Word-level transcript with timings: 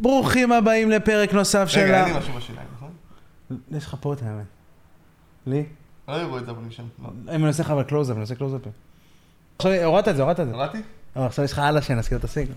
ברוכים 0.00 0.52
הבאים 0.52 0.90
לפרק 0.90 1.32
נוסף 1.32 1.68
של 1.68 1.80
רגע. 1.80 2.04
אין 2.04 2.12
לי 2.14 2.18
משהו 2.18 2.34
בשיניים, 2.34 2.66
נכון? 2.76 2.90
יש 3.70 3.84
לך 3.86 3.96
פה 4.00 4.12
את 4.12 4.22
האמת. 4.22 4.44
לי? 5.46 5.64
לא 6.08 6.14
יראו 6.14 6.38
את 6.38 6.46
זה 6.46 6.50
אבל 6.50 6.62
משם. 6.62 6.82
לא. 7.02 7.08
אם 7.34 7.40
אני 7.40 7.46
עושה 7.46 7.62
לך 7.62 7.70
אבל 7.70 7.82
קלוזאפ, 7.82 8.14
אני 8.16 8.22
עושה 8.22 8.34
קלוזאפ. 8.34 8.60
עכשיו 9.58 9.72
הורדת 9.84 10.08
את 10.08 10.16
זה, 10.16 10.22
הורדת 10.22 10.40
את 10.40 10.46
זה. 10.46 10.52
קראתי? 10.52 10.78
אבל 11.16 11.26
עכשיו 11.26 11.44
יש 11.44 11.52
לך 11.52 11.58
על 11.58 11.76
השן, 11.76 11.98
אז 11.98 12.08
כאילו 12.08 12.20
תשיג. 12.24 12.48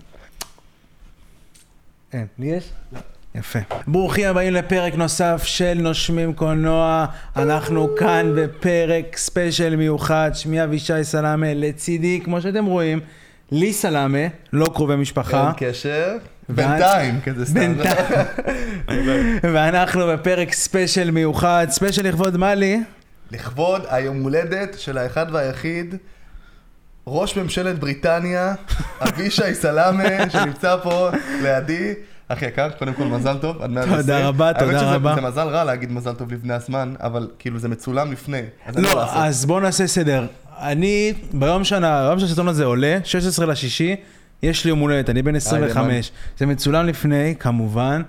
אין, 2.12 2.26
לי 2.38 2.46
יש? 2.46 2.70
לא. 2.92 2.98
יפה. 3.34 3.58
ברוכים 3.86 4.26
הבאים 4.26 4.54
לפרק 4.54 4.94
נוסף 4.94 5.42
של 5.44 5.78
נושמים 5.80 6.32
קולנוע. 6.34 7.06
אנחנו 7.36 7.88
כאן 7.98 8.32
בפרק 8.36 9.16
ספיישל 9.16 9.76
מיוחד. 9.76 10.30
שמי 10.34 10.64
אבישי 10.64 11.04
סלאמה, 11.04 11.54
לצידי, 11.54 12.20
כמו 12.24 12.40
שאתם 12.40 12.64
רואים, 12.64 13.00
לי 13.50 13.72
סלאמה, 13.72 14.18
לא 14.52 14.66
קרובי 14.74 14.96
משפחה. 14.96 15.46
אין 15.46 15.70
קשר. 15.70 16.16
בינתיים, 16.48 17.20
כזה 17.20 17.46
סתם. 17.46 17.74
בינתיים. 17.74 19.38
ואנחנו 19.54 20.06
בפרק 20.06 20.52
ספיישל 20.52 21.10
מיוחד. 21.10 21.66
ספיישל 21.70 22.08
לכבוד 22.08 22.36
מה 22.36 22.54
לי? 22.54 22.80
לכבוד 23.32 23.82
היום 23.88 24.22
הולדת 24.22 24.78
של 24.78 24.98
האחד 24.98 25.26
והיחיד, 25.32 25.94
ראש 27.06 27.36
ממשלת 27.36 27.78
בריטניה, 27.78 28.54
אבישי 29.08 29.54
סלאמה, 29.54 30.30
שנמצא 30.30 30.76
פה 30.82 31.10
לידי. 31.42 31.94
אחי 32.28 32.46
יקר, 32.46 32.70
קודם 32.78 32.94
כל 32.94 33.04
מזל 33.04 33.38
טוב, 33.38 33.62
עד 33.62 33.70
120. 33.70 34.00
תודה 34.00 34.28
רבה, 34.28 34.52
תודה 34.58 34.94
רבה. 34.94 35.14
זה 35.14 35.20
מזל 35.20 35.48
רע 35.48 35.64
להגיד 35.64 35.92
מזל 35.92 36.12
טוב 36.12 36.32
לפני 36.32 36.54
הזמן, 36.54 36.94
אבל 37.00 37.28
כאילו 37.38 37.58
זה 37.58 37.68
מצולם 37.68 38.12
לפני. 38.12 38.42
לא. 38.76 39.04
אז 39.14 39.44
בואו 39.44 39.60
נעשה 39.60 39.86
סדר. 39.86 40.26
אני, 40.60 41.12
ביום 41.32 41.64
שהסרטון 41.64 42.48
הזה 42.48 42.64
עולה, 42.64 42.98
16 43.04 43.46
לשישי, 43.46 43.96
יש 44.42 44.64
לי 44.64 44.68
יום 44.68 44.78
הולדת, 44.78 45.10
אני 45.10 45.22
בן 45.22 45.34
25. 45.36 46.10
זה 46.38 46.46
מצולם 46.46 46.86
לפני, 46.86 47.34
כמובן. 47.38 48.02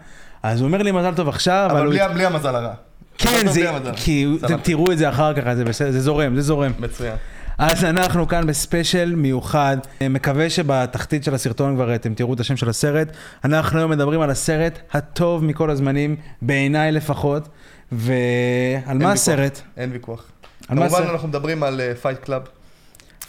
אז 0.43 0.59
הוא 0.61 0.67
אומר 0.67 0.81
לי 0.81 0.91
מזל 0.91 1.13
טוב 1.15 1.29
עכשיו, 1.29 1.67
אבל 1.71 1.77
אבל 1.79 1.85
הוא... 1.99 2.07
בלי- 2.13 2.25
המזל 2.25 2.55
הרע. 2.55 2.73
כן, 3.17 3.47
זה. 3.47 3.65
כי 3.95 4.27
אתם. 4.45 4.57
תראו 4.63 4.91
את 4.91 4.97
זה 4.97 5.09
אחר 5.09 5.33
כך, 5.33 5.53
זה 5.53 5.65
בסדר, 5.65 5.91
זה 5.91 6.01
זורם, 6.01 6.35
זה 6.35 6.41
זורם. 6.41 6.71
מצוין. 6.79 7.15
אז 7.57 7.83
אנחנו 7.83 8.27
כאן 8.27 8.47
בספיישל 8.47 9.13
מיוחד, 9.15 9.77
מקווה 10.09 10.49
שבתחתית 10.49 11.23
של 11.23 11.33
הסרטון 11.35 11.75
כבר 11.75 11.95
אתם 11.95 12.13
תראו 12.13 12.33
את 12.33 12.39
השם 12.39 12.57
של 12.57 12.69
הסרט. 12.69 13.07
אנחנו 13.45 13.79
היום 13.79 13.91
מדברים 13.91 14.21
על 14.21 14.29
הסרט 14.29 14.79
הטוב 14.91 15.43
מכל 15.43 15.69
הזמנים, 15.69 16.15
בעיניי 16.41 16.91
לפחות, 16.91 17.47
ועל 17.91 18.07
מה 18.87 18.93
ויכוח. 18.99 19.13
הסרט? 19.13 19.61
אין 19.77 19.89
ויכוח. 19.91 20.23
כמובן? 20.67 21.03
אנחנו 21.11 21.27
מדברים 21.27 21.63
על 21.63 21.81
Fight 22.01 22.17
Club. 22.19 22.41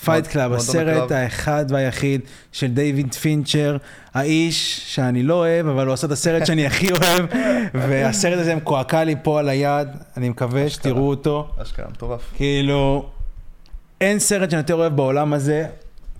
Fight 0.04 0.26
Club, 0.26 0.52
הסרט. 0.52 1.10
האחד 1.10 1.64
והיחיד 1.68 2.20
של 2.52 2.66
דיוויד 2.66 3.14
פינצ'ר, 3.14 3.76
האיש 4.14 4.80
שאני 4.94 5.22
לא 5.22 5.34
אוהב, 5.34 5.66
אבל 5.66 5.86
הוא 5.86 5.94
עשה 5.94 6.06
את 6.06 6.12
הסרט 6.12 6.46
שאני 6.46 6.66
הכי 6.66 6.92
אוהב, 6.92 7.26
והסרט 7.88 8.38
הזה 8.38 8.54
מקועקע 8.54 9.04
לי 9.04 9.14
פה 9.22 9.38
על 9.38 9.48
היד, 9.48 9.88
אני 10.16 10.28
מקווה 10.28 10.70
שתראו 10.70 11.08
אותו. 11.08 11.50
אשכרה, 11.62 11.86
מטורף. 11.90 12.20
כאילו, 12.36 13.08
אין 14.00 14.18
סרט 14.18 14.50
שאני 14.50 14.60
יותר 14.60 14.74
אוהב 14.74 14.96
בעולם 14.96 15.32
הזה. 15.32 15.66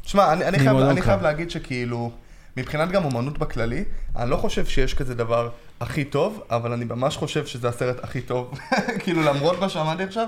תשמע, 0.03 0.33
אני, 0.33 0.45
אני, 0.45 0.58
חייב, 0.58 0.70
ממועדון 0.70 0.91
אני. 0.91 1.03
חייב 1.03 1.23
להגיד 1.23 1.51
שכאילו, 1.51 2.11
מבחינת 2.56 2.91
גם 2.91 3.05
אומנות 3.05 3.39
בכללי, 3.39 3.84
אני 4.17 4.31
לא 4.31 4.36
חושב 4.36 4.67
שיש 4.67 4.95
כזה 4.95 5.14
דבר 5.14 5.48
הכי 5.81 6.05
טוב, 6.05 6.42
אבל 6.51 6.73
אני 6.73 6.84
ממש 6.84 7.17
חושב 7.17 7.47
שזה 7.47 7.69
הסרט 7.69 8.05
הכי 8.05 8.20
טוב. 8.20 8.58
כאילו, 9.03 9.23
למרות 9.23 9.61
מה 9.61 9.69
שאמרתי 9.69 10.03
עכשיו, 10.03 10.27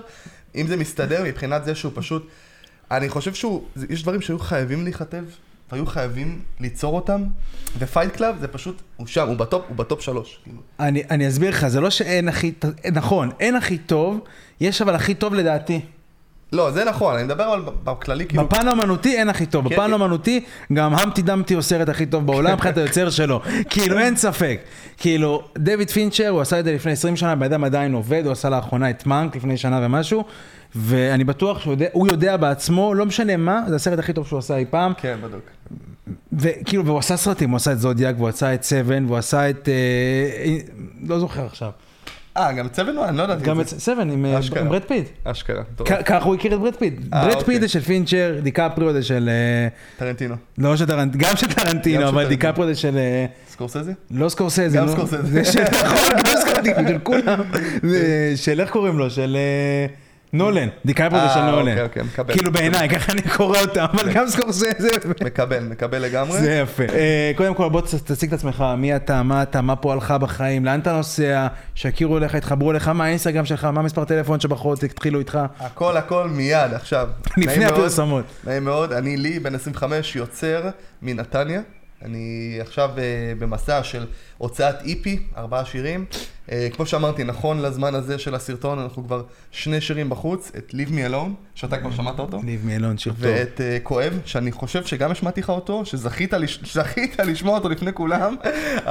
אם 0.55 0.67
זה 0.67 0.77
מסתדר 0.77 1.25
מבחינת 1.25 1.65
זה 1.65 1.75
שהוא 1.75 1.93
פשוט, 1.95 2.29
אני 2.93 3.09
חושב 3.09 3.35
שהוא, 3.35 3.63
זה- 3.75 3.87
יש 3.91 4.03
דברים 4.03 4.21
שהיו 4.21 4.39
חייבים 4.39 4.85
להיכתב, 4.85 5.25
והיו 5.73 5.87
חייבים 5.87 6.41
ליצור 6.61 6.97
אותם, 6.97 7.23
ו 7.79 7.84
Fight 7.84 8.13
Club 8.17 8.37
זה 8.41 8.49
פשוט, 8.49 8.83
הוא 8.97 9.07
שם, 9.07 9.29
הוא 9.29 9.37
ב 9.37 9.42
top, 9.42 9.63
הוא 9.69 9.77
ב 9.77 9.83
top 9.83 10.01
שלוש. 10.01 10.39
כאילו. 10.45 10.59
אני, 10.81 11.03
אני 11.11 11.29
אסביר 11.29 11.51
לך, 11.51 11.69
זה 11.69 11.81
לא 11.81 11.91
שאין 11.91 12.29
הכי, 12.29 12.53
נכון, 12.93 13.31
אין 13.41 13.57
הכי 13.57 13.79
טוב, 13.79 14.21
יש 14.61 14.83
אבל 14.83 14.95
הכי 14.95 15.15
טוב 15.15 15.35
לדעתי. 15.35 15.81
לא, 16.53 16.71
זה 16.71 16.85
נכון, 16.85 17.15
אני 17.15 17.25
מדבר 17.25 17.55
אבל 17.55 17.63
בכללי, 17.85 18.27
כאילו, 18.27 18.45
בפן 18.47 18.69
האמנותי 18.69 19.17
אין 19.17 19.29
הכי 19.29 19.47
טוב, 19.47 19.69
כן, 19.69 19.75
בפן 19.75 19.87
כן. 19.87 19.93
האמנותי 19.93 20.45
גם 20.73 20.95
המפטי 20.95 21.23
דמפטי 21.23 21.55
הוא 21.55 21.59
הסרט 21.59 21.89
הכי 21.89 22.07
טוב 22.07 22.27
בעולם 22.27 22.53
מבחינת 22.53 22.77
היוצר 22.77 23.11
שלו, 23.11 23.41
כאילו 23.71 23.99
אין 23.99 24.17
ספק, 24.17 24.61
כאילו 24.99 25.43
דויד 25.59 25.91
פינצ'ר 25.91 26.29
הוא 26.29 26.41
עשה 26.41 26.61
את 26.61 26.65
זה 26.65 26.73
לפני 26.73 26.93
20 26.93 27.17
שנה, 27.17 27.35
בן 27.35 27.43
אדם 27.43 27.65
עדיין 27.65 27.95
עובד, 27.95 28.23
הוא 28.25 28.33
עשה 28.33 28.49
לאחרונה 28.51 28.91
את 28.91 29.07
מאנק 29.07 29.37
לפני 29.37 29.57
שנה 29.57 29.81
ומשהו, 29.83 30.25
ואני 30.75 31.25
בטוח 31.25 31.61
שהוא 31.61 31.73
יודע, 31.73 31.87
הוא 31.93 32.07
יודע 32.07 32.37
בעצמו, 32.37 32.95
לא 32.95 33.07
משנה 33.07 33.37
מה, 33.37 33.61
זה 33.69 33.77
הסרט 33.77 33.99
הכי 33.99 34.13
טוב 34.13 34.27
שהוא 34.27 34.39
עשה 34.39 34.57
אי 34.57 34.65
פעם, 34.71 34.93
כן, 34.97 35.17
בדוק. 35.23 35.43
וכאילו, 36.33 36.87
והוא 36.87 36.99
עשה 36.99 37.17
סרטים, 37.17 37.51
הוא 37.51 37.57
עשה 37.57 37.73
את 37.73 37.79
זודיאק, 37.79 38.15
והוא 38.19 38.29
עשה 38.29 38.55
את 38.55 38.63
סבן, 38.63 39.05
והוא 39.07 39.17
עשה 39.17 39.51
את, 39.51 39.69
אה, 39.69 40.59
לא 41.09 41.19
זוכר 41.19 41.47
עכשיו, 41.47 41.71
אה, 42.37 42.53
גם 42.53 42.69
צוות 42.69 42.95
נוער, 42.95 43.09
אני 43.09 43.17
לא 43.17 43.23
ידעתי 43.23 43.45
גם 43.45 43.61
את 43.61 43.67
את. 43.67 43.69
סבן 43.69 44.11
עם 44.11 44.25
אה. 44.25 44.39
עם 44.61 44.69
ברד 44.69 44.83
פיט. 44.83 45.09
אשכרה, 45.25 45.63
טוב. 45.77 45.87
ככה 46.05 46.25
הוא 46.25 46.35
הכיר 46.35 46.55
את 46.55 46.61
ברד 46.61 46.77
פיט. 46.77 46.95
אה, 47.15 47.25
ברד 47.25 47.31
אוקיי. 47.31 47.45
פיט 47.45 47.61
זה 47.61 47.69
של 47.69 47.81
פינצ'ר, 47.81 48.39
דיקפריו 48.43 48.93
זה 48.93 49.03
של... 49.03 49.29
אה, 49.29 49.69
טרנטינו. 49.99 50.35
לא 50.59 50.77
של 50.77 50.87
טרנטינו, 50.87 51.25
גם 51.25 51.37
של 51.37 51.53
טרנטינו, 51.53 52.09
אבל. 52.09 52.29
דיקפריו 52.29 52.69
זה 52.69 52.75
של... 52.75 52.97
אה, 52.97 53.27
סקורסזה? 53.51 53.93
לא 54.11 54.29
סקורסזה. 54.29 54.77
גם. 54.79 54.89
סקורסזה. 54.89 55.23
זה 55.23 55.45
של... 55.45 55.63
נכון, 55.85 56.17
גם 56.17 56.35
סקורסזה, 56.41 56.89
של 56.89 56.99
כולם. 57.03 57.41
של 58.45 58.61
איך 58.61 58.71
קוראים 58.71 58.99
לו? 58.99 59.11
של 59.11 59.37
אה, 59.37 59.87
נולן. 60.33 60.69
דיקפריו 60.85 61.29
זה 61.29 61.35
של 61.35 61.41
אה, 61.41 61.51
נולן. 61.51 61.69
אוקיי, 61.69 61.83
אוקיי, 61.83 62.03
מקבל. 62.03 62.35
כאילו 62.35 62.53
בעיניי, 62.53 62.89
ככה 62.89 63.13
אני 63.13 63.23
קורא 63.23 63.61
אותם, 63.61 63.85
אבל 63.93 64.13
גם 64.13 64.29
סקורסזה. 64.29 64.69
מקבל, 65.25 65.65
מקבל 65.65 65.99
לגמרי. 65.99 66.41
זה 66.41 66.53
יפה. 66.53 66.83
אה, 66.83 67.33
קודם 67.37 67.55
כל 67.55 67.69
בוא 67.69 67.81
תציג 67.81 68.29
את 68.29 68.39
עצמך, 68.39 68.65
מי 68.79 68.97
אתה, 68.97 69.23
מה 69.23 69.43
אתה, 69.43 69.61
מה 69.61 69.77
פועלך 69.77 70.11
בחיים, 70.11 70.65
לאן 70.65 70.81
אתה 70.81 70.93
נוסע, 70.93 71.47
שיכירו 71.75 72.19
אליך, 72.19 72.35
יתחברו 72.35 72.71
אליך, 72.71 72.89
מה 72.89 73.05
האינסטגרם 73.05 73.45
שלך, 73.45 73.65
מה 73.65 73.81
המספר 73.81 74.05
טלפון 74.05 74.41
שבחורות 74.41 74.83
התחילו 74.83 75.19
איתך, 75.19 75.39
הכל 75.59 75.97
הכל 75.97 76.29
מיד, 76.29 76.75
עכשיו. 76.75 77.09
לפני 77.37 77.65
הפרסומות. 77.65 78.25
נעים 78.45 78.65
מאוד, 78.65 78.93
אני 78.93 79.17
לי, 79.17 79.39
בן 79.39 79.55
25, 79.55 80.17
יוצר 80.17 80.69
מנתניה. 81.03 81.61
אני 82.05 82.59
עכשיו 82.61 82.91
uh, 82.95 82.99
במסע 83.39 83.83
של 83.85 84.07
הוצאת 84.39 84.75
איפי, 84.85 85.23
ארבעה 85.37 85.65
שירים. 85.65 86.05
Uh, 86.47 86.51
כמו 86.73 86.87
שאמרתי, 86.87 87.25
נכון 87.25 87.63
לזמן 87.63 87.95
הזה 87.95 88.19
של 88.19 88.35
הסרטון, 88.35 88.79
אנחנו 88.79 89.05
כבר 89.05 89.23
שני 89.51 89.81
שירים 89.81 90.11
בחוץ, 90.11 90.53
את 90.59 90.71
Leave 90.71 90.91
Me 90.91 91.11
Alone, 91.11 91.31
שאתה 91.55 91.79
כבר 91.79 91.91
שמעת 91.91 92.19
אותו. 92.19 92.43
ניב 92.43 92.67
מיילון, 92.67 92.99
שיר 92.99 93.13
טוב. 93.13 93.23
ואת 93.25 93.61
uh, 93.61 93.83
כואב, 93.83 94.21
שאני 94.25 94.53
חושב 94.53 94.85
שגם 94.85 95.11
השמעתי 95.11 95.41
לך 95.41 95.51
אותו, 95.51 95.87
שזכית 95.87 96.33
לש... 96.33 96.61
זכית 96.73 97.19
לשמוע 97.19 97.55
אותו 97.55 97.69
לפני 97.69 97.93
כולם, 97.93 98.37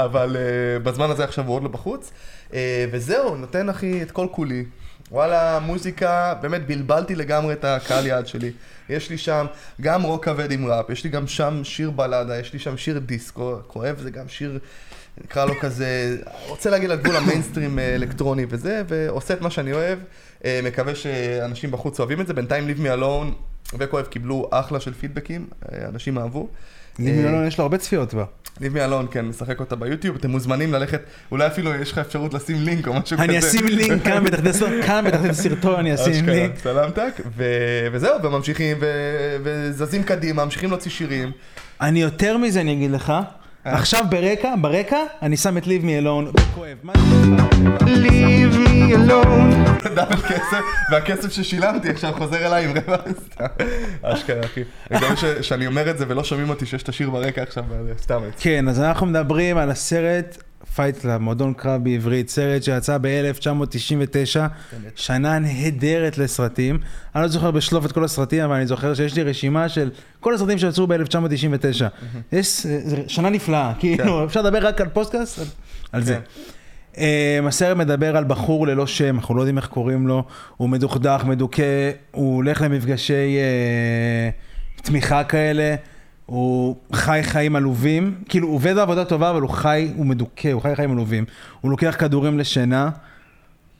אבל 0.05 0.37
בזמן 0.83 1.09
הזה 1.09 1.23
עכשיו 1.23 1.47
הוא 1.47 1.55
עוד 1.55 1.63
לא 1.63 1.69
בחוץ. 1.69 2.11
וזהו, 2.91 3.35
נותן 3.35 3.69
אחי 3.69 4.01
את 4.01 4.11
כל 4.11 4.27
כולי. 4.31 4.65
וואלה, 5.11 5.59
מוזיקה, 5.59 6.33
באמת 6.41 6.67
בלבלתי 6.67 7.15
לגמרי 7.15 7.53
את 7.53 7.65
הקהל 7.65 8.05
יעד 8.05 8.27
שלי. 8.27 8.51
יש 8.89 9.09
לי 9.09 9.17
שם 9.17 9.45
גם 9.81 10.01
רוק 10.01 10.25
כבד 10.25 10.51
עם 10.51 10.65
ראפ, 10.65 10.89
יש 10.89 11.03
לי 11.03 11.09
גם 11.09 11.27
שם 11.27 11.63
שיר 11.63 11.91
בלאדה, 11.91 12.39
יש 12.39 12.53
לי 12.53 12.59
שם 12.59 12.77
שיר 12.77 12.99
דיסקו, 12.99 13.59
כואב 13.67 13.99
זה 13.99 14.11
גם 14.11 14.27
שיר, 14.27 14.59
נקרא 15.23 15.45
לו 15.45 15.53
כזה, 15.59 16.17
רוצה 16.47 16.69
להגיד 16.69 16.91
על 16.91 16.97
גבול 16.97 17.15
המיינסטרים 17.15 17.79
אה, 17.79 17.95
אלקטרוני 17.95 18.45
וזה, 18.49 18.83
ועושה 18.87 19.33
את 19.33 19.41
מה 19.41 19.49
שאני 19.49 19.73
אוהב. 19.73 19.99
אה, 20.45 20.59
מקווה 20.63 20.95
שאנשים 20.95 21.71
בחוץ 21.71 21.99
אוהבים 21.99 22.21
את 22.21 22.27
זה, 22.27 22.33
בינתיים 22.33 22.67
Leave 22.67 22.79
Me 22.79 22.99
Alone 22.99 23.33
וכואב 23.77 24.05
קיבלו 24.05 24.49
אחלה 24.51 24.79
של 24.79 24.93
פידבקים, 24.93 25.47
אה, 25.71 25.87
אנשים 25.87 26.17
אהבו. 26.17 26.49
ניב 27.01 27.15
אה, 27.15 27.21
מיילון 27.21 27.47
יש 27.47 27.57
לו 27.57 27.63
הרבה 27.63 27.77
צפיות 27.77 28.13
בה. 28.13 28.25
Me 28.59 28.63
Alone, 28.63 29.07
כן, 29.11 29.25
משחק 29.25 29.59
אותה 29.59 29.75
ביוטיוב, 29.75 30.15
אתם 30.15 30.29
מוזמנים 30.29 30.73
ללכת, 30.73 31.01
אולי 31.31 31.47
אפילו 31.47 31.75
יש 31.75 31.91
לך 31.91 31.97
אפשרות 31.97 32.33
לשים 32.33 32.55
לינק 32.63 32.87
או 32.87 32.93
משהו 32.93 33.17
כזה. 33.17 33.23
אני 33.23 33.39
אשים 33.39 33.67
לינק 33.67 34.03
כאן 34.07 34.23
בתחתית 34.23 34.45
הסרטון, 34.45 34.81
כאן 34.81 35.05
בתחתית 35.07 35.31
הסרטון 35.31 35.75
אני 35.75 35.95
אשים 35.95 36.25
לינק. 36.29 36.59
סלמתק, 36.63 37.21
וזהו, 37.91 38.23
וממשיכים, 38.23 38.77
וזזים 39.43 40.03
קדימה, 40.03 40.45
ממשיכים 40.45 40.69
להוציא 40.69 40.91
שירים. 40.91 41.31
אני 41.81 42.01
יותר 42.01 42.37
מזה 42.37 42.61
אני 42.61 42.73
אגיד 42.73 42.91
לך. 42.91 43.13
עכשיו 43.65 44.05
ברקע, 44.09 44.53
ברקע, 44.61 44.97
אני 45.21 45.37
שם 45.37 45.57
את 45.57 45.67
ליב 45.67 45.85
מי 45.85 45.97
אלון, 45.97 46.31
וכואב. 46.39 46.77
מה 46.83 46.93
זה? 46.95 47.35
Leave 47.79 48.55
me 48.67 48.95
alone. 48.95 49.87
דאבל 49.95 50.15
כסף, 50.21 50.61
והכסף 50.91 51.31
ששילמתי 51.31 51.89
עכשיו 51.89 52.13
חוזר 52.17 52.47
אליי 52.47 52.65
עם 52.65 52.71
רבע, 52.77 52.97
סתם. 53.25 53.45
אשכרה, 54.01 54.39
אחי. 54.45 54.61
גם 54.91 55.15
ש- 55.15 55.25
שאני 55.47 55.67
אומר 55.67 55.89
את 55.89 55.97
זה 55.97 56.05
ולא 56.07 56.23
שומעים 56.23 56.49
אותי 56.49 56.65
שיש 56.65 56.83
את 56.83 56.89
השיר 56.89 57.09
ברקע 57.09 57.41
עכשיו, 57.43 57.63
סתם. 57.97 58.21
כן, 58.39 58.67
אז 58.67 58.79
אנחנו 58.79 59.05
מדברים 59.07 59.57
על 59.57 59.71
הסרט 59.71 60.37
Fight 60.75 60.97
Club, 60.97 61.21
מועדון 61.21 61.53
קרב 61.53 61.83
בעברית, 61.83 62.29
סרט 62.29 62.63
שיצא 62.63 62.97
ב-1999, 63.01 64.39
שנה 64.95 65.39
נהדרת 65.39 66.17
לסרטים. 66.17 66.79
אני 67.15 67.21
לא 67.23 67.27
זוכר 67.27 67.51
בשלוף 67.51 67.85
את 67.85 67.91
כל 67.91 68.03
הסרטים, 68.03 68.43
אבל 68.43 68.55
אני 68.55 68.65
זוכר 68.67 68.93
שיש 68.93 69.15
לי 69.15 69.23
רשימה 69.23 69.69
של 69.69 69.89
כל 70.19 70.33
הסרטים 70.35 70.57
שיצאו 70.57 70.87
ב-1999. 70.87 71.83
יש, 72.31 72.65
שנה 73.07 73.29
נפלאה, 73.29 73.73
כאילו, 73.79 74.25
אפשר 74.25 74.41
לדבר 74.41 74.67
רק 74.67 74.81
על 74.81 74.87
פודקאסט? 74.89 75.39
על- 75.91 76.03
זה. 76.03 76.19
Um, 76.93 76.97
הסרט 77.47 77.77
מדבר 77.77 78.17
על 78.17 78.23
בחור 78.23 78.67
ללא 78.67 78.87
שם, 78.87 79.15
אנחנו 79.15 79.35
לא 79.35 79.41
יודעים 79.41 79.57
איך 79.57 79.67
קוראים 79.67 80.07
לו, 80.07 80.23
הוא 80.57 80.69
מדוכדך, 80.69 81.23
מדוכא, 81.25 81.91
הוא 82.11 82.35
הולך 82.35 82.61
למפגשי 82.61 83.37
uh, 83.37 84.81
תמיכה 84.85 85.23
כאלה, 85.23 85.75
הוא 86.25 86.75
חי 86.93 87.19
חיים 87.23 87.55
עלובים, 87.55 88.15
כאילו 88.29 88.47
הוא 88.47 88.55
עובד 88.55 88.75
בעבודה 88.75 89.05
טובה, 89.05 89.29
אבל 89.29 89.41
הוא 89.41 89.49
חי, 89.49 89.91
הוא 89.95 90.05
מדוכא, 90.05 90.51
הוא 90.51 90.61
חי 90.61 90.75
חיים 90.75 90.91
עלובים. 90.91 91.25
הוא 91.61 91.71
לוקח 91.71 91.95
כדורים 91.99 92.39
לשינה, 92.39 92.89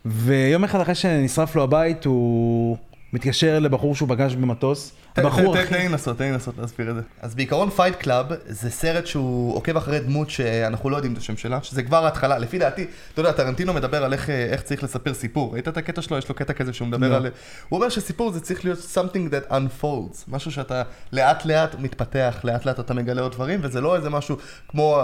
ויום 0.06 0.64
אחד 0.64 0.82
אחרי 0.82 0.96
שנשרף 0.96 1.56
לו 1.56 1.64
הבית, 1.64 2.06
הוא 2.06 2.78
מתקשר 3.14 3.60
לבחור 3.60 3.96
שהוא 3.96 4.10
פגש 4.10 4.36
במטוס. 4.36 4.94
הבחור 5.18 5.62
הכי... 5.64 5.74
לי 5.74 5.88
לנסות, 5.88 6.18
תן 6.18 6.24
לי 6.24 6.32
לנסות 6.32 6.58
להסביר 6.58 6.90
את 6.90 6.96
זה. 6.96 7.02
אז 7.22 7.36
בעיקרון 7.36 7.70
Fight 7.70 7.96
Club 7.96 8.26
זה 8.46 8.70
סרט 8.70 9.08
שהוא 9.08 9.56
עוקב 9.56 9.78
אחרי 9.78 10.00
דמות 10.00 10.30
שאנחנו 10.30 10.90
לא 10.90 10.96
יודעים 10.96 11.14
את 11.14 11.18
השם 11.18 11.38
שלה, 11.38 11.64
שזה 11.64 11.84
כבר 11.84 12.06
ההתחלה, 12.06 12.38
לפי 12.38 12.60
דעתי, 12.60 12.86
אתה 13.14 13.20
יודע, 13.22 13.32
טרנטינו 13.32 13.74
מדבר 13.74 14.04
על 14.04 14.14
איך, 14.14 14.30
איך 14.30 14.62
צריך 14.62 14.84
לספר 14.84 15.14
סיפור. 15.14 15.54
ראית 15.54 15.68
את 15.68 15.78
הקטע 15.78 16.02
שלו? 16.02 16.18
יש 16.18 16.30
לו 16.30 16.36
קטע 16.36 16.54
כזה 16.54 16.74
שהוא 16.74 16.88
מדבר 16.88 17.10
לא. 17.10 17.16
על... 17.16 17.26
הוא 17.70 17.78
אומר 17.78 17.90
שסיפור 17.90 18.32
זה 18.32 18.42
צריך 18.42 18.66
להיות 18.66 18.80
something 18.80 19.34
that 19.34 19.52
unfolds, 19.52 20.18
משהו 20.28 20.52
שאתה 20.52 20.84
לאט 21.12 21.46
לאט 21.46 21.76
מתפתח, 21.80 22.40
לאט 22.44 22.66
לאט 22.66 22.80
אתה 22.80 22.94
מגלה 22.94 23.22
עוד 23.22 23.32
דברים, 23.32 23.60
וזה 23.64 23.82
לא 23.82 23.96
איזה 23.96 24.10
משהו 24.10 24.38
כמו... 24.68 25.04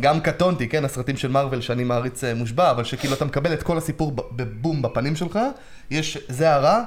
גם 0.00 0.20
קטונתי, 0.20 0.68
כן, 0.68 0.84
הסרטים 0.84 1.16
של 1.16 1.28
מארוול 1.28 1.60
שאני 1.60 1.84
מעריץ 1.84 2.24
אה, 2.24 2.34
מושבע, 2.34 2.70
אבל 2.70 2.84
שכאילו 2.84 3.14
אתה 3.14 3.24
מקבל 3.24 3.52
את 3.52 3.62
כל 3.62 3.78
הסיפור 3.78 4.12
בבום 4.12 4.82
בפנים 4.82 5.16
שלך, 5.16 5.38
יש, 5.90 6.18
זה 6.28 6.54
הרע, 6.54 6.82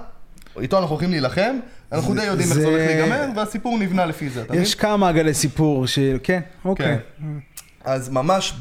איתו 0.61 0.77
אנחנו 0.77 0.89
הולכים 0.91 1.11
להילחם, 1.11 1.55
אנחנו 1.91 2.13
די 2.13 2.23
יודעים 2.23 2.49
איך 2.49 2.57
זה 2.57 2.67
הולך 2.67 2.81
להיגמר, 2.87 3.25
והסיפור 3.35 3.77
נבנה 3.77 4.05
לפי 4.05 4.29
זה, 4.29 4.41
אתה 4.41 4.53
מבין? 4.53 4.63
יש 4.63 4.75
כמה 4.75 4.97
מעגלי 4.97 5.33
סיפור 5.33 5.87
ש... 5.87 5.99
כן, 6.23 6.41
אוקיי. 6.65 6.97
אז 7.83 8.09
ממש 8.09 8.53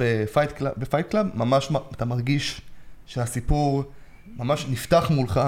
ב 0.78 0.83
Fight 0.83 1.08
Club, 1.08 1.26
ממש 1.34 1.70
אתה 1.96 2.04
מרגיש 2.04 2.60
שהסיפור 3.06 3.84
ממש 4.36 4.66
נפתח 4.70 5.10
מולך, 5.10 5.40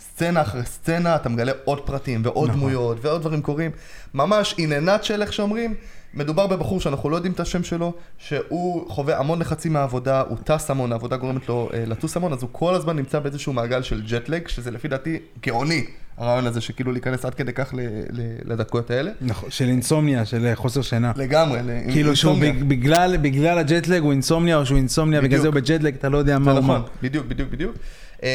סצנה 0.00 0.42
אחרי 0.42 0.64
סצנה, 0.64 1.16
אתה 1.16 1.28
מגלה 1.28 1.52
עוד 1.64 1.80
פרטים 1.86 2.20
ועוד 2.24 2.48
נכון. 2.48 2.60
דמויות 2.60 2.98
ועוד 3.04 3.20
דברים 3.20 3.42
קורים. 3.42 3.70
ממש 4.14 4.54
in 4.54 4.58
a 4.58 4.86
nutshell, 4.86 5.22
איך 5.22 5.32
שאומרים, 5.32 5.74
מדובר 6.14 6.46
בבחור 6.46 6.80
שאנחנו 6.80 7.10
לא 7.10 7.16
יודעים 7.16 7.32
את 7.32 7.40
השם 7.40 7.62
שלו, 7.62 7.92
שהוא 8.18 8.90
חווה 8.90 9.18
המון 9.18 9.38
לחצים 9.38 9.72
מהעבודה, 9.72 10.20
הוא 10.20 10.38
טס 10.44 10.70
המון, 10.70 10.92
העבודה 10.92 11.16
גורמת 11.16 11.48
לו 11.48 11.68
אה, 11.74 11.84
לטוס 11.86 12.16
המון, 12.16 12.32
אז 12.32 12.42
הוא 12.42 12.48
כל 12.52 12.74
הזמן 12.74 12.96
נמצא 12.96 13.18
באיזשהו 13.18 13.52
מעגל 13.52 13.82
של 13.82 14.02
ג'ט 14.10 14.29
לג, 14.29 14.48
שזה 14.48 14.70
לפי 14.70 14.88
דעתי 14.88 15.18
גאוני, 15.46 15.84
הרעיון 16.18 16.46
הזה 16.46 16.60
שכאילו 16.60 16.92
להיכנס 16.92 17.24
עד 17.24 17.34
כדי 17.34 17.52
כך 17.52 17.74
ל- 17.74 17.80
ל- 18.10 18.52
לדקות 18.52 18.90
האלה. 18.90 19.10
נכון, 19.20 19.50
של 19.50 19.64
אינסומניה, 19.68 20.24
של 20.24 20.46
אה, 20.46 20.56
חוסר 20.56 20.82
שינה. 20.82 21.12
לגמרי, 21.16 21.58
כאילו 21.92 22.16
שהוא 22.16 22.36
בגלל, 22.68 23.16
בגלל 23.16 23.58
הג'ט 23.58 23.87
לג 23.87 24.02
הוא 24.02 24.12
אינסומניה, 24.12 24.56
או 24.56 24.66
שהוא 24.66 24.78
אינסומניה, 24.78 25.20
בגלל 25.20 25.28
בדיוק. 25.28 25.42
זה 25.42 25.48
הוא 25.48 25.54
בג'ט 25.54 25.77
לג, 25.77 25.94
אתה 25.94 26.08
לא 26.08 26.18
יודע 26.18 26.38
מה 26.38 26.52
הוא 26.52 26.60
נכון. 26.60 26.82
בדיוק, 27.02 27.26
בדיוק, 27.26 27.50
בדיוק. 27.50 27.76
אמ, 28.22 28.28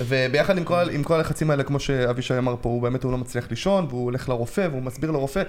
וביחד 0.00 0.58
עם 0.58 0.64
כל, 0.64 0.90
עם 0.90 1.02
כל 1.02 1.14
הלחצים 1.14 1.50
האלה, 1.50 1.62
כמו 1.62 1.80
שאבישי 1.80 2.38
אמר 2.38 2.56
פה, 2.60 2.68
הוא 2.68 2.82
באמת 2.82 3.04
הוא 3.04 3.12
לא 3.12 3.18
מצליח 3.18 3.46
לישון, 3.50 3.86
והוא 3.88 4.04
הולך 4.04 4.28
לרופא, 4.28 4.68
והוא 4.70 4.82
מסביר 4.82 5.10
לרופא, 5.10 5.42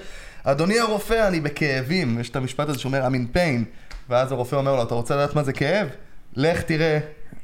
אדוני 0.43 0.79
הרופא, 0.79 1.27
אני 1.27 1.39
בכאבים. 1.39 2.19
יש 2.19 2.29
את 2.29 2.35
המשפט 2.35 2.69
הזה 2.69 2.79
שאומר, 2.79 3.07
I'm 3.07 3.11
in 3.11 3.35
pain. 3.35 3.63
ואז 4.09 4.31
הרופא 4.31 4.55
אומר 4.55 4.75
לו, 4.75 4.83
אתה 4.83 4.95
רוצה 4.95 5.15
לדעת 5.15 5.35
מה 5.35 5.43
זה 5.43 5.53
כאב? 5.53 5.87
לך 6.35 6.61
תראה, 6.61 6.99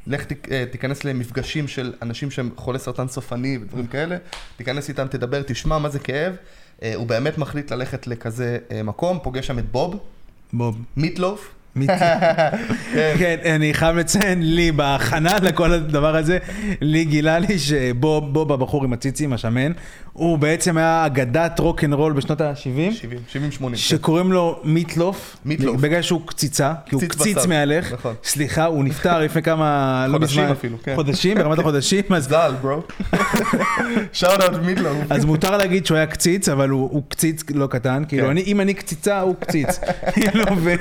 לך 0.08 0.26
ת, 0.26 0.52
אה, 0.52 0.64
תיכנס 0.72 1.04
למפגשים 1.04 1.68
של 1.68 1.94
אנשים 2.02 2.32
שהם 2.32 2.50
חולי 2.56 2.80
סרטן 2.80 3.08
סופני 3.08 3.58
ודברים 3.62 3.88
כאלה, 3.88 4.18
תיכנס 4.58 4.90
איתם, 4.90 5.08
תדבר, 5.08 5.42
תשמע 5.42 5.78
מה 5.78 5.90
זה 5.90 6.00
כאב. 6.00 6.36
אה, 6.84 6.96
הוא 6.96 7.08
באמת 7.08 7.38
מחליט 7.38 7.72
ללכת 7.72 8.08
לכזה 8.08 8.58
אה, 8.72 8.84
מקום, 8.84 9.20
פוגש 9.24 9.48
שם 9.48 9.60
את 9.60 9.72
בוב, 9.72 10.00
בוב. 10.54 10.82
מיטלוף. 10.98 11.52
כן, 13.20 13.38
אני 13.56 13.74
חייב 13.74 13.96
לציין, 13.96 14.56
לי 14.56 14.72
בהכנה 14.72 15.40
לכל 15.42 15.74
הדבר 15.74 16.16
הזה, 16.16 16.38
לי 16.82 17.06
גילה 17.06 17.40
לי 17.40 17.60
שבוב, 17.60 18.34
בוב 18.34 18.52
הבחור 18.52 18.84
עם 18.84 18.94
הציצים, 18.94 19.34
השמן, 19.34 19.72
הוא 20.14 20.38
בעצם 20.38 20.78
היה 20.78 21.06
אגדת 21.06 21.60
רוק 21.60 21.84
אנד 21.84 21.94
רול 21.94 22.14
בשנות 22.14 22.42
ה-70, 22.42 22.56
70, 22.56 22.92
70, 23.28 23.52
80. 23.52 23.76
שקוראים 23.76 24.32
לו 24.32 24.60
Meat 24.64 24.97
Loaf, 24.97 25.38
Meat 25.46 25.62
Loaf. 25.62 25.82
בגלל 25.82 26.02
שהוא 26.02 26.22
קציצה, 26.26 26.74
כי 26.86 26.96
הוא 26.96 27.04
קציץ 27.08 27.46
מהלך, 27.46 27.94
נכון. 27.94 28.16
סליחה, 28.24 28.66
הוא 28.66 28.84
נפטר 28.84 29.20
לפני 29.20 29.42
כמה, 29.42 30.06
לא 30.10 30.14
חודשים 30.14 30.44
אפילו, 30.44 30.78
כן. 30.84 30.96
חודשים, 30.96 31.38
ברמת 31.38 31.60
החודשים, 31.60 32.04
אז 32.16 32.24
ז"ל, 32.24 32.54
bro. 32.62 32.82
שאוט 34.14 34.42
אאוט 34.42 34.62
מידלוב. 34.66 34.98
אז 35.10 35.26
מותר 35.26 35.58
להגיד 35.58 35.86
שהוא 35.86 35.98
היה 35.98 36.08
קציץ, 36.08 36.50
אבל 36.50 36.70
הוא, 36.70 37.04
קציץ 37.10 37.44
לא 37.54 37.68
קטן, 37.68 38.04
כאילו, 38.08 38.28
כן. 38.28 38.38
אם 38.38 38.62
אני 38.62 38.74
קציצה, 38.74 39.20
הוא 39.20 39.36
קציץ. 39.40 39.80
כאילו, 40.14 40.46
ו... 40.58 40.74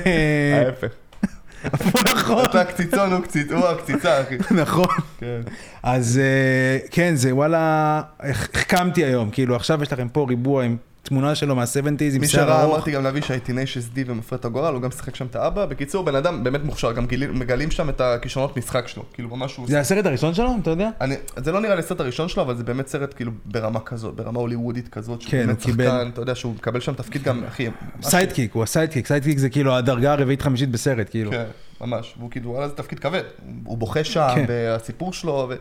נכון, 2.15 2.45
אתה 2.45 2.63
קציצון, 2.65 3.11
הוא 3.13 3.21
קציץ, 3.21 3.51
הוא 3.51 3.67
הקציצה, 3.67 4.21
אחי. 4.21 4.35
נכון. 4.51 4.85
כן. 5.19 5.41
אז 5.83 6.19
אה, 6.23 6.87
כן, 6.91 7.15
זה 7.15 7.35
וואלה, 7.35 8.01
הח- 8.19 8.49
החכמתי 8.53 9.05
היום, 9.05 9.29
כאילו, 9.31 9.55
עכשיו 9.55 9.83
יש 9.83 9.93
לכם 9.93 10.07
פה 10.09 10.25
ריבוע 10.29 10.63
עם 10.63 10.77
תמונה 11.05 11.35
שלו 11.35 11.55
מה-70's 11.55 11.75
עם 12.15 12.21
מי 12.21 12.27
שיער 12.27 12.45
שראה, 12.45 12.61
ארוך. 12.61 12.73
אמרתי 12.75 12.91
גם 12.91 13.03
לאבישי, 13.03 13.39
טינשס 13.39 13.85
די 13.93 14.03
ומפרד 14.07 14.45
הגורל, 14.45 14.73
הוא 14.73 14.81
גם 14.81 14.91
שיחק 14.91 15.15
שם 15.15 15.25
את 15.25 15.35
האבא. 15.35 15.65
בקיצור, 15.65 16.05
בן 16.05 16.15
אדם 16.15 16.43
באמת 16.43 16.63
מוכשר, 16.63 16.91
גם 16.91 17.05
גילים- 17.05 17.39
מגלים 17.39 17.71
שם 17.71 17.89
את 17.89 18.01
הכישרונות 18.01 18.57
משחק 18.57 18.87
שלו. 18.87 19.03
כאילו, 19.13 19.29
ממש 19.35 19.55
הוא... 19.55 19.67
זה 19.67 19.79
הסרט 19.79 20.05
הראשון 20.05 20.33
שלו, 20.33 20.49
אתה 20.61 20.69
יודע? 20.69 20.89
אני, 21.01 21.15
זה 21.35 21.51
לא 21.51 21.59
נראה 21.61 21.75
לי 21.75 21.79
הסרט 21.79 21.99
הראשון 21.99 22.27
שלו, 22.29 22.43
אבל 22.43 22.55
זה 22.55 22.63
באמת 22.63 22.87
סרט 22.87 23.13
כאילו 23.15 23.31
ברמה 23.45 23.79
כזאת, 23.79 24.15
ברמה 24.15 24.39
הוליוודית 24.39 24.87
כזאת, 24.87 25.21
שהוא 25.21 25.31
כן, 25.31 25.45
באמת 25.47 25.61
קיבל. 25.61 25.85
שחקן, 25.85 26.09
אתה 26.13 26.21
יודע 26.21 26.35
שהוא 26.35 26.53
מקבל 26.55 26.79
שם 26.79 26.93
תפקיד 26.93 27.23
גם, 27.23 27.43
אחי, 27.47 27.67
סיידקיק, 28.01 28.53
הוא 28.53 28.63
ה 28.63 28.67
sidekick, 28.67 29.07
sidekick 29.07 29.37
זה 29.37 29.49
כאילו 29.49 29.75
הדרגה 29.75 30.11
הרביעית-חמישית 30.13 30.69
בסרט, 30.71 31.09
כאילו. 31.09 31.31
כן, 31.31 31.45
ממש, 31.81 32.15
והוא 32.17 32.31
כאילו, 32.31 32.51
וואלה, 32.51 32.67
זה 32.67 32.75
תפקיד 32.75 32.99
כבד. 32.99 33.23
הוא 33.63 33.77
בוכה 33.77 34.03
שם, 34.03 34.27
כן. 34.35 34.45
והסיפור 34.47 35.13
שלו, 35.13 35.47
ו... 35.49 35.55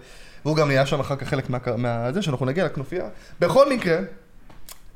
והוא 0.45 0.57
גם 0.57 0.69
נהיה 0.69 0.87
שם 0.87 1.01
אחר 1.01 1.17
כך 1.17 1.29
חלק 1.29 1.51
מה... 1.51 1.59
מהזה, 1.77 2.23
שאנחנו 2.23 2.47
נגיע 2.47 2.65
לכנופיה. 2.65 3.05
בכל 3.41 3.73
מקרה, 3.75 3.99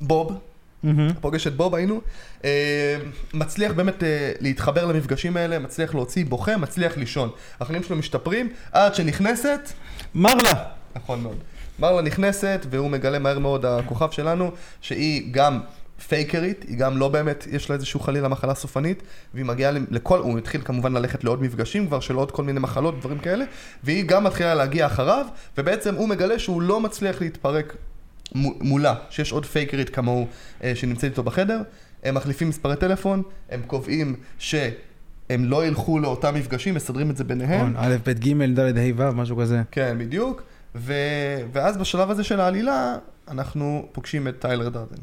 בוב, 0.01 0.39
מהמם. 0.83 1.13
פוגש 1.21 1.47
את 1.47 1.57
בוב 1.57 1.75
היינו, 1.75 2.01
אה, 2.45 2.97
מצליח 3.35 3.73
באמת 3.73 4.03
אה, 4.03 4.33
להתחבר 4.41 4.87
למפגשים 4.87 5.37
האלה, 5.37 5.59
מצליח 5.59 5.95
להוציא 5.95 6.25
בוכה, 6.25 6.57
מצליח 6.57 6.97
לישון. 6.97 7.31
החיים 7.61 7.83
שלו 7.83 7.97
משתפרים, 7.97 8.49
עד 8.73 8.95
שנכנסת, 8.95 9.73
מרלה. 10.15 10.65
נכון 10.97 11.21
מאוד. 11.21 11.37
מרלה 11.79 12.03
נכנסת, 12.03 12.67
והוא 12.71 12.91
מגלה 12.91 13.19
מהר 13.19 13.39
מאוד, 13.39 13.67
הכוכב 13.67 14.11
שלנו, 14.11 14.51
שהיא 14.81 15.29
גם 15.31 15.61
פייקרית, 16.09 16.65
היא 16.69 16.79
גם 16.79 16.99
לא 16.99 17.09
באמת, 17.09 17.47
יש 17.51 17.71
לה 17.71 17.77
איזשהו 17.77 18.01
חלילה 18.01 18.29
מחלה 18.29 18.55
סופנית, 18.55 19.03
והיא 19.35 19.45
מגיעה 19.45 19.73
לכל, 19.91 20.19
הוא 20.19 20.39
התחיל 20.39 20.61
כמובן 20.65 20.93
ללכת 20.93 21.25
לעוד 21.25 21.43
מפגשים 21.43 21.87
כבר 21.87 22.01
של 22.01 22.15
עוד 22.15 22.31
כל 22.31 22.45
מיני 22.45 22.61
מחלות, 22.61 23.01
דברים 23.01 23.19
כאלה, 23.19 23.45
והיא 23.85 24.05
גם 24.05 24.25
מתחילה 24.25 24.55
להגיע 24.55 24.87
אחריו, 24.87 25.27
ובעצם 25.59 25.95
הוא 25.95 26.09
מגלה 26.09 26.39
שהוא 26.39 26.63
לא 26.63 26.81
מצליח 26.81 27.21
להתפרק 27.21 27.77
מולה, 28.35 28.95
שיש 29.11 29.33
עוד 29.33 29.47
פייקרית 29.47 29.91
כמוהו 29.91 30.27
אה, 30.65 30.73
שנמצאת 30.75 31.11
איתו 31.11 31.23
בחדר, 31.23 31.63
הם 32.03 32.15
מחליפים 32.15 32.49
מספרי 32.49 32.77
טלפון, 32.77 33.23
הם 33.51 33.63
קובעים 33.67 34.17
שהם 34.39 34.71
לא 35.29 35.67
ילכו 35.67 35.99
לאותם 35.99 36.35
מפגשים, 36.35 36.75
מסדרים 36.75 37.11
את 37.11 37.17
זה 37.17 37.25
ביניהם. 37.25 37.73
נכון, 37.73 37.75
א', 37.77 37.97
ב', 38.05 38.11
ג', 38.11 38.61
ד', 38.61 38.79
ה', 38.79 38.83
ו', 38.97 39.13
משהו 39.13 39.37
כזה. 39.37 39.63
כן, 39.71 39.97
בדיוק. 39.99 40.43
ו... 40.75 40.95
ואז 41.53 41.77
בשלב 41.77 42.11
הזה 42.11 42.25
של 42.25 42.41
העלילה, 42.41 42.97
אנחנו 43.29 43.89
פוגשים 43.93 44.29
את 44.29 44.35
טיילר 44.39 44.69
דרדן. 44.69 44.97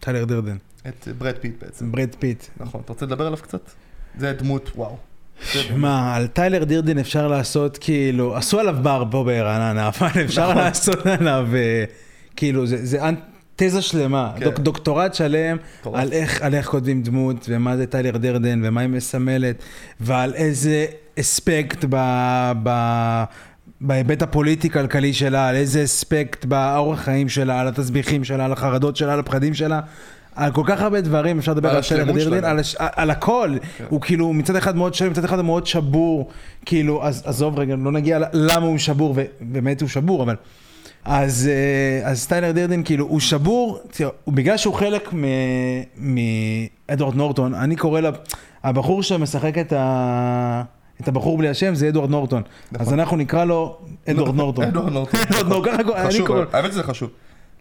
טיילר 0.00 0.24
דרדן. 0.24 0.56
את 0.88 1.08
ברד 1.18 1.34
פיט 1.40 1.62
בעצם. 1.62 1.92
ברד 1.92 2.14
פיט. 2.18 2.44
נכון, 2.60 2.80
אתה 2.84 2.92
רוצה 2.92 3.06
לדבר 3.06 3.26
עליו 3.26 3.38
קצת? 3.38 3.70
זה 4.18 4.32
דמות, 4.32 4.70
וואו. 4.74 4.96
שמע, 5.42 6.14
על 6.14 6.26
טיילר 6.26 6.64
דרדן 6.64 6.98
אפשר 6.98 7.28
לעשות 7.28 7.78
כאילו, 7.78 8.36
עשו 8.36 8.60
עליו 8.60 8.76
בר 8.82 9.04
פה 9.10 9.24
ברעננה, 9.24 9.88
אבל 9.88 10.24
אפשר 10.24 10.50
נכון. 10.50 10.62
לעשות 10.62 11.06
עליו, 11.06 11.48
אה, 11.54 11.84
כאילו, 12.36 12.66
זה, 12.66 12.86
זה 12.86 12.98
תזה 13.56 13.82
שלמה, 13.82 14.32
כן. 14.38 14.44
דוק, 14.44 14.58
דוקטורט 14.58 15.14
שלם. 15.14 15.56
על 15.94 16.12
איך, 16.12 16.42
על 16.42 16.54
איך 16.54 16.66
כותבים 16.66 17.02
דמות, 17.02 17.46
ומה 17.48 17.76
זה 17.76 17.86
טיילר 17.86 18.16
דרדן, 18.16 18.60
ומה 18.64 18.80
היא 18.80 18.88
מסמלת, 18.88 19.56
ועל 20.00 20.34
איזה 20.34 20.86
אספקט 21.20 21.84
ב... 21.90 21.96
ב 22.62 23.24
בהיבט 23.80 24.22
הפוליטי-כלכלי 24.22 25.12
שלה, 25.12 25.48
על 25.48 25.56
איזה 25.56 25.84
אספקט 25.84 26.44
באורח 26.44 27.00
חיים 27.00 27.28
שלה, 27.28 27.60
על 27.60 27.68
התסביכים 27.68 28.24
שלה, 28.24 28.44
על 28.44 28.52
החרדות 28.52 28.96
שלה, 28.96 29.12
על 29.12 29.20
הפחדים 29.20 29.54
שלה. 29.54 29.80
על 30.34 30.52
כל 30.52 30.62
כך 30.66 30.80
הרבה 30.80 31.00
דברים 31.00 31.38
אפשר 31.38 31.52
לדבר 31.52 31.76
על 31.76 31.82
שלה 31.82 32.04
דירדין. 32.04 32.44
על, 32.44 32.58
הש... 32.58 32.76
על 32.78 33.10
הכל. 33.10 33.56
כן. 33.78 33.84
הוא 33.88 34.00
כאילו 34.00 34.32
מצד 34.32 34.56
אחד 34.56 34.76
מאוד 34.76 34.94
שלם, 34.94 35.10
מצד 35.10 35.24
אחד 35.24 35.38
הוא 35.38 35.44
מאוד 35.44 35.66
שבור, 35.66 36.30
כאילו, 36.66 37.06
אז 37.06 37.22
עזוב 37.26 37.58
רגע, 37.58 37.76
לא 37.76 37.92
נגיע 37.92 38.18
למה 38.32 38.66
הוא 38.66 38.78
שבור, 38.78 39.14
ובאמת 39.40 39.80
הוא 39.80 39.88
שבור, 39.88 40.22
אבל... 40.22 40.34
אז, 41.04 41.50
אה, 41.52 42.10
אז 42.10 42.26
טיילר 42.26 42.52
דירדין, 42.52 42.84
כאילו, 42.84 43.06
הוא 43.06 43.20
שבור, 43.20 43.80
תראה, 43.90 44.10
בגלל 44.28 44.56
שהוא 44.56 44.74
חלק 44.74 45.14
מ- 45.14 45.24
מאדוארד 45.96 47.14
נורטון, 47.14 47.54
אני 47.54 47.76
קורא 47.76 48.00
לה, 48.00 48.10
הבחור 48.64 49.02
שמשחק 49.02 49.58
את, 49.58 49.72
ה... 49.72 50.62
את 51.00 51.08
הבחור 51.08 51.38
בלי 51.38 51.48
השם 51.48 51.74
זה 51.74 51.88
אדוארד 51.88 52.10
נורטון. 52.10 52.42
נכון. 52.72 52.86
אז 52.86 52.92
אנחנו 52.92 53.16
נקרא 53.16 53.44
לו 53.44 53.78
אדוארד 54.10 54.34
נורטון. 54.34 54.64
אדוארד 54.64 54.92
נורטון. 54.92 55.20
חשוב, 56.06 56.26
קורא. 56.26 56.44
האמת 56.52 56.72
שזה 56.72 56.82
חשוב. 56.82 57.10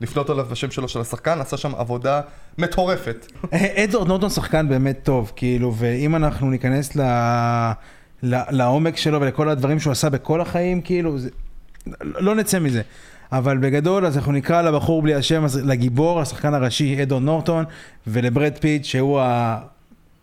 לפנות 0.01 0.29
עליו 0.29 0.45
בשם 0.51 0.71
שלו 0.71 0.87
של 0.87 1.01
השחקן, 1.01 1.41
עשה 1.41 1.57
שם 1.57 1.75
עבודה 1.75 2.21
מטורפת. 2.57 3.31
אדוארד 3.83 4.07
נורטון 4.07 4.29
שחקן 4.29 4.69
באמת 4.69 4.99
טוב, 5.03 5.31
כאילו, 5.35 5.73
ואם 5.75 6.15
אנחנו 6.15 6.49
ניכנס. 6.49 6.95
ל... 6.95 7.01
לעומק 8.23 8.97
שלו 8.97 9.21
ולכל 9.21 9.49
הדברים 9.49 9.79
שהוא 9.79 9.91
עשה 9.91 10.09
בכל 10.09 10.41
החיים, 10.41 10.81
כאילו, 10.81 11.17
זה... 11.19 11.29
לא 12.03 12.35
נצא 12.35 12.59
מזה. 12.59 12.81
אבל 13.31 13.57
בגדול, 13.57 14.05
אז 14.05 14.17
אנחנו 14.17 14.31
נקרא 14.31 14.61
לבחור 14.61 15.01
בלי 15.01 15.15
השם, 15.15 15.45
לגיבור, 15.63 16.21
השחקן 16.21 16.53
הראשי, 16.53 17.03
אדון 17.03 17.25
נורטון, 17.25 17.65
ולברד 18.07 18.57
פיט, 18.61 18.85
שהוא 18.85 19.19
ה... 19.19 19.59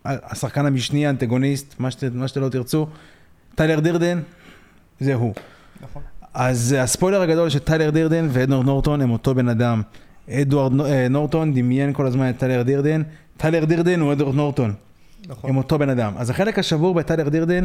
השחקן 0.05 0.67
המשני, 0.67 1.07
האנטגוניסט, 1.07 1.75
מה, 1.79 1.91
שת, 1.91 2.05
מה 2.15 2.29
שאתם 2.29 2.41
לא 2.41 2.49
תרצו, 2.49 2.87
טיילר 3.55 3.81
דרדן, 3.81 4.21
זה 5.01 5.15
הוא. 5.15 5.35
נכון. 5.83 6.03
אז 6.35 6.75
הספוילר 6.79 7.21
הגדול 7.21 7.49
שטיילר 7.51 7.91
דרדן 7.91 8.29
ואדוארד 8.31 8.67
נורטון 8.67 9.01
הם 9.01 9.11
אותו 9.11 9.35
בן 9.35 9.49
אדם. 9.49 9.83
אדוארד 10.31 10.81
אה, 10.81 11.09
נורטון 11.09 11.55
דמיין 11.55 11.93
כל 11.93 12.07
הזמן 12.07 12.31
את 12.31 12.39
טיילר 12.39 12.63
דרדן, 12.63 13.03
טיילר 13.37 13.65
דרדן 13.65 14.01
הוא 14.01 14.13
אדוארד 14.13 14.35
נורטון, 14.35 14.75
נכון. 15.29 15.51
הם 15.51 15.57
אותו 15.57 15.79
בן 15.79 15.89
אדם. 15.89 16.13
אז 16.17 16.31
החלק 16.31 16.59
השבור 16.59 16.95
בטיילר 16.95 17.29
דרדן 17.29 17.65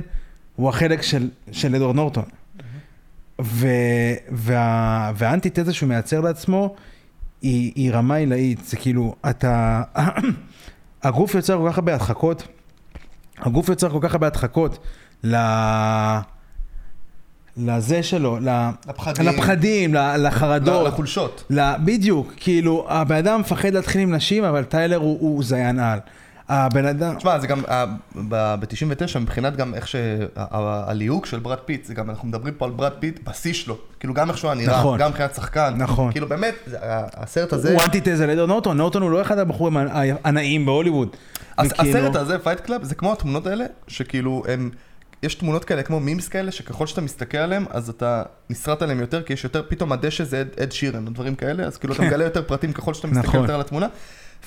הוא 0.56 0.70
החלק 0.70 1.02
של, 1.02 1.30
של 1.52 1.76
אדוארד 1.76 1.96
נורטון. 1.96 2.24
ו, 3.42 3.68
וה, 4.32 5.12
והאנטיתזה 5.16 5.74
שהוא 5.74 5.90
מייצר 5.90 6.22
לעצמו 6.22 6.76
היא, 7.42 7.72
היא 7.76 7.92
רמה 7.92 8.16
עילאית, 8.16 8.66
זה 8.66 8.78
כאילו, 8.78 9.16
אתה, 9.30 9.82
הגוף 11.04 11.36
יוצר 11.36 11.58
כל 11.58 11.70
כך 11.72 11.78
הרבה 11.78 11.94
הדחקות, 11.96 12.48
הגוף 13.40 13.70
יוצר 13.70 13.90
כל 13.90 14.00
כך 14.02 14.14
הרבה 14.14 14.28
הדחקות 14.28 14.78
ל... 15.24 15.36
לזה 17.58 18.04
שלו. 18.04 18.40
לפחדים. 18.88 19.26
לפחדים, 19.26 19.94
לחרדות, 19.94 20.88
לחולשות. 20.88 21.44
בדיוק, 21.86 22.34
כאילו, 22.38 22.86
הבן 22.90 23.16
אדם 23.16 23.40
מפחד 23.40 23.74
להתחיל 23.74 24.02
עם 24.02 24.16
נשים, 24.16 24.44
אבל 24.44 24.64
טיילר 24.64 24.98
הוא, 24.98 25.18
הוא 25.20 25.44
זיין 25.44 25.80
על. 25.80 26.00
הבן 26.52 26.86
אדם, 26.86 27.16
תשמע, 27.16 27.40
זה 27.40 27.48
גם, 27.48 27.62
ב-99, 28.30 29.20
מבחינת 29.20 29.56
גם 29.56 29.74
איך 29.74 29.88
שהליהוק 29.88 31.26
של 31.26 31.40
ברד 31.40 31.58
פיט, 31.58 31.86
זה 31.86 31.94
גם, 31.94 32.10
אנחנו 32.10 32.28
מדברים 32.28 32.54
פה 32.54 32.66
על 32.66 32.72
ברד 32.72 32.92
פיט 33.00 33.20
בשיא 33.24 33.54
שלו. 33.54 33.78
כאילו, 34.00 34.14
גם 34.14 34.30
איך 34.30 34.38
שהוא 34.38 34.52
היה 34.52 34.62
נראה, 34.62 34.80
נכון. 34.80 35.00
גם 35.00 35.10
מבחינת 35.10 35.36
שחקן. 35.36 35.74
נכון. 35.78 36.12
כאילו, 36.12 36.30
באמת, 36.30 36.56
הסרט 37.14 37.54
הזה... 37.54 37.74
הוא 37.74 37.84
אנטיתזה 37.84 38.28
לאדוארד 38.28 38.50
נורטון, 38.50 38.78
נורטון 38.78 39.02
הוא 39.02 39.12
לא 39.12 39.22
אחד 39.22 39.38
הבחורים 39.38 39.78
הנאים 40.24 40.66
בהוליווד. 40.66 41.16
הסרט 41.58 42.16
הזה, 42.16 42.40
Fight 42.40 42.60
Club, 42.60 42.84
זה 42.84 42.96
כמו 42.96 43.14
התמונות 43.14 43.48
האלה, 43.48 43.66
שכאילו, 43.88 44.44
הם... 44.48 44.70
יש 45.24 45.36
תמונות 45.36 45.66
כאלה 45.66 45.84
כמו 45.84 46.00
memes 46.00 46.28
כאלה, 46.28 46.52
שככל 46.52 46.88
שאתה 46.88 47.02
מסתכל 47.02 47.38
עליהם, 47.38 47.66
אז 47.70 47.90
אתה 47.90 48.24
נסרט 48.50 48.82
עליהם 48.82 49.00
יותר, 49.00 49.24
כי 49.24 49.34
יש 49.34 49.44
יותר, 49.44 49.64
פתאום 49.68 49.92
הדשא 49.92 50.24
זה 50.24 50.42
אד, 50.42 50.48
אד 50.64 50.72
שירן, 50.72 51.08
או 51.08 51.12
דברים 51.12 51.36
כאלה, 51.36 51.64
אז 51.64 51.78
כאילו 51.78 51.94
אתה 51.94 52.04
מגלה 52.04 52.24
יותר 52.30 52.44
פרטים 52.44 52.74
ככל 52.74 52.94
שאתה 52.94 53.08
מסתכל 53.08 53.28
נכון. 53.28 53.42
יותר 53.42 53.56
על 53.56 53.62
התמונה. 53.62 53.88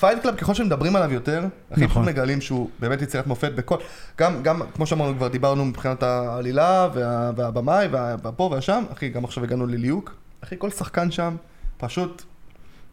Fight 0.00 0.18
Club, 0.23 0.34
ככל 0.36 0.54
שמדברים 0.54 0.96
עליו 0.96 1.12
יותר, 1.12 1.44
הכי 1.70 1.84
נכון. 1.84 2.02
פשוט 2.02 2.14
מגלים 2.14 2.40
שהוא 2.40 2.70
באמת 2.80 3.02
יצירת 3.02 3.26
מופת 3.26 3.52
בכל, 3.52 3.76
גם, 4.18 4.42
גם, 4.42 4.60
כמו 4.74 4.86
שאמרנו, 4.86 5.16
כבר 5.16 5.28
דיברנו 5.28 5.64
מבחינת 5.64 6.02
העלילה, 6.02 6.88
וה, 6.94 7.30
והבמאי, 7.36 7.86
וה- 7.90 8.16
והפה 8.22 8.48
והשם, 8.52 8.84
אחי, 8.92 9.08
גם 9.08 9.24
עכשיו 9.24 9.44
הגענו 9.44 9.66
לליהוק, 9.66 10.14
אחי, 10.44 10.54
כל 10.58 10.70
שחקן 10.70 11.10
שם, 11.10 11.36
פשוט, 11.76 12.22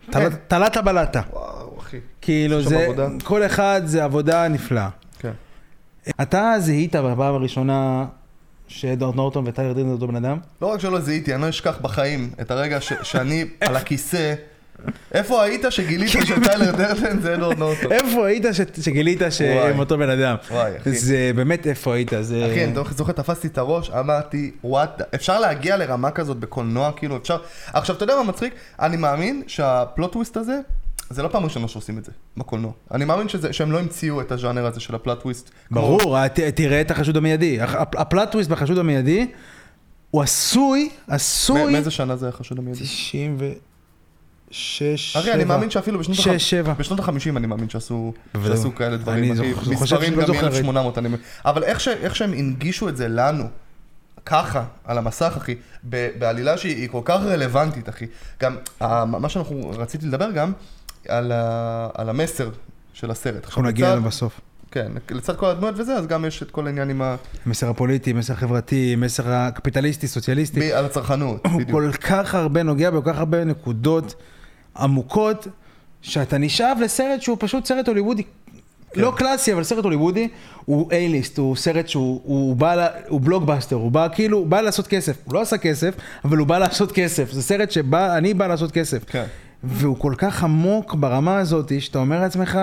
תל- 0.10 0.30
תלת 0.48 0.78
בלטה. 0.78 1.22
וואו, 1.34 1.78
אחי. 1.80 1.98
כאילו 2.22 2.62
זה, 2.62 2.80
עבודה. 2.84 3.08
כל 3.24 3.46
אחד 3.46 3.82
זה 3.86 4.04
עבודה 4.04 4.48
נפלאה. 4.48 4.90
כן. 5.20 5.32
אתה 6.22 6.54
זיהית 6.60 6.96
בפעם 6.96 7.36
הראשונה 7.36 8.06
שאדוארד 8.68 9.16
נורטון 9.16 9.44
וטיילר 9.48 9.74
דין 9.74 9.88
זה 9.88 9.92
אותו 9.94 10.08
בן 10.08 10.16
אדם? 10.16 10.38
לא 10.62 10.68
רק 10.68 10.80
שלא 10.80 11.00
זיהיתי, 11.00 11.34
אני 11.36 11.42
לא 11.42 11.50
אשכח 11.50 11.78
בחיים 11.82 12.30
את 12.42 12.52
הרגע 12.52 12.82
ש- 12.82 12.94
שאני 13.04 13.46
על 13.62 13.76
הכיסא. 13.76 14.34
איפה 15.14 15.44
היית 15.44 15.62
שגילית 15.70 16.10
שטיילר 16.10 16.72
דרדן 16.72 17.20
זה 17.20 17.34
אדוארד 17.36 17.58
נורטון? 17.58 17.92
איפה 17.92 18.28
היית 18.28 18.46
שגילית 18.82 19.22
שהם. 19.30 19.80
אותו 19.80 19.98
בן 19.98 20.10
אדם? 20.10 20.36
וואי, 20.52 20.78
אחי. 20.78 20.92
זה 20.92 21.32
באמת 21.36 21.68
איפה 21.68 21.96
היית, 21.96 22.12
זה... 22.22 22.48
אחי, 22.52 22.64
אני 22.66 22.74
זוכר, 22.96 23.12
תפסתי 23.12 23.48
את 23.48 23.58
הראש, 23.58 23.90
אמרתי, 23.90 24.52
what, 24.64 25.02
אפשר 25.16 25.40
להגיע 25.40 25.78
לרמה 25.78 26.12
כזאת 26.12 26.38
בקולנוע, 26.38 26.92
כאילו, 26.96 27.18
אפשר... 27.18 27.38
עכשיו, 27.74 27.96
אתה 27.96 28.04
יודע 28.04 28.16
מה 28.16 28.24
מצחיק? 28.24 28.54
אני 28.80 28.98
מאמין 28.98 29.42
שה 29.48 29.75
plot 29.75 30.12
twist 30.14 30.38
הזה, 30.38 30.60
זה 31.10 31.24
לא 31.24 31.28
פעם 31.28 31.44
ראשונה 31.44 31.68
שעושים 31.68 31.98
את 31.98 32.06
זה, 32.06 32.12
בקולנוע. 32.38 32.72
אני 32.94 33.06
מאמין 33.06 33.30
שזה, 33.30 33.54
שהם 33.54 33.72
לא 33.72 33.80
המציאו 33.80 34.22
את 34.22 34.32
הז'אנר 34.32 34.66
הזה 34.66 34.80
של 34.80 34.96
ה 34.96 35.01
plot 35.01 35.22
twist. 35.22 35.50
כמו- 35.70 35.82
ברור, 35.82 36.28
ת- 36.28 36.40
תראה 36.40 36.82
את 36.82 36.92
החשוד 36.92 37.18
המיידי. 37.18 37.62
הח- 37.62 37.76
הפ- 37.76 37.96
ה 37.96 38.03
plot 38.03 38.32
twist 38.32 38.50
בחשוד 38.50 38.78
המיידי, 38.78 39.28
הוא 40.12 40.22
עשוי, 40.22 40.90
עשוי... 41.08 41.72
מאיזה 41.72 41.92
שנה 41.92 42.16
זה 42.16 42.28
החשוד 42.28 42.60
המיידי? 42.60 42.80
96, 44.52 45.18
אחי, 45.18 45.34
אני 45.34 45.44
מאמין 45.44 45.70
שאפילו 45.70 46.00
בשנות 46.00 46.18
שש, 46.18 46.28
ה- 46.28 46.40
שבע. 46.40 46.74
בשנות 46.74 47.00
ה-50 47.00 47.10
אני 47.38 47.48
מאמין 47.48 47.70
שעשו. 47.70 48.14
שעשו 48.48 48.76
כאלה 48.76 48.98
דברים, 48.98 49.24
אני 49.32 49.42
אחי. 49.42 49.54
זוכ- 49.54 49.80
חושב 49.80 49.96
מספרים 49.96 50.14
גם 50.16 50.22
את- 50.22 50.64
מ-1800, 50.64 50.98
אני... 51.00 51.10
אבל 51.46 51.64
איך 51.64 51.80
ש- 51.80 51.88
איך 51.88 52.16
שהם 52.16 52.34
הנגישו 52.34 52.90
את 52.90 52.98
זה 52.98 53.08
לנו, 53.08 53.44
ככה, 54.26 54.64
על 54.86 54.98
המסך, 54.98 55.34
אחי, 55.38 55.56
ב- 55.90 56.10
בעלילה 56.20 56.58
שהיא 56.58 56.76
היא 56.76 56.90
כל 56.90 57.02
כך 57.06 57.20
רלוונטית, 57.26 57.90
אחי. 57.90 58.06
גם, 58.42 58.56
מה 59.08 59.30
שאנחנו 59.30 59.70
רציתי 59.78 60.06
לדבר 60.06 60.32
גם, 60.32 60.52
על 61.08 61.32
ה- 61.32 61.90
על 61.94 62.10
המסר 62.10 62.50
של 62.94 63.12
הסרט. 63.12 63.46
אנחנו 63.46 63.62
נגיע 63.62 63.92
אליו 63.92 64.04
בסוף. 64.04 64.40
כן, 64.72 64.92
לצד 65.12 65.36
כל 65.36 65.46
הדמויות 65.50 65.76
וזה, 65.80 65.94
אז 65.96 66.08
גם 66.08 66.26
יש 66.26 66.44
את 66.44 66.52
כל 66.52 66.66
העניין 66.68 66.90
עם 66.90 67.02
ה... 67.02 67.16
מסר 67.46 67.70
הפוליטי, 67.70 68.14
מסר 68.14 68.36
חברתי, 68.36 68.96
מסר 68.96 69.24
הקפיטליסטי, 69.32 70.08
סוציאליסטי. 70.08 70.60
ב- 70.60 70.74
על 70.74 70.86
הצרכנות, 70.86 71.46
הוא 71.46 71.54
בדיוק. 71.62 71.72
כל 71.72 71.92
כך 72.02 72.36
הרבה 72.36 72.64
נוגע 72.64 72.90
בכל 72.90 73.12
כך 73.14 73.20
הרבה 73.20 73.44
נקודות 73.44 74.16
עמוקות, 74.78 75.48
שאתה 76.02 76.38
נשאב 76.38 76.78
לסרט 76.82 77.22
שהוא 77.22 77.38
פשוט 77.40 77.66
סרט 77.66 77.88
הוליוודי. 77.88 78.24
כן. 78.24 79.02
לא 79.02 79.14
קלאסי, 79.18 79.54
אבל 79.54 79.64
סרט 79.64 79.84
הוליוודי, 79.84 80.28
הוא 80.66 80.92
A-ליסט, 80.92 81.38
הוא 81.38 81.56
סרט 81.56 81.88
שהוא 81.88 82.22
הוא 82.24 82.56
בא, 82.56 82.76
ל- 82.76 82.88
הוא 83.08 83.22
בלוקבאסטר, 83.22 83.76
הוא 83.76 83.92
בא 83.92 84.08
כאילו, 84.14 84.38
הוא 84.38 84.48
בא 84.48 84.62
לעשות 84.62 84.88
כסף. 84.88 85.18
הוא 85.26 85.34
לא 85.34 85.42
עשה 85.42 85.58
כסף, 85.58 85.94
אבל 86.26 86.38
הוא 86.38 86.48
בא 86.48 86.58
לעשות 86.58 86.92
כסף. 86.92 87.32
זה 87.32 87.42
סרט 87.44 87.72
שבא, 87.72 88.18
אני 88.18 88.34
בא 88.34 88.48
לעשות 88.48 88.72
כסף. 88.72 89.04
כן. 89.08 89.26
והוא 89.64 89.98
כל 90.00 90.14
כך 90.18 90.44
עמוק 90.44 90.94
ברמה 90.94 91.38
הזאת, 91.40 91.72
שאתה 91.82 92.00
אומר 92.00 92.20
לעצמך, 92.20 92.60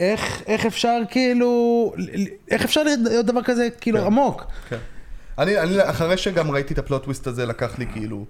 איך, 0.00 0.42
איך 0.46 0.66
אפשר 0.66 0.98
כאילו, 1.10 1.92
איך 2.50 2.64
אפשר 2.64 2.82
להיות 2.82 3.26
דבר 3.26 3.42
כזה 3.42 3.68
כאילו 3.80 3.98
כן. 3.98 4.04
עמוק? 4.06 4.44
כן. 4.68 4.76
אני, 5.38 5.58
אני, 5.58 5.90
אחרי 5.90 6.16
שגם 6.16 6.50
ראיתי 6.50 6.74
את 6.74 6.78
הפלוט 6.78 7.02
טוויסט 7.02 7.26
הזה, 7.26 7.46
לקח 7.46 7.78
לי 7.78 7.86
כאילו 7.92 8.24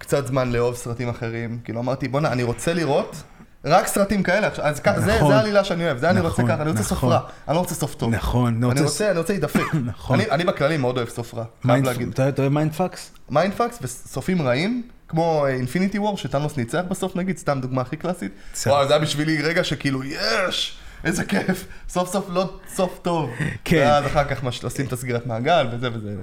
קצת 0.00 0.26
זמן 0.26 0.52
לאהוב 0.52 0.76
סרטים 0.76 1.08
אחרים. 1.08 1.58
כאילו 1.64 1.80
אמרתי, 1.80 2.08
בואנה, 2.08 2.32
אני 2.32 2.42
רוצה 2.42 2.74
לראות 2.74 3.16
רק 3.64 3.86
סרטים 3.86 4.22
כאלה. 4.22 4.48
אז 4.62 4.80
כ- 4.80 4.88
זה, 4.98 5.16
נכון. 5.16 5.28
זה 5.32 5.36
העלילה 5.38 5.64
שאני 5.64 5.84
אוהב, 5.84 5.98
זה 5.98 6.10
אני 6.10 6.20
רוצה 6.20 6.42
נכון, 6.42 6.54
ככה, 6.54 6.62
אני 6.62 6.70
רוצה 6.70 6.82
נכון. 6.94 7.12
רע, 7.12 7.20
אני 7.48 7.54
לא 7.54 7.60
רוצה 7.60 7.74
סוף 7.74 7.94
טוב. 7.94 8.10
נכון, 8.14 8.54
אני 8.56 8.66
רוצה- 8.66 8.82
רוצה, 8.82 9.10
אני 9.10 9.18
רוצה 9.18 9.32
להידפק. 9.32 9.74
נכון. 9.92 10.20
אני, 10.20 10.30
אני 10.30 10.44
בכללי 10.44 10.76
מאוד 10.76 10.96
אוהב 10.96 11.08
סוף 11.08 11.34
רע, 11.34 11.44
חייב 11.66 11.84
להגיד. 11.84 12.08
אתה 12.20 12.42
אוהב 12.42 12.52
mindfucks? 12.52 13.10
mindfucks 13.30 13.78
וסופים 13.82 14.42
רעים, 14.42 14.82
כמו 15.08 15.46
Infinity 15.46 15.98
War, 15.98 16.16
שת'אנוס 16.16 16.56
ניצח 16.56 16.82
בסוף 16.88 17.16
נגיד, 17.16 17.38
סתם 17.38 17.58
דוגמה 17.60 17.82
הכי 17.82 17.96
קלאסית. 17.96 18.32
וואו, 18.66 18.86
זה 18.88 18.94
היה 18.94 19.02
בשבילי 19.02 19.42
רגע 19.42 19.64
שכאילו, 19.64 20.04
יש! 20.04 20.76
איזה 21.04 21.24
כיף, 21.24 21.66
סוף 21.88 22.12
סוף 22.12 22.26
לא 22.28 22.52
סוף 22.74 22.98
טוב. 23.02 23.30
כן. 23.64 23.76
ואז 23.86 24.06
אחר 24.06 24.24
כך 24.24 24.44
עושים 24.62 24.86
את 24.86 24.92
הסגירת 24.92 25.26
מעגל 25.26 25.66
וזה 25.72 25.88
וזה. 25.94 26.14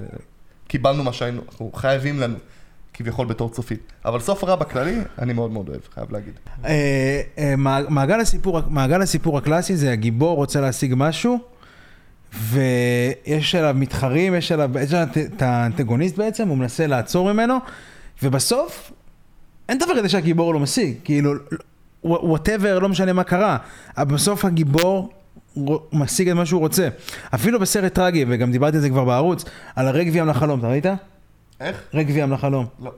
קיבלנו 0.67 1.03
מה 1.03 1.13
שהיינו, 1.13 1.41
אנחנו 1.49 1.71
חייבים 1.75 2.19
לנו, 2.19 2.35
כביכול 2.97 3.27
בתור 3.27 3.49
צופים. 3.49 3.77
אבל 4.05 4.19
סוף 4.19 4.43
רע 4.43 4.55
בכללי, 4.55 4.97
אני 5.19 5.33
מאוד 5.33 5.51
מאוד 5.51 5.69
אוהב, 5.69 5.81
חייב 5.95 6.11
להגיד. 6.11 6.33
אה, 6.65 7.21
אה, 7.37 7.53
מע- 7.55 7.89
מעגל 7.89 8.19
הסיפור, 8.19 8.59
מעגל 8.69 9.01
הסיפור 9.01 9.37
הקלאסי 9.37 9.75
זה 9.75 9.91
הגיבור 9.91 10.35
רוצה 10.35 10.61
להשיג 10.61 10.93
משהו, 10.97 11.37
ויש 12.33 13.55
עליו 13.55 13.75
מתחרים, 13.77 14.35
יש 14.35 14.51
עליו, 14.51 14.71
את- 15.33 15.41
האנטגוניסט 15.41 16.17
בעצם, 16.17 16.47
הוא 16.47 16.57
מנסה 16.57 16.87
לעצור 16.87 17.33
ממנו, 17.33 17.57
ובסוף, 18.23 18.91
אין 19.69 19.77
דבר 19.79 19.97
כזה 19.97 20.09
שהגיבור 20.09 20.53
לא 20.53 20.59
משיג, 20.59 20.95
כאילו, 21.03 21.31
whatever, 22.03 22.79
לא 22.79 22.89
משנה 22.89 23.13
מה 23.13 23.23
קרה, 23.23 23.57
אבל 23.97 24.15
בסוף 24.15 24.45
הגיבור... 24.45 25.09
הוא 25.53 25.79
משיג 25.93 26.29
את 26.29 26.35
מה 26.35 26.45
שהוא 26.45 26.59
רוצה. 26.59 26.87
אפילו 27.35 27.59
בסרט 27.59 27.93
טרגי, 27.93 28.25
וגם 28.27 28.51
דיברתי 28.51 28.75
על 28.77 28.81
זה 28.81 28.89
כבר 28.89 29.05
בערוץ, 29.05 29.43
על 29.75 29.87
הרקוויאם 29.87 30.27
לחלום, 30.27 30.59
אתה 30.59 30.67
ראית? 30.67 30.85
איך? 31.61 31.81
רקוויאם 31.93 32.31
לחלום. 32.33 32.65
לא. 32.83 32.91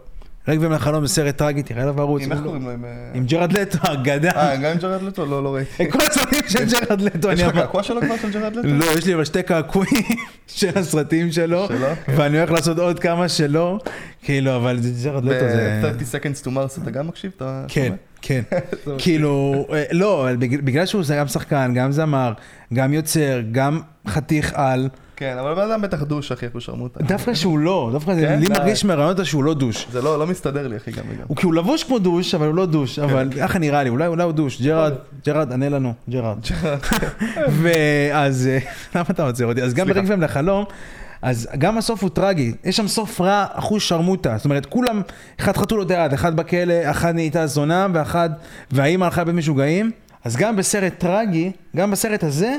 רקוויאם 0.47 0.71
לחלום 0.71 1.05
זה 1.05 1.13
סרט 1.13 1.37
טרגי, 1.37 1.63
תראה 1.63 1.81
עליו 1.81 1.93
בערוץ. 1.93 2.23
עם 2.23 2.31
איך 2.31 2.39
הוא- 2.39 2.45
קוראים 2.47 2.63
לו? 2.65 2.71
עם... 2.71 2.85
אה, 2.85 3.19
ג'רד 3.25 3.53
לטו, 3.53 3.77
אגדה. 3.93 4.29
אה, 4.31 4.55
גם 4.55 4.71
עם 4.71 4.77
ג'רד 4.77 5.01
לטו? 5.01 5.25
לא, 5.25 5.43
לא 5.43 5.55
ראיתי. 5.55 5.91
כל 5.91 5.99
הסרטים 6.01 6.39
של 6.47 6.65
ג'רד 6.65 7.01
לטו, 7.01 7.31
יש 7.31 7.41
לך. 7.41 7.53
קעקוע 7.55 7.83
שלו 7.83 8.01
כבר 8.01 8.15
של 8.21 8.31
ג'רד 8.31 8.55
לטו? 8.55 8.67
לא, 8.67 8.85
יש 8.97 9.05
לי 9.05 9.13
אבל 9.15 9.25
שתי 9.25 9.43
קעקועים 9.43 10.03
של 10.47 10.69
הסרטים 10.75 11.31
שלו, 11.31 11.67
שלו? 11.67 11.87
כן. 12.05 12.13
ואני 12.17 12.37
הולך 12.39 12.51
לעשות 12.51 12.79
עוד 12.79 12.99
כמה 12.99 13.29
שלו, 13.29 13.79
כאילו, 14.21 14.55
אבל 14.55 14.79
זה 14.81 15.09
ג'רד 15.09 15.25
לטו 15.25 15.39
זה... 15.49 15.81
ב-30 15.83 16.15
seconds 16.15 16.45
to 16.45 16.49
Mars 16.49 16.81
אתה 16.83 16.91
גם 16.91 17.07
מקשיב? 17.07 17.31
כן? 17.67 17.93
כן. 18.21 18.41
כאילו, 18.97 19.65
אה, 19.73 19.83
לא, 19.91 20.27
בגלל 20.39 20.85
שהוא 20.85 21.03
גם 21.17 21.27
שחקן, 21.27 21.71
גם 21.75 21.91
זמר, 21.91 22.33
גם 22.73 22.93
יוצר, 22.93 23.39
גם 23.51 23.79
חתיך 24.07 24.53
על, 24.55 24.89
כן, 25.19 25.37
אבל 25.39 25.53
בן 25.53 25.71
אדם 25.71 25.81
בטח 25.81 26.03
douche, 26.03 26.31
אחי, 26.31 26.47
אחושרמוטה. 26.47 27.03
דווקא 27.03 27.33
שהוא 27.33 27.59
לא, 27.59 27.89
דווקא 27.91 28.13
זה- 28.15 28.21
כן? 28.21 28.39
לי. 28.39 28.47
מרגיש 28.49 28.85
מהרעיונות 28.85 29.25
שהוא 29.25 29.43
לא 29.43 29.53
douche. 29.53 29.87
זה 29.91 30.01
לא 30.01 30.19
לא 30.19 30.27
מסתדר 30.27 30.67
לי, 30.67 30.77
אחי, 30.77 30.91
גם 30.91 31.03
וגם. 31.09 31.23
הוא 31.27 31.37
כאילו 31.37 31.51
לבוש 31.51 31.83
כמו 31.83 31.99
douche, 31.99 32.35
אבל 32.35 32.47
הוא 32.47 32.55
לא 32.55 32.65
douche, 32.65 32.99
אבל 32.99 33.29
ככה 33.41 33.59
נראה 33.59 33.83
לי, 33.83 33.89
אולי 33.89 34.05
הוא 34.23 34.31
douche. 34.31 34.61
ג'רד, 34.61 34.93
ג'רד, 35.25 35.51
ענה 35.53 35.69
לנו, 35.69 35.93
ג'רד. 36.09 36.37
ואז, 37.61 38.47
אה, 38.47 38.59
למה 38.95 39.05
אתה 39.09 39.23
עוצר 39.23 39.45
אותי? 39.45 39.61
אז 39.61 39.73
גם. 39.73 39.87
ברקוויאם 39.87 40.21
לחלום, 40.21 40.65
אז 41.21 41.47
גם 41.57 41.77
הסוף 41.77 42.01
הוא 42.03 42.09
טרגי, 42.09 42.53
יש 42.63 42.77
שם 42.77 42.87
סוף 42.87 43.21
רע, 43.21 43.45
אחושרמוטה, 43.51 44.33
זאת 44.37 44.45
אומרת, 44.45 44.65
כולם, 44.65 45.01
אחד 45.39 45.57
חתכו 45.57 45.79
לו 45.79 45.84
יד, 45.84 45.91
אחד 45.91 46.35
בכלא, 46.35 46.73
אחד 46.91 47.15
נהייתה 47.15 47.47
זונה, 47.47 47.87
ואחד, 47.93 48.29
והאימא 48.71 49.05
הלכה 49.05 49.23
בית 49.23 49.35
משוגעים, 49.35 49.91
אז 50.25 50.35
גם 50.37 50.55
בסרט 50.55 50.93
טרגי, 50.97 51.51
גם 51.75 51.91
בסרט 51.91 52.23
הזה, 52.23 52.55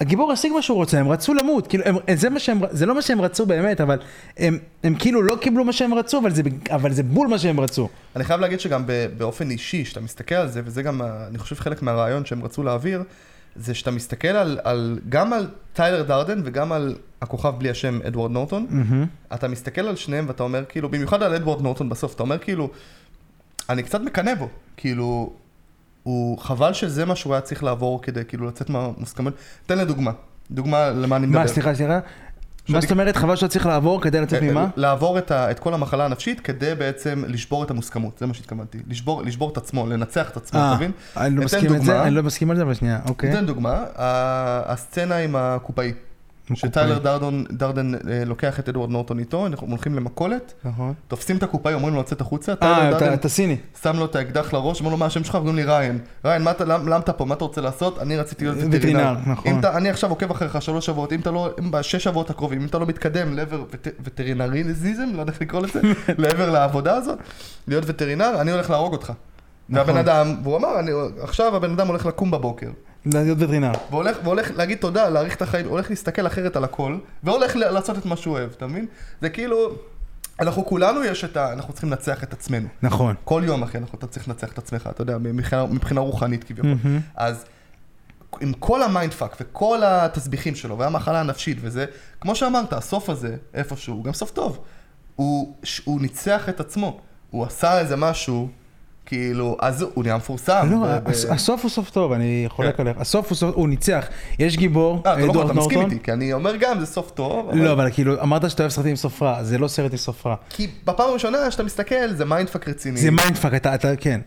הגיבור 0.00 0.32
השיג 0.32 0.52
מה 0.52 0.62
שהוא 0.62 0.76
רוצה, 0.76 1.00
הם 1.00 1.08
רצו 1.08 1.34
למות, 1.34 1.66
כאילו, 1.66 1.84
הם, 1.86 1.96
זה, 2.14 2.30
מה 2.30 2.38
שהם, 2.38 2.60
זה 2.70 2.86
לא 2.86 2.94
מה 2.94 3.02
שהם 3.02 3.20
רצו 3.20 3.46
באמת, 3.46 3.80
אבל 3.80 3.98
הם, 4.36 4.58
הם 4.84 4.94
כאילו 4.94 5.22
לא 5.22 5.36
קיבלו 5.40 5.64
מה 5.64 5.72
שהם 5.72 5.94
רצו, 5.94 6.18
אבל 6.18 6.34
זה, 6.34 6.42
אבל 6.70 6.92
זה 6.92 7.02
בול 7.02 7.28
מה 7.28 7.38
שהם 7.38 7.60
רצו. 7.60 7.88
אני 8.16 8.24
חייב 8.24 8.40
להגיד 8.40 8.60
שגם 8.60 8.84
באופן 9.16 9.50
אישי, 9.50 9.84
כשאתה 9.84 10.00
מסתכל 10.00 10.34
על 10.34 10.48
זה, 10.48 10.62
וזה 10.64 10.82
גם, 10.82 11.02
אני 11.02 11.38
חושב, 11.38 11.56
חלק 11.56 11.82
מהרעיון 11.82 12.24
שהם 12.24 12.44
רצו 12.44 12.62
להעביר, 12.62 13.02
זה 13.56 13.74
שאתה 13.74 13.90
מסתכל 13.90 14.28
על, 14.28 14.58
על, 14.64 14.98
גם 15.08 15.32
על 15.32 15.48
טיילר 15.72 16.02
דרדן 16.02 16.40
וגם 16.44 16.72
על 16.72 16.94
הכוכב 17.22 17.54
בלי 17.58 17.70
השם 17.70 17.98
אדוארד 18.06 18.30
נורטון, 18.30 18.66
mm-hmm. 18.70 19.34
אתה 19.34 19.48
מסתכל 19.48 19.80
על 19.80 19.96
שניהם 19.96 20.24
ואתה 20.28 20.42
אומר 20.42 20.64
כאילו, 20.68 20.88
במיוחד 20.88 21.22
על 21.22 21.34
אדוארד 21.34 21.62
נורטון 21.62 21.88
בסוף, 21.88 22.14
אתה 22.14 22.22
אומר 22.22 22.38
כאילו, 22.38 22.70
אני 23.70 23.82
קצת 23.82 24.00
מקנא 24.00 24.34
בו, 24.34 24.48
כאילו, 24.76 25.32
הוא 26.08 26.38
חבל 26.38 26.72
שזה 26.72 27.04
מה 27.04 27.16
שהוא 27.16 27.34
היה 27.34 27.40
צריך 27.40 27.64
לעבור 27.64 28.02
כדי 28.02 28.24
כאילו 28.28 28.46
לצאת 28.46 28.70
מהמוסכמות. 28.70 29.34
תן 29.66 29.78
לי 29.78 29.84
דוגמה, 29.84 30.10
דוגמה 30.50 30.90
למה 30.90 31.16
אני 31.16 31.26
מדבר. 31.26 31.40
מה, 31.40 31.48
סליחה, 31.48 31.74
סליחה? 31.74 31.98
מה 32.68 32.80
זאת 32.80 32.90
אומרת 32.90 33.16
חבל 33.16 33.36
שאתה 33.36 33.48
צריך 33.48 33.66
לעבור 33.66 34.00
כדי 34.00 34.20
לצאת 34.20 34.42
אה, 34.42 34.50
ממה? 34.50 34.68
לעבור 34.76 35.18
את, 35.18 35.30
ה, 35.30 35.50
את 35.50 35.58
כל 35.58 35.74
המחלה 35.74 36.04
הנפשית 36.04 36.40
כדי 36.40 36.74
בעצם 36.74 37.24
לשבור 37.26 37.64
את 37.64 37.70
המוסכמות, 37.70 38.18
זה 38.18 38.26
מה 38.26 38.34
שהתכוונתי. 38.34 38.78
לשבור, 38.88 39.22
לשבור 39.22 39.50
את 39.50 39.56
עצמו, 39.56 39.86
לנצח 39.86 40.30
את 40.30 40.36
עצמו, 40.36 40.58
אתה 40.58 40.74
מבין? 40.76 40.90
אני 41.16 41.36
לא 41.36 41.44
מסכים 41.44 41.74
את 41.74 41.82
זה, 41.82 42.02
אני 42.02 42.10
לא 42.10 42.22
מסכים 42.22 42.50
על 42.50 42.56
זה, 42.56 42.62
אבל 42.62 42.74
שנייה, 42.74 43.00
אוקיי. 43.08 43.32
אתן 43.32 43.46
דוגמה, 43.46 43.84
הסצנה 43.96 45.16
עם 45.16 45.36
הקופאי. 45.36 45.92
שטיילר 46.56 46.98
דרדון, 46.98 47.44
דרדן 47.50 47.94
אה, 47.94 47.98
לוקח 48.26 48.60
את 48.60 48.68
אדוארד 48.68 48.90
נורטון 48.90 49.18
איתו, 49.18 49.46
הם 49.46 49.52
הולכים 49.60 49.94
למכולת, 49.94 50.54
נכון. 50.64 50.92
תופסים 51.08 51.36
את 51.36 51.42
הקופאי, 51.42 51.74
אומרים 51.74 51.94
לו 51.94 52.00
לצאת 52.00 52.20
החוצה, 52.20 52.54
אה, 52.62 53.14
אתה 53.14 53.28
סיני. 53.28 53.56
שם 53.82 53.96
לו 53.96 54.04
את 54.04 54.16
האקדח 54.16 54.52
לראש, 54.52 54.80
אומר 54.80 54.90
לו 54.90 54.96
מה 54.96 55.06
השם 55.06 55.24
שלך, 55.24 55.34
אומרים 55.34 55.56
לי 55.56 55.64
ריין. 55.64 55.98
ריין, 56.24 56.42
למה 56.66 56.98
אתה 56.98 57.12
פה, 57.12 57.24
מה 57.24 57.34
אתה 57.34 57.44
רוצה 57.44 57.60
לעשות? 57.60 57.98
אני 57.98 58.16
רציתי 58.16 58.44
להיות 58.44 58.58
וטרינר. 58.72 59.16
נכון. 59.26 59.60
אני 59.64 59.90
עכשיו 59.90 60.10
עוקב 60.10 60.30
אחריך 60.30 60.62
שלוש 60.62 60.86
שבועות, 60.86 61.12
אם 61.12 61.20
אתה 61.20 61.30
לא, 61.30 61.50
בשש 61.70 62.04
שבועות 62.04 62.30
הקרובים, 62.30 62.60
אם 62.60 62.66
אתה 62.66 62.78
לא 62.78 62.86
מתקדם 62.86 63.36
לעבר 63.36 63.64
וטרינריזם, 64.04 65.08
לא 65.14 65.20
יודע 65.20 65.32
איך 65.32 65.42
לקרוא 65.42 65.62
לזה, 65.62 65.80
לעבר 66.18 66.50
לעבודה 66.50 66.94
הזאת, 66.94 67.18
להיות 67.68 67.84
וטרינר, 67.86 68.40
אני 68.40 68.50
הולך 68.50 68.70
להרוג 68.70 68.92
אותך. 68.92 69.12
והבן 69.70 69.90
נכון. 69.90 69.96
אדם, 69.96 70.34
והוא 70.42 70.56
אמר, 70.56 70.68
עכשיו 71.20 71.56
הבן 71.56 71.70
אדם 71.70 71.86
הולך 71.86 72.06
לקום 72.06 72.30
בבוקר. 72.30 72.70
להיות 73.06 73.38
וטרינר. 73.40 73.72
והולך, 73.90 74.16
והולך 74.24 74.50
להגיד 74.56 74.78
תודה, 74.78 75.08
להעריך 75.08 75.36
את 75.36 75.42
החיים, 75.42 75.66
הולך 75.66 75.90
להסתכל 75.90 76.26
אחרת 76.26 76.56
על 76.56 76.64
הכל, 76.64 76.98
והולך 77.22 77.56
לעשות 77.56 77.98
את 77.98 78.06
מה 78.06 78.16
שהוא 78.16 78.34
אוהב, 78.38 78.50
אתה 78.56 78.66
מבין? 78.66 78.86
זה 79.20 79.28
כאילו, 79.28 79.76
אנחנו 80.40 80.66
כולנו 80.66 81.04
יש 81.04 81.24
את 81.24 81.36
ה... 81.36 81.52
אנחנו 81.52 81.72
צריכים 81.72 81.90
לנצח 81.90 82.24
את 82.24 82.32
עצמנו. 82.32 82.68
נכון. 82.82 83.14
כל 83.24 83.42
יום, 83.46 83.62
אחי, 83.62 83.78
אנחנו, 83.78 83.98
אתה 83.98 84.06
צריך 84.06 84.28
לנצח 84.28 84.52
את 84.52 84.58
עצמך, 84.58 84.88
אתה 84.90 85.02
יודע, 85.02 85.18
מבחינה, 85.18 85.66
מבחינה 85.66 86.00
רוחנית 86.00 86.44
כביכול. 86.44 86.72
Mm-hmm. 86.72 87.00
אז 87.14 87.44
עם 88.40 88.52
כל 88.52 88.82
ה 88.82 88.88
mind 88.88 89.12
fuck 89.12 89.36
וכל 89.40 89.80
התסביכים 89.84 90.54
שלו, 90.54 90.78
והמחלה 90.78 91.20
הנפשית 91.20 91.58
וזה, 91.60 91.84
כמו 92.20 92.34
שאמרת, 92.34 92.72
הסוף 92.72 93.10
הזה, 93.10 93.36
איפשהו, 93.54 93.94
הוא 93.94 94.04
גם 94.04 94.12
סוף 94.12 94.30
טוב. 94.30 94.58
הוא, 95.16 95.56
הוא 95.84 96.00
ניצח 96.00 96.48
את 96.48 96.60
עצמו. 96.60 97.00
הוא 97.30 97.44
עשה 97.44 97.80
איזה 97.80 97.96
משהו 97.96 98.48
כאילו, 99.08 99.56
אז 99.60 99.84
הוא 99.94 100.04
נהיה 100.04 100.16
מפורסם. 100.16 100.68
לא, 100.70 100.86
הסוף 101.30 101.62
הוא 101.62 101.70
סוף 101.70 101.90
טוב, 101.90 102.12
אני 102.12 102.44
חולק 102.48 102.76
כן. 102.76 102.82
עליך. 102.82 102.96
הסוף 103.00 103.28
הוא 103.28 103.36
סוף, 103.36 103.54
הוא 103.54 103.68
ניצח. 103.68 104.06
יש 104.38 104.56
גיבור, 104.56 105.02
אדוארד 105.04 105.26
נורטון. 105.26 105.50
אתה 105.50 105.60
מסכים 105.60 105.80
איתי, 105.80 105.98
כי 106.02 106.12
אני 106.12 106.32
אומר 106.32 106.56
גם, 106.56 106.80
זה 106.80 106.86
סוף 106.86 107.10
טוב. 107.10 107.50
לא, 107.54 107.72
אבל 107.72 107.90
כאילו, 107.92 108.22
אמרת 108.22 108.50
שאתה 108.50 108.62
אוהב 108.62 108.72
סרטים 108.72 108.90
עם 108.90 108.96
סוף 108.96 109.22
רע, 109.22 109.42
זה 109.42 109.58
לא 109.58 109.68
סרט 109.68 109.92
עם 109.92 109.98
סוף 109.98 110.26
רע. 110.26 110.34
כי 110.50 110.66
בפעם 110.84 111.10
הראשונה 111.10 111.50
שאתה 111.50 111.62
מסתכל, 111.62 112.12
זה 112.12 112.24
mindfuck 112.24 112.68
רציני. 112.68 113.00
זה 113.00 113.10
mindfuck, 113.10 113.54
אתה, 113.54 113.96
כן. 113.96 114.20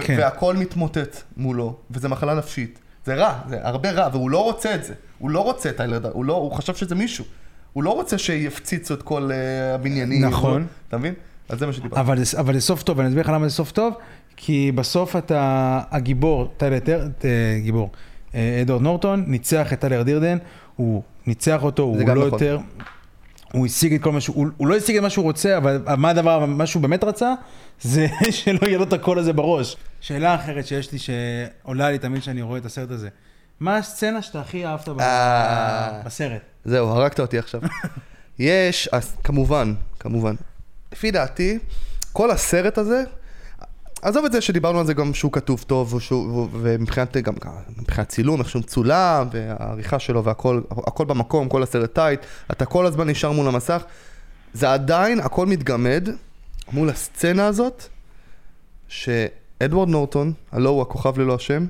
כן. 0.00 0.16
והכל 0.18 0.56
מתמוטט 0.56 1.22
מולו, 1.36 1.76
וזה 1.90 2.08
מחלה 2.08 2.34
נפשית. 2.34 2.78
זה 3.06 3.14
רע, 3.14 3.34
זה 3.48 3.56
הרבה 3.62 3.90
רע, 3.90 4.08
והוא 4.12 4.30
לא 4.30 4.44
רוצה 4.44 4.74
את 4.74 4.84
זה. 4.84 4.94
הוא 5.18 5.30
לא 5.30 5.40
רוצה 5.40 5.68
את 5.68 5.80
הילד, 5.80 6.06
הוא 6.06 6.24
לא, 6.24 6.50
חשב 6.54 6.74
שזה 6.74 6.94
מישהו. 6.94 7.24
הוא 7.72 7.84
לא 7.84 7.90
רוצה 7.90 8.18
שיפציצו 8.18 8.94
את 8.94 9.02
כל 9.02 9.30
אה, 9.32 9.74
הבניינים. 9.74 10.24
נכון. 10.24 10.66
אתה 10.88 10.98
מבין? 10.98 11.14
אז 11.50 11.58
זה 11.58 11.66
מה 11.66 11.72
שדיברתי. 11.72 12.00
אבל 12.40 12.54
זה 12.54 12.60
סוף 12.60 12.82
טוב, 12.82 13.00
אני 13.00 13.08
אסביר 13.08 13.22
לך 13.22 13.28
למה 13.28 13.48
זה 13.48 13.54
סוף 13.54 13.72
טוב. 13.72 13.94
כי 14.42 14.72
בסוף 14.72 15.16
אתה, 15.16 15.80
הגיבור, 15.90 16.52
טיילר, 16.56 17.08
גיבור, 17.62 17.90
אה, 18.34 18.58
אדוארד 18.62 18.82
נורטון, 18.82 19.24
ניצח 19.26 19.72
את 19.72 19.80
טיילר 19.80 20.02
דירדן, 20.02 20.38
הוא 20.76 21.02
ניצח 21.26 21.62
אותו, 21.62 21.82
הוא 21.82 21.98
לא 22.08 22.14
נכון. 22.14 22.24
יותר, 22.24 22.58
הוא 23.52 23.66
השיג 23.66 23.94
את 23.94 24.02
כל 24.02 24.12
מה 24.12 24.20
שהוא, 24.20 24.36
הוא, 24.36 24.46
הוא 24.56 24.66
לא 24.68 24.76
השיג 24.76 24.96
את 24.96 25.02
מה 25.02 25.10
שהוא 25.10 25.22
רוצה, 25.22 25.56
אבל 25.56 25.82
מה 25.96 26.10
הדבר, 26.10 26.46
מה 26.46 26.66
שהוא 26.66 26.82
באמת 26.82 27.04
רצה, 27.04 27.34
זה 27.80 28.06
שלא 28.30 28.58
יהיה 28.66 28.78
לו 28.78 28.84
את 28.84 28.92
הקול 28.92 29.18
הזה 29.18 29.32
בראש. 29.32 29.76
שאלה 30.00 30.34
אחרת 30.34 30.66
שיש 30.66 30.92
לי, 30.92 30.98
שעולה 30.98 31.90
לי 31.90 31.98
תמיד 31.98 32.20
כשאני 32.20 32.42
רואה 32.42 32.58
את 32.58 32.64
הסרט 32.64 32.90
הזה. 32.90 33.08
מה 33.60 33.76
הסצנה 33.76 34.22
שאתה 34.22 34.40
הכי 34.40 34.66
אהבת 34.66 34.88
אה, 35.00 36.02
בסרט? 36.04 36.42
זהו, 36.64 36.88
הרגת 36.88 37.20
אותי 37.20 37.38
עכשיו. 37.38 37.60
יש, 38.38 38.88
כמובן, 39.24 39.74
כמובן. 39.98 40.34
לפי 40.92 41.10
דעתי, 41.10 41.58
כל 42.12 42.30
הסרט 42.30 42.78
הזה, 42.78 43.04
עזוב 44.02 44.24
את 44.24 44.32
זה 44.32 44.40
שדיברנו 44.40 44.78
על 44.78 44.86
זה 44.86 44.94
גם 44.94 45.14
שהוא 45.14 45.32
כתוב 45.32 45.64
טוב, 45.66 45.94
ושהוא, 45.94 46.48
ומבחינת 46.52 47.16
גם, 47.16 47.34
מבחינת 47.76 48.08
צילום, 48.08 48.40
איך 48.40 48.48
שהוא 48.48 48.60
מצולם, 48.60 49.28
והעריכה 49.32 49.98
שלו 49.98 50.24
והכל, 50.24 50.60
הכל 50.70 51.04
במקום, 51.04 51.48
כל 51.48 51.62
הסרט 51.62 51.94
טייט, 51.94 52.20
אתה 52.50 52.64
כל 52.64 52.86
הזמן 52.86 53.08
נשאר 53.10 53.32
מול 53.32 53.48
המסך, 53.48 53.82
זה 54.54 54.72
עדיין, 54.72 55.20
הכל 55.20 55.46
מתגמד 55.46 56.08
מול 56.72 56.90
הסצנה 56.90 57.46
הזאת, 57.46 57.84
שאדוארד 58.88 59.88
נורטון, 59.88 60.32
הלו 60.52 60.70
הוא 60.70 60.82
הכוכב 60.82 61.18
ללא 61.18 61.34
השם, 61.34 61.66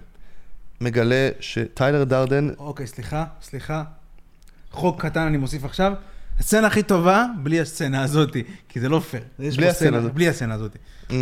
מגלה 0.80 1.28
שטיילר 1.40 2.04
דרדן... 2.04 2.48
אוקיי, 2.58 2.86
סליחה, 2.86 3.24
סליחה. 3.42 3.82
חוק 4.72 5.02
קטן 5.02 5.20
אני 5.20 5.36
מוסיף 5.36 5.64
עכשיו. 5.64 5.92
הסצנה 6.38 6.66
הכי 6.66 6.82
טובה, 6.82 7.26
בלי 7.42 7.60
הסצנה 7.60 8.02
הזאתי, 8.02 8.42
כי 8.68 8.80
זה 8.80 8.88
לא 8.88 9.00
פייר. 9.00 9.22
בלי 9.38 9.68
הסצנה 9.68 9.98
הזאת. 9.98 10.14
בלי 10.14 10.28
הסצנה 10.28 10.54
הזאתי. 10.54 10.78
Mm. 11.08 11.12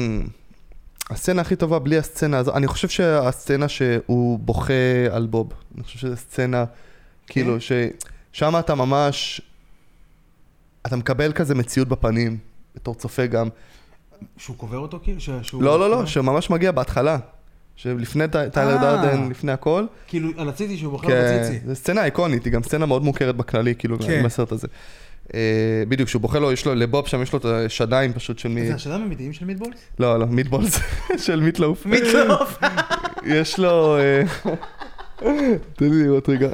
הסצנה 1.11 1.43
הכי 1.43 1.57
טובה 1.57 1.79
בלי 1.79 1.99
הסצנה 1.99 2.39
הזאת, 2.39 2.55
אני 2.55 2.67
חושב 2.67 2.89
שהסצנה 2.89 3.69
שהוא 3.69 4.39
בוכה 4.39 4.73
על 5.11 5.27
בוב, 5.27 5.53
אני 5.75 5.85
חושב 5.85 5.99
שזו 5.99 6.17
סצנה, 6.17 6.65
כאילו, 7.27 7.57
כן. 7.69 7.89
ששם 8.33 8.59
אתה 8.59 8.75
ממש, 8.75 9.41
אתה 10.87 10.97
מקבל 10.97 11.33
כזה 11.33 11.55
מציאות 11.55 11.89
בפנים, 11.89 12.39
בתור 12.75 12.95
צופה 12.95 13.27
גם. 13.27 13.49
שהוא 14.37 14.57
קובר 14.57 14.79
אותו 14.79 15.01
כאילו? 15.03 15.19
לא, 15.53 15.81
לא, 15.81 15.91
לא, 15.91 16.07
שממש 16.07 16.51
מגיע 16.51 16.73
בהתחלה. 16.73 17.19
שלפני 17.77 18.25
טיילר 18.53 18.77
אה. 18.77 18.81
דרדן, 18.81 19.31
לפני 19.31 19.53
הכל. 19.53 19.87
כאילו, 20.07 20.29
על 20.37 20.49
הציצי 20.49 20.77
שהוא 20.77 20.93
בוחר 20.93 21.07
בציצי. 21.07 21.61
כן, 21.61 21.69
זו 21.69 21.75
סצנה 21.75 22.05
איקונית, 22.05 22.45
היא 22.45 22.53
גם 22.53 22.63
סצנה 22.63 22.87
מאוד 22.87 23.05
מוכרת 23.05 23.37
בכללי, 23.37 23.75
כאילו, 23.75 23.99
כן. 23.99 24.23
בסרט 24.25 24.53
הזה. 24.53 24.67
אה, 25.35 25.83
בדיוק, 25.89 26.09
כשהוא 26.09 26.23
בוחר 26.23 26.39
לו, 26.39 26.53
יש 26.53 26.67
לו, 26.67 26.75
לבוב 26.75 27.07
שם 27.07 27.23
יש 27.23 27.33
לו 27.33 27.39
את 27.39 27.45
השדיים 27.45 28.13
פשוט 28.13 28.39
של 28.39 28.49
מי... 28.49 28.67
זה 28.67 28.75
השדיים 28.75 29.03
אמיתיים 29.03 29.33
של 29.33 29.45
מיטבולס? 29.45 29.79
לא, 29.99 30.19
לא, 30.19 30.27
מיטבולס 30.27 30.79
של 31.27 31.41
מיטלוף. 31.41 31.87
מיטלוף. 31.87 32.59
יש 33.25 33.59
לו... 33.59 33.97
אה, 33.97 34.23
תן 35.77 35.91
לי 35.91 36.03
לראות 36.03 36.29
רגע. 36.29 36.49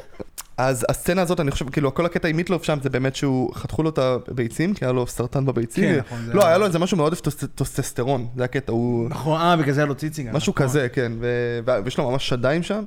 אז 0.57 0.85
הסצנה 0.89 1.21
הזאת, 1.21 1.39
אני 1.39 1.51
חושב, 1.51 1.69
כאילו, 1.69 1.93
כל 1.93 2.05
הקטע 2.05 2.27
עם 2.27 2.35
מיטלוף 2.35 2.63
שם 2.63 2.77
זה 2.83 2.89
באמת 2.89 3.15
שהוא, 3.15 3.55
חתכו 3.55 3.83
לו 3.83 3.89
את 3.89 3.97
הביצים, 3.97 4.73
כי 4.73 4.85
היה 4.85 4.91
לו 4.91 5.07
סרטן 5.07 5.45
בביצים. 5.45 5.83
כן, 5.83 5.99
נכון. 5.99 6.19
לא, 6.33 6.45
היה 6.45 6.57
לו 6.57 6.65
איזה 6.65 6.79
משהו 6.79 6.97
מאוד 6.97 7.13
טסטוסטרון, 7.55 8.27
זה 8.35 8.43
הקטע, 8.43 8.71
הוא... 8.71 9.09
נכון, 9.09 9.41
אה, 9.41 9.57
בגלל 9.57 9.73
זה 9.73 9.79
היה 9.79 9.87
לו 9.87 9.95
ציצי 9.95 10.23
גם. 10.23 10.35
משהו 10.35 10.53
נכון. 10.55 10.67
כזה, 10.67 10.87
כן, 10.89 11.11
ויש 11.65 11.97
לו 11.97 12.11
ממש 12.11 12.29
שדיים 12.29 12.63
שם, 12.63 12.83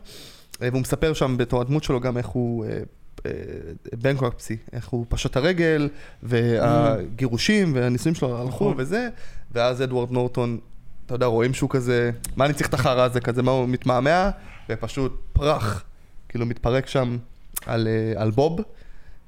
אה, 0.62 0.68
והוא 0.72 0.81
מספר 0.81 1.12
שם 1.12 1.37
בתור 1.37 1.61
הדמות 1.61 1.85
שלו 1.85 2.01
גם 2.01 2.16
איך 2.16 2.27
הוא 2.27 2.64
בנקרפסי, 3.92 4.57
איך 4.72 4.88
הוא 4.88 5.07
פשט 5.09 5.37
הרגל, 5.37 5.88
והגירושים 6.22 7.74
והנישואים 7.74 8.14
שלו 8.14 8.42
הלכו 8.42 8.64
נכון. 8.64 8.74
וזה, 8.76 9.09
ואז 9.52 9.83
אדוארד 9.83 10.11
נורטון, 10.11 10.59
אתה 11.07 11.14
יודע, 11.14 11.26
רואים 11.26 11.54
שהוא 11.54 11.70
כזה, 11.70 12.11
מה 12.37 12.44
אני 12.44 12.54
צריך 12.54 12.68
את 12.68 12.74
החרא 12.74 13.02
הזה 13.02 13.20
כזה, 13.20 13.42
מה 13.42 13.50
הוא 13.50 13.68
מתמהמה, 13.68 14.31
ופשוט 14.68 15.20
פרח, 15.33 15.85
כאילו 16.28 16.46
מתפרק 16.46 16.87
שם 16.87 17.16
על, 17.66 17.88
אה, 17.88 18.22
על 18.22 18.31
בוב, 18.31 18.61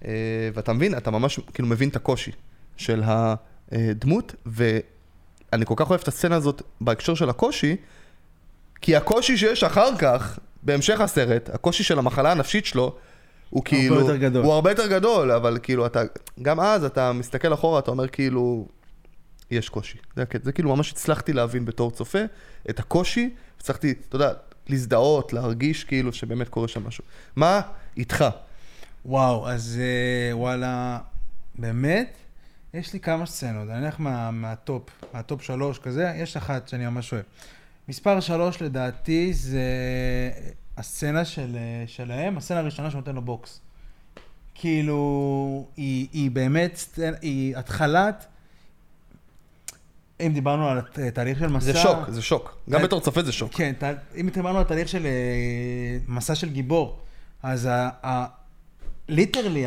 אה, 0.05 0.11
ואתה 0.55 0.73
מבין, 0.73 0.97
אתה 0.97 1.11
ממש 1.11 1.41
כאילו 1.55 1.69
מבין 1.69 1.89
את 1.89 1.97
הקושי 1.97 2.31
של 2.77 3.03
הדמות, 3.05 4.35
ואני 4.47 5.67
כל 5.67 5.75
כך 5.77 5.91
אוהב 5.91 6.01
את 6.01 6.09
הסצנה 6.09 6.37
הזאת 6.37 6.63
בהקשר 6.81 7.15
של 7.15 7.31
הקושי, 7.31 7.77
כי 8.81 8.97
הקושי 8.97 9.37
שיש 9.37 9.65
אחר 9.65 9.97
כך, 9.99 10.39
בהמשך 10.63 11.01
הסרט, 11.01 11.51
הקושי 11.53 11.83
של 11.83 11.99
המחלה 11.99 12.33
הנפשית 12.33 12.67
שלו, 12.67 12.97
הוא 13.51 13.65
כאילו, 13.65 13.95
הרבה 13.95 14.13
יותר 14.13 14.17
גדול. 14.17 14.45
הוא 14.45 14.53
הרבה 14.53 14.71
יותר 14.71 14.87
גדול, 14.87 15.31
אבל 15.31 15.59
כאילו 15.63 15.87
אתה, 15.87 16.03
גם 16.43 16.61
אז 16.61 16.85
אתה 16.85 17.13
מסתכל 17.13 17.55
אחורה, 17.55 17.79
אתה 17.79 17.91
אומר 17.91 18.09
כאילו, 18.09 18.67
יש 19.51 19.69
קושי. 19.69 19.99
זה, 20.17 20.25
זה 20.43 20.53
כאילו 20.53 20.77
ממש 20.77 20.93
הצלחתי 20.93 21.33
להבין 21.33 21.65
בתור 21.65 21.91
צופה 21.91 22.19
את 22.71 22.79
הקושי, 22.79 23.35
הצלחתי, 23.61 23.95
אתה 24.09 24.17
יודע, 24.17 24.33
להזדהות, 24.69 25.33
להרגיש 25.33 25.85
כאילו 25.85 26.13
שבאמת 26.13 26.49
קורה 26.49 26.69
שם 26.69 26.87
משהו. 26.87 27.05
מה 27.37 27.61
איתך? 27.97 28.25
וואו, 29.05 29.49
אז 29.49 29.81
אה, 29.81 30.37
וואלה, 30.37 30.99
באמת, 31.59 32.17
יש 32.75 32.93
לי 32.93 33.01
כמה 33.01 33.27
סצנות, 33.27 33.69
אני 33.71 33.87
אלך 33.87 33.95
מה, 33.99 34.31
מה 34.31 34.48
top, 34.48 34.83
מה 35.15 35.26
top 35.26 35.43
שלוש 35.43 35.79
כזה, 35.79 36.13
יש 36.17 36.37
אחת 36.37 36.69
שאני 36.69 36.87
ממש 36.87 37.13
אוהב. 37.13 37.25
מספר 37.89 38.21
שלוש 38.21 38.63
לדעתי 38.63 39.33
זה 39.33 39.61
הסצנה 40.81 41.25
של, 41.25 41.57
שלהם, 41.87 42.39
הסצנה 42.39 42.59
הראשונה 42.59 42.91
שנותן 42.91 43.15
לו 43.15 43.23
בוקס. 43.23 43.61
כאילו, 44.55 45.67
היא, 45.77 46.09
היא 46.13 46.31
באמת, 46.31 46.99
היא 47.23 47.57
התחלת, 47.57 48.27
אם 50.21 50.33
דיברנו 50.35 50.69
על 50.69 50.81
תהליך 51.15 51.39
של 51.39 51.47
מסע... 51.47 51.73
זה 51.73 51.79
שוק, 51.79 51.99
זה 52.09 52.23
שוק. 52.23 52.57
גם 52.71 52.81
אה, 52.81 52.85
בתור 52.85 53.01
צופה 53.01 53.23
זה 53.23 53.33
שוק. 53.33 53.53
כן, 53.55 53.73
אם 54.21 54.29
דיברנו 54.35 54.59
על 54.59 54.65
תהליך 54.65 54.89
של 54.89 55.07
אה, 55.07 55.99
מסע 56.09 56.35
של 56.35 56.51
גיבור, 56.51 56.99
אז 57.43 57.69
literally, 59.09 59.67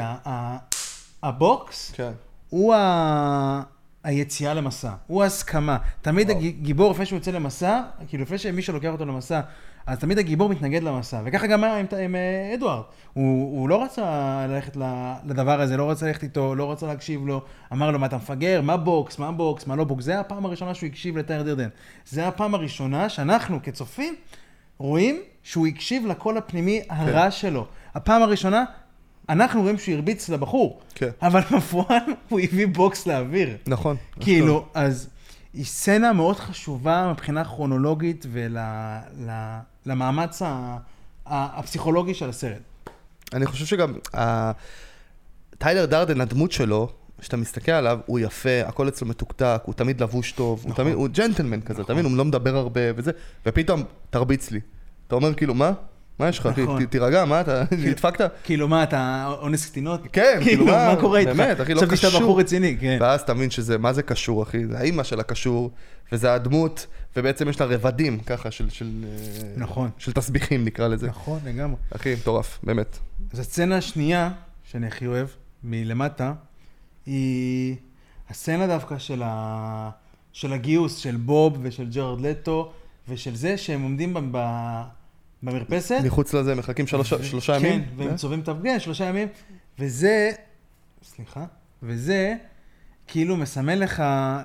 הבוקס 1.24 1.92
כן. 1.96 2.12
הוא 2.50 2.74
ה... 2.74 3.64
היציאה 4.04 4.54
למסע, 4.54 4.92
הוא 5.08 5.24
ההסכמה. 5.24 5.78
תמיד 6.02 6.30
וואו. 6.30 6.40
הגיבור, 6.40 6.92
לפני 6.92 7.06
שהוא 7.06 7.18
יוצא 7.18 7.32
למסע, 7.32 7.82
כאילו 8.08 8.24
לפני 8.24 8.38
שמישהו 8.38 8.74
לוקח 8.74 8.90
אותו 8.90 9.06
למסע, 9.06 9.42
אז 9.86 10.00
תמיד 10.00 10.20
הגיבור 10.20 10.50
מתנגד 10.50 10.84
למסע. 10.84 11.22
וככה 11.26 11.48
גם 11.48 11.64
היה 11.64 11.78
עם, 11.78 11.86
עם 12.04 12.16
אה, 12.16 12.54
אדוארד. 12.54 12.84
הוא, 13.14 13.60
הוא 13.60 13.70
לא 13.70 13.84
רצה 13.84 14.04
ללכת 14.50 14.78
לדבר 15.26 15.62
הזה, 15.62 15.78
לא 15.78 15.92
רצה 15.92 16.06
ללכת 16.06 16.24
איתו, 16.24 16.56
לא 16.56 16.72
רצה 16.72 16.88
להקשיב 16.88 17.28
לו. 17.28 17.42
אמר 17.74 17.92
לו, 17.92 18.00
מה 18.00 18.06
אתה 18.06 18.18
מפגר? 18.18 18.62
מה 18.62 18.78
בוקס? 18.78 19.20
מה 19.20 19.32
בוקס? 19.32 19.68
מה 19.68 19.76
לא 19.76 19.84
בוקס? 19.84 20.04
זה 20.04 20.20
הפעם 20.20 20.46
הראשונה 20.46 20.74
שהוא 20.74 20.88
הקשיב 20.88 21.18
לטיילר 21.18 21.44
דרדן. 21.44 21.70
זה 22.06 22.28
הפעם 22.28 22.56
הראשונה 22.56 23.10
שאנחנו 23.10 23.60
כצופים 23.64 24.16
רואים 24.78 25.22
שהוא 25.44 25.68
הקשיב 25.68 26.06
לקול 26.06 26.38
הפנימי 26.38 26.82
הרע 26.90 27.32
שלו. 27.32 27.66
הפעם 27.96 28.22
הראשונה, 28.22 28.64
אנחנו 29.30 29.62
רואים 29.62 29.78
שהוא 29.78 29.96
הרביץ 29.96 30.30
לבחור. 30.30 30.80
כן. 30.96 31.10
אבל 31.22 31.42
בפועל 31.58 31.98
הוא 32.30 32.40
הביא 32.40 32.68
בוקס 32.68 33.08
לאוויר. 33.08 33.58
נכון. 33.68 33.96
כאילו, 34.20 34.66
אז 34.74 35.10
היא 35.54 35.66
סצנה 35.66 36.14
מאוד 36.14 36.36
חשובה 36.40 37.10
מבחינה 37.12 37.44
כרונולוגית 37.46 38.26
ולמאמץ 39.86 40.42
הפסיכולוגי 41.26 42.14
של 42.14 42.30
הסרט. 42.30 42.62
אני 43.34 43.46
חושב 43.46 43.66
שגם 43.66 43.94
ה- 44.18 44.52
טיילר 45.58 45.86
דרדן, 45.86 46.22
הדמות 46.22 46.52
שלו, 46.52 46.90
כשאתה 47.22 47.38
מסתכל 47.38 47.72
עליו, 47.72 48.00
הוא 48.06 48.20
יפה, 48.20 48.62
הכל 48.66 48.88
אצלו 48.88 49.08
מתוקתק, 49.08 49.62
הוא 49.66 49.74
תמיד 49.74 50.02
לבוש 50.04 50.32
טוב, 50.32 50.60
הוא 50.64 50.72
נכון. 50.72 50.84
תמיד, 50.86 50.96
הוא 50.96 51.08
ג'נטלמן 51.08 51.62
כזה, 51.62 51.74
נכון. 51.74 51.84
אתה 51.86 51.94
מבין? 51.94 52.06
הוא 52.06 52.18
לא 52.18 52.26
מדבר 52.26 52.56
הרבה 52.56 52.82
וזה, 52.96 53.12
ופתאום 53.46 53.84
תרביץ 54.10 54.52
לי. 54.52 54.60
אתה 55.08 55.16
אומר 55.16 55.34
כאילו, 55.34 55.54
מה? 55.54 55.72
מה 56.20 56.30
יש 56.30 56.40
לך? 56.40 56.46
נכון. 56.46 56.86
תירגע, 56.86 57.26
מה 57.26 57.42
אתה, 57.42 57.64
נדפקת? 57.86 58.32
כאילו, 58.44 58.68
מה, 58.68 58.84
אתה 58.84 59.34
אונס 59.42 59.66
קטינות? 59.70 60.02
כן, 60.14 60.40
כאילו, 60.44 60.66
מה? 60.66 60.94
מה 60.94 61.02
קורה 61.02 61.20
איתך? 61.20 61.32
באמת, 61.32 61.62
אחי, 61.62 61.74
לא 61.74 61.80
חשבתי 61.80 61.98
שאתה 61.98 62.08
קשור. 62.08 62.22
בחור 62.22 62.40
רציני, 62.40 62.78
כן. 62.80 62.98
ואז 63.02 63.24
תבין 63.24 63.50
שזה, 63.50 63.78
מה 63.78 63.94
זה 63.94 64.04
קשור, 64.04 64.44
אחי? 64.44 64.66
זה 64.66 64.78
האימא 64.78 65.04
של 65.04 65.20
הקשור, 65.20 65.72
וזה 66.12 66.34
הדמות, 66.34 66.88
ובעצם 67.16 67.50
יש 67.50 67.62
לה 67.62 67.66
רבדים, 67.66 68.20
ככה, 68.20 68.52
של, 68.52 68.68
אה, 69.04 69.48
נכון. 69.58 69.90
של 69.98 70.12
תסביכים, 70.14 70.66
נקרא 70.66 70.88
לזה. 70.88 71.08
נכון, 71.08 71.40
לגמרי. 71.46 71.76
אחי, 71.96 72.16
מטורף, 72.16 72.60
באמת. 72.64 73.00
אז 73.34 73.40
הסצנה 73.40 73.78
השנייה, 73.78 74.32
שאני 74.64 74.88
הכי 74.88 75.08
אוהב, 75.08 75.28
מלמטה, 75.64 76.34
היא 77.06 77.76
הסצנה 78.30 78.68
דווקא 78.68 78.98
של, 78.98 79.22
ה... 79.26 79.90
של 80.34 80.54
הגיוס 80.54 80.98
של 80.98 81.16
בוב 81.16 81.58
ושל 81.62 81.90
ג'רד 81.90 82.22
לטו, 82.22 82.72
ושל 83.10 83.36
זה 83.36 83.58
שהם 83.58 83.82
עומדים 83.82 84.14
ב... 84.32 84.38
במרפסת. 85.44 86.00
מחוץ 86.06 86.34
לזה 86.34 86.56
מחכים 86.56 86.88
שלוש- 86.88 87.14
ו- 87.14 87.24
שלושה 87.24 87.60
כן, 87.60 87.66
ימים. 87.66 87.84
והם 87.98 88.08
אה? 88.10 88.16
צובעים 88.16 88.40
את 88.42 88.48
הפגן, 88.48 88.80
שלושה 88.80 89.06
ימים, 89.06 89.28
וזה, 89.80 90.32
סליחה, 91.04 91.46
וזה 91.84 92.36
כאילו 93.08 93.38
מסמן 93.38 93.78
לך 93.80 93.94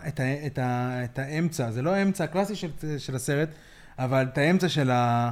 את, 0.08 0.20
ה, 0.20 0.46
את, 0.46 0.58
ה, 0.58 1.00
את 1.04 1.18
האמצע, 1.18 1.70
זה 1.70 1.82
לא 1.82 1.90
האמצע 1.90 2.24
הקלאסי 2.24 2.54
של, 2.56 2.68
של 2.98 3.16
הסרט, 3.16 3.48
אבל 3.98 4.26
את 4.32 4.38
האמצע 4.38 4.68
של 4.68 4.90
ה... 4.90 5.30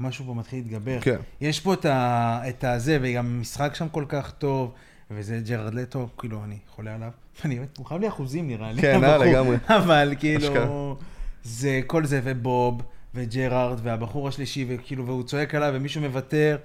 משהו 0.00 0.24
פה 0.26 0.34
מתחיל 0.34 0.58
להתגבר. 0.58 1.00
כן. 1.00 1.16
יש 1.40 1.60
פה 1.60 1.74
את, 1.74 1.84
ה, 1.84 2.40
את 2.48 2.64
הזה, 2.64 2.98
וגם 3.02 3.26
המשחק 3.26 3.74
שם 3.74 3.88
כל 3.88 4.04
כך 4.08 4.30
טוב, 4.30 4.72
וזה 5.10 5.40
ג'רד 5.44 5.74
לטו, 5.74 6.08
כאילו, 6.18 6.44
אני 6.44 6.58
חולה 6.68 6.94
עליו. 6.94 7.10
אני 7.44 7.54
באמת, 7.54 7.76
הוא 7.78 7.86
חייב 7.86 8.00
לי 8.00 8.08
אחוזים 8.08 8.46
נראה 8.48 8.72
לי. 8.72 8.82
כן, 8.82 9.04
אה, 9.04 9.14
הבחור. 9.14 9.24
לגמרי. 9.24 9.56
אבל 9.68 10.14
כאילו. 10.18 10.96
זה 11.42 11.80
כל 11.86 12.04
זה, 12.06 12.20
ובוב, 12.24 12.82
וג'רארד, 13.18 13.78
והבחור 13.82 14.28
השלישי, 14.28 14.64
וכאילו, 14.68 15.06
והוא 15.06 15.22
צועק 15.22 15.54
עליו, 15.54 15.70
ומישהו 15.74 16.00
מוותר, 16.00 16.56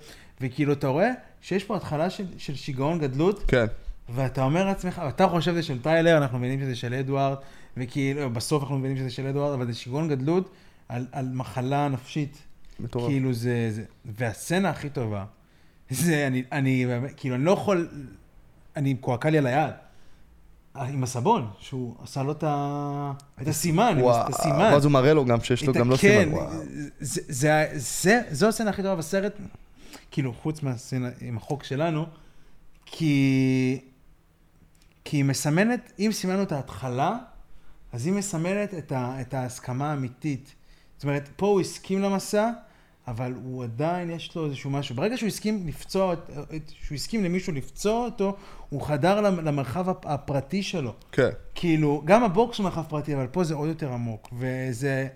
וכאילו, 0.42 0.74
אתה 0.74 0.88
רואה 0.88 1.10
שיש 1.42 1.64
פה 1.64 1.76
התחלה 1.76 2.10
של, 2.10 2.26
של 2.38 2.56
שיגעון 2.56 3.00
גדלות, 3.00 3.44
כן. 3.48 3.66
ואתה 4.10 4.44
אומר 4.44 4.66
לעצמך, 4.66 5.02
אתה 5.08 5.28
חושב 5.28 5.52
שזה 5.52 5.64
של 5.64 5.82
טיילר, 5.82 6.18
אנחנו 6.18 6.38
מבינים 6.40 6.60
שזה 6.60 6.76
של 6.76 6.94
אדוארד, 6.94 7.38
וכאילו, 7.78 8.30
בסוף 8.30 8.64
אנחנו 8.64 8.78
מבינים 8.78 8.98
שזה 8.98 9.10
של 9.10 9.28
אדוארד, 9.28 9.54
אבל 9.54 9.68
זה 9.68 9.74
שיגעון 9.74 10.10
גדלות 10.10 10.50
על, 10.90 11.08
על 11.12 11.30
מחלה 11.34 11.88
נפשית. 11.88 12.38
מטורף. 12.80 13.10
כאילו 13.10 13.34
זה, 13.34 13.68
זה, 13.72 13.84
והסצנה 14.06 14.70
הכי 14.70 14.90
טובה, 14.90 15.26
זה, 15.90 16.28
אני, 16.28 16.44
אני, 16.52 16.86
כאילו, 17.18 17.36
אני 17.36 17.44
לא 17.44 17.52
יכול, 17.52 17.90
אני, 18.76 18.96
קועקע 18.96 19.30
לי 19.30 19.38
על 19.38 19.48
היד, 19.48 19.74
עם 20.76 21.04
הסבון, 21.04 21.48
שהוא 21.60 21.96
עשה 22.04 22.24
לו 22.24 22.32
את 22.32 22.44
הסימן, 23.48 23.98
את 24.02 24.30
הסימן. 24.30 24.70
ואז 24.74 24.86
הוא 24.86 24.92
מראה 24.92 25.14
לו 25.14 25.26
גם 25.26 25.42
שיש 25.42 25.64
לו 25.64 25.74
גם 25.74 25.90
לא 25.90 25.96
כן, 25.96 26.20
סימן. 26.24 26.34
וואו. 26.34 26.50
זה, 27.00 27.22
זה, 27.28 27.68
זה, 27.74 28.22
זו 28.32 28.48
הסצנה 28.48 28.70
הכי 28.70 28.82
טובה 28.82 28.96
בסרט, 28.96 29.34
כאילו, 30.12 30.34
חוץ 30.34 30.64
מהסצנה 30.64 31.10
עם 31.22 31.38
החוק 31.38 31.64
שלנו, 31.64 32.06
כי, 32.86 33.80
כי 35.06 35.18
היא 35.18 35.26
מסמנת, 35.26 35.92
אם 36.00 36.10
סימנו 36.14 36.44
את 36.44 36.52
ההתחלה, 36.52 37.18
אז 37.92 38.06
היא 38.06 38.14
מסמנת 38.14 38.74
את, 38.74 38.92
ה, 38.92 39.22
את 39.22 39.34
ההסכמה 39.34 39.92
האמיתית. 39.92 40.56
זאת 40.98 41.04
אומרת, 41.04 41.30
פה 41.36 41.48
הוא 41.48 41.62
הסכים 41.62 42.02
למסע, 42.02 42.50
אבל 43.08 43.34
הוא 43.44 43.64
עדיין, 43.64 44.10
יש 44.10 44.36
לו 44.36 44.46
איזשהו 44.46 44.70
משהו. 44.70 44.96
ברגע 44.96 45.18
שהוא 45.18 45.28
הסכים 45.28 45.68
לפצוע, 45.68 46.16
שהוא 46.84 46.96
הסכים 46.96 47.24
למישהו 47.24 47.54
לפצוע 47.54 48.06
אותו, 48.06 48.36
הוא 48.70 48.82
חדר 48.82 49.22
למ- 49.22 49.40
למרחב 49.40 49.90
הפ- 49.90 50.06
הפרטי 50.06 50.64
שלו. 50.64 50.94
כן. 51.12 51.30
כאילו, 51.56 52.02
גם 52.06 52.24
הבוקס 52.24 52.58
הוא 52.58 52.64
מרחב 52.64 52.84
פרטי, 52.90 53.16
אבל 53.16 53.28
פה 53.28 53.44
זה 53.44 53.54
עוד 53.54 53.68
יותר 53.70 53.94
עמוק. 53.94 54.30
וזה 54.40 55.08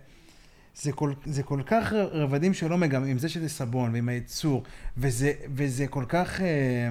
זה 0.76 0.92
כל, 0.92 1.14
זה 1.26 1.44
כל 1.44 1.62
כך 1.66 1.94
רבדים 2.12 2.54
שלא 2.54 2.78
מגמרים, 2.78 3.12
עם 3.12 3.18
זה 3.20 3.30
שזה 3.30 3.50
סבון 3.50 3.94
ועם 3.94 4.10
הייצור, 4.10 4.64
וזה, 4.98 5.32
וזה 5.56 5.88
כל 5.88 6.04
כך... 6.10 6.42
אה, 6.42 6.90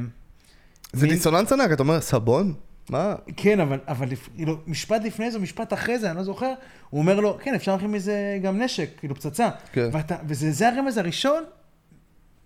זה 0.92 1.06
מין- 1.06 1.14
דיסוננס 1.14 1.52
ענק, 1.52 1.72
אתה 1.72 1.82
אומר, 1.82 2.00
סבון? 2.00 2.54
מה? 2.90 3.14
כן, 3.36 3.60
אבל, 3.60 3.78
אבל 3.88 4.08
כאילו, 4.36 4.56
משפט 4.66 5.04
לפני 5.04 5.30
זה, 5.30 5.38
משפט 5.38 5.72
אחרי 5.72 5.98
זה, 5.98 6.10
אני 6.10 6.16
לא 6.16 6.22
זוכר, 6.22 6.52
הוא 6.90 7.00
אומר 7.00 7.20
לו, 7.20 7.38
כן, 7.42 7.54
אפשר 7.54 7.72
להכין 7.72 7.90
מזה 7.90 8.38
גם 8.42 8.62
נשק, 8.62 8.88
כאילו 8.98 9.14
פצצה. 9.14 9.48
כן. 9.72 9.88
ואתה, 9.92 10.16
וזה 10.26 10.52
זה 10.52 10.68
הרמז 10.68 10.98
הראשון 10.98 11.42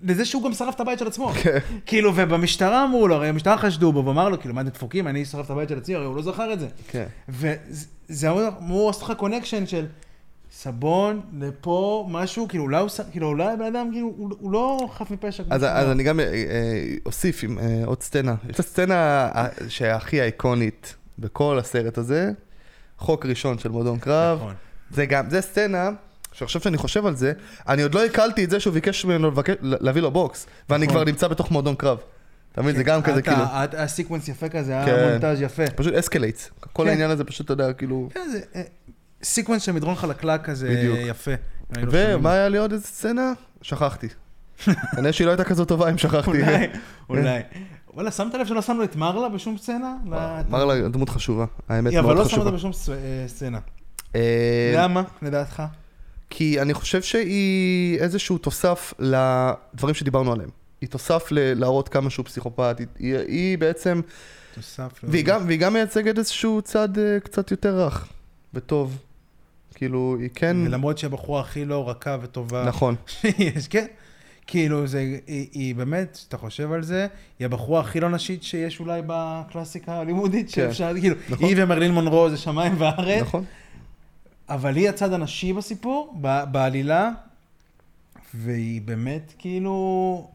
לזה 0.03 0.24
שהוא 0.24 0.44
גם 0.44 0.53
שרף 0.53 0.74
את 0.74 0.81
הבית 0.81 0.98
של 0.98 1.07
עצמו. 1.07 1.29
כן. 1.29 1.59
כאילו, 1.87 2.12
ובמשטרה 2.14 2.85
אמרו 2.85 3.09
לו, 3.09 3.14
הרי 3.14 3.29
המשטרה 3.29 3.59
חשדו 3.59 3.92
בו, 3.92 4.05
ואמר 4.05 4.29
לו, 4.29 4.40
כאילו, 4.40 4.55
מה 4.55 4.61
אתם 4.61 4.70
דפוקים, 4.70 5.09
אני 5.09 5.24
שרף 5.24 5.46
את 5.46 5.50
הבית 5.50 5.68
של 5.68 5.79
עצמי, 5.79 5.94
הרי 5.94 6.05
הוא 6.05 6.16
לא 6.16 6.22
זכר 6.22 6.53
את 6.53 6.61
זה. 6.61 6.68
כן. 6.88 7.07
וזה 7.29 8.31
אמור 8.31 8.48
אמור 8.59 8.87
לעשות 8.87 9.03
לך 9.03 9.12
קונקשן 9.16 9.66
של 9.66 9.87
סבון 10.52 11.20
לפה, 11.38 12.06
משהו, 12.10 12.48
כאילו, 12.48 12.64
אולי 12.64 12.80
הוא, 12.80 12.88
כאילו, 13.10 13.26
אולי 13.28 13.52
הבן 13.52 13.64
אדם, 13.64 13.88
כאילו, 13.92 14.12
הוא, 14.16 14.30
הוא 14.40 14.52
לא 14.52 14.88
חף 14.94 15.10
מפשע. 15.10 15.42
אז, 15.50 15.64
אז. 15.64 15.90
אני 15.90 16.02
גם 16.02 16.20
אה, 16.20 16.24
אה, 16.24 16.94
אוסיף 17.06 17.44
עם 17.44 17.58
אה, 17.58 17.82
עוד 17.84 18.02
סצנה. 18.02 18.34
יש 18.48 18.54
את 18.54 18.60
הסצנה 18.60 19.28
שהכי 19.68 20.22
איקונית 20.22 20.94
בכל 21.18 21.58
הסרט 21.58 21.98
הזה, 21.98 22.30
חוק 22.98 23.26
ראשון 23.26 23.58
של 23.58 23.68
מועדון 23.68 23.98
קרב. 23.98 24.38
נכון. 24.38 24.54
זה 24.90 25.06
גם, 25.06 25.30
זה 25.30 25.40
סצנה, 25.40 25.90
שעכשיו 26.32 26.60
שאני 26.60 26.76
חושב 26.76 27.06
על 27.06 27.16
זה, 27.16 27.32
אני 27.68 27.82
עוד 27.82 27.94
לא 27.94 28.04
עיכלתי 28.04 28.44
את 28.44 28.50
זה 28.50 28.60
שהוא 28.60 28.74
ביקש 28.74 29.04
ממנו 29.04 29.30
להביא 29.60 30.02
לו 30.02 30.10
בוקס, 30.10 30.46
ואני 30.68 30.86
נכון. 30.86 30.96
כבר 30.96 31.04
נמצא 31.04 31.28
בתוך 31.28 31.50
מועדון 31.50 31.74
קרב. 31.74 31.98
אתה 32.52 32.62
מבין? 32.62 32.76
זה 32.76 32.82
גם 32.82 33.02
כזה 33.02 33.22
כאילו, 33.22 33.36
אתה- 33.44 33.78
היה 33.78 33.88
sequence 33.88 34.28
יפה 34.28 34.48
כזה, 34.48 34.82
כן. 34.84 34.94
היה 34.94 35.10
מונטאז' 35.10 35.42
יפה. 35.42 35.62
פשוט 35.76 35.94
escalates. 35.94 36.50
כל 36.72 36.82
כן. 36.82 36.88
העניין 36.88 37.10
הזה 37.10 37.24
פשוט, 37.24 37.44
אתה 37.44 37.52
יודע, 37.52 37.72
כאילו... 37.72 38.08
כן, 39.20 39.24
sequence 39.26 39.62
של 39.62 39.72
מדרון 39.72 39.94
חלקלק 39.94 40.44
כזה 40.44 40.68
בדיוק. 40.68 40.98
יפה. 41.06 41.30
לא. 41.76 41.83
ומה 41.90 42.33
היה 42.33 42.48
לי 42.48 42.59
עוד 42.59 42.72
איזה 42.72 42.87
סצנה? 42.87 43.33
שכחתי. 43.62 44.09
כנראה 44.96 45.12
שהיא 45.12 45.26
לא 45.26 45.30
הייתה 45.30 45.44
כזאת 45.44 45.68
טובה 45.68 45.90
אם 45.90 45.98
שכחתי. 45.98 46.30
אולי, 46.42 46.66
אולי. 47.09 47.40
וואלה, 47.94 48.11
שמת 48.11 48.35
לב 48.35 48.46
שלא 48.46 48.62
שמנו 48.62 48.85
את 48.85 48.96
מרלה 48.96 49.28
בשום 49.28 49.59
סצנה? 49.59 49.96
לא, 50.06 50.16
אמר 50.48 50.64
לה, 50.64 50.88
דמות 50.88 51.09
חשובה. 51.09 51.44
האמת 51.68 51.92
אבל 51.94 52.02
מאוד 52.06 52.16
לא 52.18 52.24
חשובה. 52.24 52.42
אותה 52.42 52.56
בשום 52.56 52.72
ס- 52.72 52.88
אה, 52.90 52.94
סצנה. 53.26 53.59
אה, 54.14 54.72
למה, 54.76 55.02
לדעתך? 55.22 55.62
כי 56.30 56.61
אני 56.61 56.74
חושב 56.74 57.02
שהיא 57.02 57.98
איזשהו 57.98 58.38
תוסף 58.38 58.94
לדברים 58.98 59.94
שדיברנו 59.94 60.33
עליהם. 60.33 60.50
היא 60.80 60.88
תוסף 60.88 61.26
להראות 61.30 61.88
כמה 61.88 62.11
שהוא 62.11 62.26
פסיכופת, 62.26 62.76
היא, 62.98 63.59
בעצם, 63.59 64.00
תוסף. 64.54 65.00
והיא 65.02 65.24
גם, 65.24 65.46
והיא 65.46 65.59
גם 65.61 65.72
מייצגת 65.72 66.18
איזשהו 66.18 66.62
צד 66.62 66.98
אה, 66.98 67.20
קצת 67.20 67.50
יותר 67.50 67.80
רך 67.87 68.09
וטוב. 68.54 68.98
כאילו, 69.74 70.16
היא 70.20 70.28
כן, 70.35 70.56
ולמרות 70.66 70.98
שהיא 70.98 71.09
הבחורה 71.09 71.40
הכי 71.40 71.64
לא 71.64 71.88
רכה 71.90 72.16
וטובה 72.22 72.64
נכון. 72.66 72.94
שיש, 73.06 73.68
כן. 73.68 73.87
כאילו, 74.46 74.87
זה, 74.87 74.98
היא, 75.26 75.46
היא 75.52 75.74
באמת, 75.74 76.12
כשאתה 76.14 76.37
חושב 76.37 76.72
על 76.72 76.83
זה, 76.83 77.06
היא 77.38 77.44
הבחורה 77.46 77.80
הכי 77.80 78.00
לא 78.00 78.11
נשית 78.11 78.42
שיש 78.42 78.80
אולי 78.80 79.02
בקלאסיקה 79.06 80.00
הלימודית, 80.00 80.46
כן. 80.46 80.52
שאפשר, 80.52 80.92
כאילו, 81.00 81.16
נכון. 81.30 81.48
היא 81.48 81.56
ומרלין 81.59 81.92
מונרו 81.92 82.30
זה 82.30 82.37
שמיים 82.37 82.74
וארץ, 82.78 83.22
נכון. 83.22 83.44
אבל 84.48 84.76
היא 84.76 84.88
הצד 84.88 85.12
הנשי 85.12 85.52
בסיפור, 85.52 86.14
ב- 86.20 86.44
בעלילה, 86.52 87.11
והיא 88.35 88.80
באמת, 88.83 89.33
כאילו, 89.38 90.28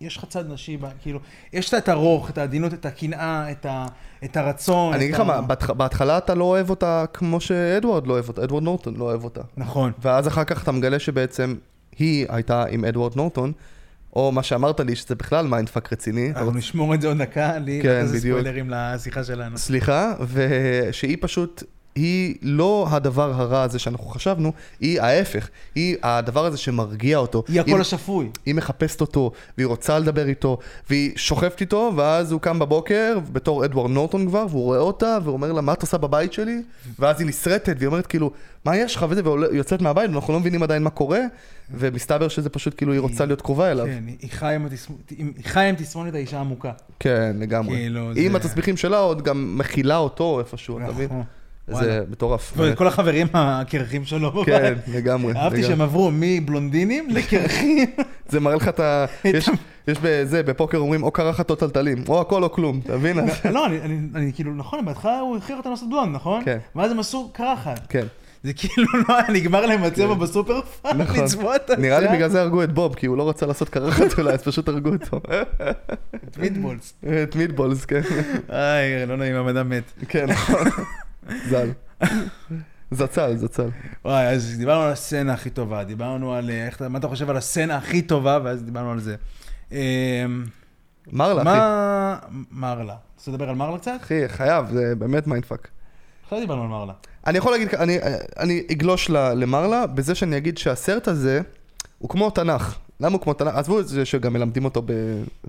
יש 0.00 0.16
לך 0.16 0.24
צד 0.28 0.52
נשי, 0.52 0.78
כאילו, 1.02 1.18
יש 1.52 1.72
לה 1.72 1.78
את 1.78 1.88
הרוך, 1.88 2.30
את 2.30 2.38
העדינות, 2.38 2.74
את 2.74 2.86
הקנאה, 2.86 3.50
את, 3.50 3.66
ה, 3.66 3.86
את 4.24 4.36
הרצון. 4.36 4.94
אני 4.94 5.04
אגיד 5.04 5.14
לך 5.14 5.20
מה, 5.20 5.40
בהתח- 5.40 5.70
בהתחלה 5.70 6.18
אתה 6.18 6.34
לא 6.34 6.44
אוהב 6.44 6.70
אותה 6.70 7.04
כמו 7.12 7.40
שאדוארד 7.40 8.06
לא 8.06 8.12
אוהב 8.12 8.28
אותה, 8.28 8.44
אדוארד 8.44 8.62
נורטון 8.62 8.96
לא 8.96 9.04
אוהב 9.04 9.24
אותה. 9.24 9.40
נכון. 9.56 9.92
ואז 10.02 10.28
אחר 10.28 10.44
כך 10.44 10.62
אתה 10.62 10.72
מגלה 10.72 10.98
שבעצם 10.98 11.54
היא 11.98 12.26
הייתה 12.28 12.64
עם 12.70 12.84
אדוארד 12.84 13.16
נורטון, 13.16 13.52
או 14.16 14.32
מה 14.32 14.42
שאמרת 14.42 14.80
לי, 14.80 14.96
שזה 14.96 15.14
בכלל 15.14 15.46
mindfuck 15.46 15.92
רציני. 15.92 16.28
אנחנו 16.30 16.50
נשמור 16.52 16.94
את 16.94 17.00
זה 17.00 17.08
עוד 17.08 17.18
דקה, 17.18 17.58
לי, 17.58 17.80
כן, 17.82 18.06
בדיוק. 18.06 18.38
ספוילרים 18.38 18.70
לשיחה 18.70 19.24
שלנו. 19.24 19.58
סליחה, 19.58 20.14
ושהיא 20.28 21.16
פשוט, 21.20 21.62
היא 21.96 22.34
לא 22.42 22.86
הדבר 22.90 23.32
הרע 23.34 23.62
הזה 23.62 23.78
שאנחנו 23.78 24.06
חשבנו, 24.06 24.52
היא 24.80 25.00
ההפך, 25.00 25.48
היא 25.74 25.96
הדבר 26.02 26.44
הזה 26.44 26.56
שמרגיע 26.56 27.18
אותו. 27.18 27.44
היא 27.48 27.60
הקול 27.60 27.80
השפוי. 27.80 28.30
היא 28.46 28.54
מחפשת 28.54 29.00
אותו, 29.00 29.32
והיא 29.56 29.66
רוצה 29.66 29.98
לדבר 29.98 30.28
איתו, 30.28 30.58
והיא 30.90 31.12
שוכבת 31.16 31.60
איתו, 31.60 31.92
ואז 31.96 32.32
הוא 32.32 32.40
קם 32.40 32.58
בבוקר, 32.58 33.18
בתור 33.32 33.64
אדוארד 33.64 33.90
נורטון 33.90 34.28
כבר, 34.28 34.46
והוא 34.50 34.62
רואה 34.62 34.78
אותה, 34.78 35.18
והוא 35.22 35.32
אומר 35.32 35.52
לה, 35.52 35.60
מה 35.60 35.72
את 35.72 35.82
עושה 35.82 35.98
בבית 35.98 36.32
שלי? 36.32 36.62
ואז 36.98 37.20
היא 37.20 37.28
נסרטת, 37.28 37.74
והיא 37.78 37.86
אומרת 37.86 38.06
כאילו, 38.06 38.30
מה 38.64 38.76
יש 38.76 38.96
לך 38.96 39.06
וזה, 39.08 39.28
והיא 39.28 39.46
יוצאת 39.52 39.82
מהבית, 39.82 40.10
ואנחנו 40.10 40.32
לא 40.32 40.40
מבינים 40.40 40.62
עדיין 40.62 40.82
מה 40.82 40.90
קורה, 40.90 41.20
ומסתבר 41.74 42.28
שזה 42.28 42.50
פשוט 42.50 42.74
כאילו, 42.76 42.92
היא 42.92 43.00
רוצה 43.00 43.26
להיות 43.26 43.42
קרובה 43.42 43.70
אליו. 43.70 43.86
כן, 43.86 44.04
היא 44.20 44.30
חיה 45.44 45.68
עם 45.68 45.76
תסמונת 45.76 46.14
האישה 46.14 46.40
עמוקה. 46.40 46.72
כן, 47.00 47.36
לגמרי. 47.38 47.74
כאילו, 47.74 48.12
היא 48.12 48.26
עם 48.26 48.36
התסביכים 48.36 48.76
שלה 48.76 48.98
עוד 48.98 49.22
גם 49.22 49.58
מכילה 49.58 49.96
אותו 49.96 50.40
איפשהו, 50.40 50.78
אתה 50.78 50.92
מבין? 50.92 51.08
זה. 51.72 52.00
מטורף. 52.10 52.52
וכל 52.56 52.86
החברים 52.86 53.26
הקרחים 53.34 54.04
שלו. 54.04 54.44
כן, 54.46 54.74
לגמרי. 54.92 55.32
אהבתי. 55.36 55.62
שהם 55.62 55.80
עברו 55.80 56.10
מבלונדינים 56.12 57.08
לקרחים. 57.10 57.86
זה 58.30 58.40
מראה 58.40 58.56
לך 58.56 58.68
את 58.68 58.80
ה... 58.80 59.06
יש- 59.24 59.48
בזה, 60.02 60.42
בפוקר 60.42 60.78
אומרים 60.78 61.02
או 61.02 61.10
קרחת 61.10 61.50
או 61.50 61.54
טלטלים, 61.54 62.04
או 62.08 62.20
הכל 62.20 62.42
או 62.42 62.52
כלום, 62.52 62.80
אתה 62.84 62.96
מבין? 62.96 63.18
לא, 63.54 63.66
אני- 64.14 64.32
כאילו, 64.34 64.54
נכון, 64.54 64.84
בהתחלה 64.84 65.18
הוא 65.20 65.36
הכריח 65.36 65.58
אותנו 65.58 65.70
לעשות 65.70 65.88
דואן, 65.90 66.12
נכון? 66.12 66.42
כן. 66.44 66.58
ואז 66.76 66.90
הם 66.90 66.98
עשו 66.98 67.30
קרחת. 67.32 67.86
כן. 67.88 68.06
זה 68.42 68.52
כאילו 68.52 68.86
לא 69.08 69.18
היה 69.18 69.28
נגמר 69.32 69.66
להם 69.66 69.82
הצבע 69.84 70.14
כן. 70.14 70.20
בסופר 70.20 70.60
פארם, 70.82 70.98
נכון. 70.98 71.24
לצבוע 71.24 71.56
את 71.56 71.70
הצבע. 71.70 71.76
נראה 71.82 72.00
לי 72.00 72.08
בגלל 72.08 72.28
זה 72.28 72.40
הרגו 72.40 72.62
את 72.62 72.72
בוב, 72.72 72.94
כי 72.94 73.06
הוא 73.06 73.16
לא 73.16 73.28
רצה 73.28 73.46
לעשות 73.46 73.68
קרחת 73.68 74.18
אולי, 74.18 74.32
אז 74.32 74.42
פשוט 74.42 74.68
הרגו 74.68 74.90
אותו. 74.92 75.20
את 76.28 76.38
מיטבולס. 76.38 76.94
את 77.22 77.36
מיטבולס, 77.36 77.84
כן. 77.84 78.00
איי, 78.52 79.06
לא 79.06 79.16
נעים, 79.16 79.36
הבנאדם 79.36 79.62
מת. 79.62 79.82
כן, 80.08 80.26
נכון. 80.28 80.64
ז"ל. 81.48 81.70
זצ"ל, 82.90 83.36
זצ"ל. 83.36 83.68
וואי, 84.04 84.26
אז 84.26 84.54
דיברנו 84.58 84.82
על 84.82 84.92
הסצנה 84.92 85.32
הכי 85.32 85.50
טובה, 85.50 85.84
דיברנו 85.84 86.34
על 86.34 86.50
אה, 86.50 86.66
איך 86.66 86.82
מה 86.82 86.98
אתה 86.98 87.08
חושב 87.08 87.30
על 87.30 87.36
הסצנה 87.36 87.76
הכי 87.76 88.02
טובה, 88.02 88.38
ואז 88.44 88.62
דיברנו 88.62 88.90
על 88.90 89.00
זה. 89.00 89.16
אמ, 89.72 89.76
מרלה, 91.12 91.42
אחי. 91.42 91.50
מה... 91.50 92.18
מרלה. 92.50 92.94
רוצה 93.16 93.30
לדבר 93.30 93.48
על 93.48 93.54
מרלה 93.54 93.78
קצת? 93.78 93.92
אחי, 94.02 94.28
חייב, 94.28 94.66
זה 94.72 94.94
באמת 94.98 95.26
mindfuck. 95.26 95.68
עכשיו 96.22 96.40
דיברנו 96.40 96.62
על 96.62 96.68
מרלה. 96.68 96.92
אני 97.26 97.38
יכול 97.38 97.52
להגיד, 97.52 97.74
אני, 97.74 97.98
אני 98.38 98.62
אגלוש 98.72 99.10
למרלה 99.10 99.86
בזה 99.86 100.14
שאני 100.14 100.36
אגיד 100.36 100.58
שהסרט 100.58 101.08
הזה 101.08 101.40
הוא 101.98 102.08
כמו 102.10 102.30
תנ"ך. 102.30 102.78
למה 103.00 103.12
הוא 103.12 103.20
כמו 103.20 103.34
תנ"ך? 103.34 103.54
עזבו 103.54 103.80
את 103.80 103.88
זה 103.88 104.04
שגם 104.04 104.32
מלמדים 104.32 104.64
אותו, 104.64 104.82
ב... 104.82 104.92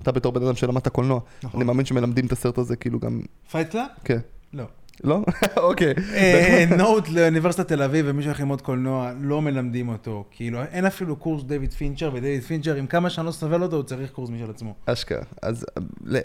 אתה 0.02 0.12
בתור 0.12 0.32
בן 0.32 0.42
אדם 0.42 0.54
שלמד 0.54 0.80
את 0.80 0.86
הקולנוע. 0.86 1.20
נכון. 1.42 1.60
אני 1.60 1.66
מאמין 1.66 1.86
שמלמדים 1.86 2.26
את 2.26 2.32
הסרט 2.32 2.58
הזה 2.58 2.76
כאילו 2.76 3.00
גם... 3.00 3.20
Fight 3.50 3.70
Club? 3.70 3.86
כן. 4.04 4.18
לא. 4.52 4.64
לא? 5.04 5.20
אוקיי. 5.56 5.94
אה, 6.14 6.64
נוט 6.76 7.08
לאוניברסיטת 7.08 7.68
תל 7.68 7.82
אביב, 7.82 8.06
ומי 8.08 8.22
שהולך 8.22 8.40
ללמוד 8.40 8.60
קולנוע, 8.60 9.10
לא 9.20 9.42
מלמדים 9.42 9.88
אותו. 9.88 10.24
כאילו, 10.30 10.62
אין 10.62 10.86
אפילו 10.86 11.16
קורס 11.16 11.42
דויד 11.42 11.72
פינצ'ר, 11.72 12.10
ודויד 12.14 12.42
פינצ'ר, 12.42 12.74
עם 12.74 12.86
כמה 12.86 13.10
שאני 13.10 13.26
לא 13.26 13.32
סובל 13.32 13.62
אותו, 13.62 13.76
הוא 13.76 13.82
צריך 13.84 14.10
קורס 14.10 14.30
משל 14.30 14.50
עצמו. 14.50 14.74
אשכרה. 14.86 15.22
אז 15.42 15.66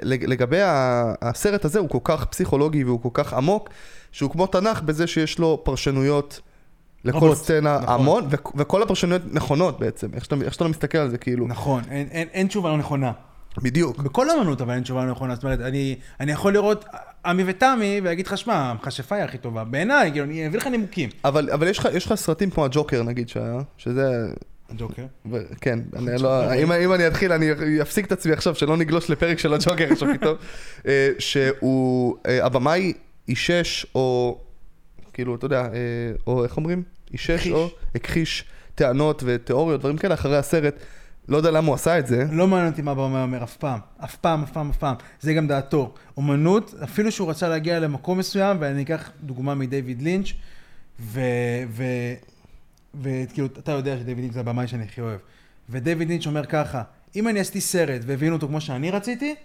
לגבי 0.01 0.59
הסרט 1.21 1.65
הזה, 1.65 1.79
הוא 1.79 1.89
כל 1.89 1.99
כך 2.03 2.25
פסיכולוגי 2.25 2.83
והוא 2.83 3.01
כל 3.01 3.09
כך 3.13 3.33
עמוק, 3.33 3.69
שהוא 4.11 4.31
כמו 4.31 4.47
תנ"ך 4.47 4.81
בזה 4.81 5.07
שיש 5.07 5.39
לו 5.39 5.61
פרשנויות 5.63 6.41
לכל 7.05 7.17
רבות, 7.17 7.37
סצנה 7.37 7.79
נכון. 7.79 7.93
המון, 8.01 8.23
ו- 8.29 8.57
וכל 8.57 8.83
הפרשנויות 8.83 9.21
נכונות 9.31 9.79
בעצם, 9.79 10.07
איך 10.13 10.23
שאתה, 10.25 10.35
איך 10.43 10.53
שאתה 10.53 10.63
לא 10.63 10.69
מסתכל 10.69 10.97
על 10.97 11.09
זה, 11.09 11.17
כאילו. 11.17 11.47
נכון, 11.47 11.83
אין- 11.91 12.07
אין 12.11 12.27
אין 12.33 12.47
תשובה 12.47 12.69
לא 12.69 12.77
נכונה. 12.77 13.11
בדיוק. 13.63 13.97
בכל 13.97 14.29
אמנות, 14.29 14.61
אבל 14.61 14.73
אין 14.73 14.83
תשובה 14.83 15.05
לא 15.05 15.11
נכונה. 15.11 15.35
זאת 15.35 15.43
אומרת, 15.43 15.59
אני 15.59 15.95
אני 16.19 16.31
יכול 16.31 16.53
לראות 16.53 16.85
עמי 17.25 17.43
ותמי, 17.47 17.99
ולהגיד 18.03 18.27
לך, 18.27 18.37
שמע, 18.37 18.55
המכשפה 18.55 19.15
היא 19.15 19.23
הכי 19.23 19.37
טובה. 19.37 19.63
בעיניי, 19.63 20.11
כאילו, 20.11 20.25
אני 20.25 20.47
אביא 20.47 20.59
לך 20.59 20.67
נימוקים. 20.67 21.09
אבל, 21.25 21.49
אבל 21.49 21.67
יש, 21.67 21.79
לך, 21.79 21.87
יש 21.93 22.05
לך 22.05 22.13
סרטים 22.13 22.49
כמו 22.49 22.65
הג'וקר 22.65 23.03
נגיד 23.03 23.29
שהיה, 23.29 23.59
שזה... 23.77 24.27
ג'וקר. 24.77 25.05
ו- 25.31 25.43
כן, 25.61 25.79
אני 25.95 26.21
לא, 26.21 26.53
אם, 26.53 26.71
אם 26.71 26.93
אני 26.93 27.07
אתחיל, 27.07 27.31
אני 27.31 27.51
אפסיק 27.81 28.05
את 28.05 28.11
עצמי 28.11 28.33
עכשיו, 28.33 28.55
שלא 28.55 28.77
נגלוש 28.77 29.09
לפרק 29.09 29.39
של 29.39 29.53
הג'וקר 29.53 29.91
עכשיו 29.91 30.09
פתאום. 30.13 30.35
אה, 30.87 31.09
שהוא, 31.19 32.17
אה, 32.27 32.45
הבמאי 32.45 32.93
אישש, 33.27 33.85
או 33.95 34.37
כאילו, 35.13 35.35
אתה 35.35 35.45
יודע, 35.45 35.61
אה, 35.61 35.69
או 36.27 36.43
איך 36.43 36.57
אומרים? 36.57 36.83
אישש. 37.13 37.47
או 37.47 37.69
הכחיש 37.95 38.45
טענות 38.75 39.23
ותיאוריות, 39.25 39.79
דברים 39.79 39.97
כאלה, 39.97 40.13
אחרי 40.13 40.37
הסרט. 40.37 40.75
לא 41.27 41.37
יודע 41.37 41.51
למה 41.51 41.67
הוא 41.67 41.75
עשה 41.75 41.99
את 41.99 42.07
זה. 42.07 42.25
לא 42.31 42.47
מעניין 42.47 42.71
אותי 42.71 42.81
מה 42.81 42.91
הבמה 42.91 43.23
אומר 43.23 43.43
אף 43.43 43.57
פעם. 43.57 43.79
אף 44.03 44.15
פעם, 44.15 44.43
אף 44.43 44.51
פעם, 44.51 44.69
אף 44.69 44.77
פעם. 44.77 44.95
זה 45.21 45.33
גם 45.33 45.47
דעתו. 45.47 45.93
אומנות, 46.17 46.73
אפילו 46.83 47.11
שהוא 47.11 47.29
רצה 47.29 47.49
להגיע 47.49 47.79
למקום 47.79 48.17
מסוים, 48.17 48.57
ואני 48.59 48.83
אקח 48.83 49.11
דוגמה 49.21 49.55
מדייוויד 49.55 50.01
לינץ', 50.01 50.27
ו... 50.99 51.21
ו... 51.69 51.83
וכאילו, 53.01 53.47
אתה 53.47 53.71
יודע 53.71 53.97
שדייוויד 53.97 54.23
לינץ' 54.23 54.33
זה 54.33 54.39
הבמאי 54.39 54.67
שאני 54.67 54.83
הכי 54.83 55.01
אוהב. 55.01 55.19
ודייוויד 55.69 56.07
לינץ' 56.07 56.27
אומר 56.27 56.45
ככה, 56.45 56.81
אם 57.15 57.27
אני 57.27 57.39
עשיתי 57.39 57.61
סרט 57.61 58.01
והבינו 58.05 58.35
אותו 58.35 58.47
כמו 58.47 58.61
שאני 58.61 58.91
רציתי, 58.91 59.35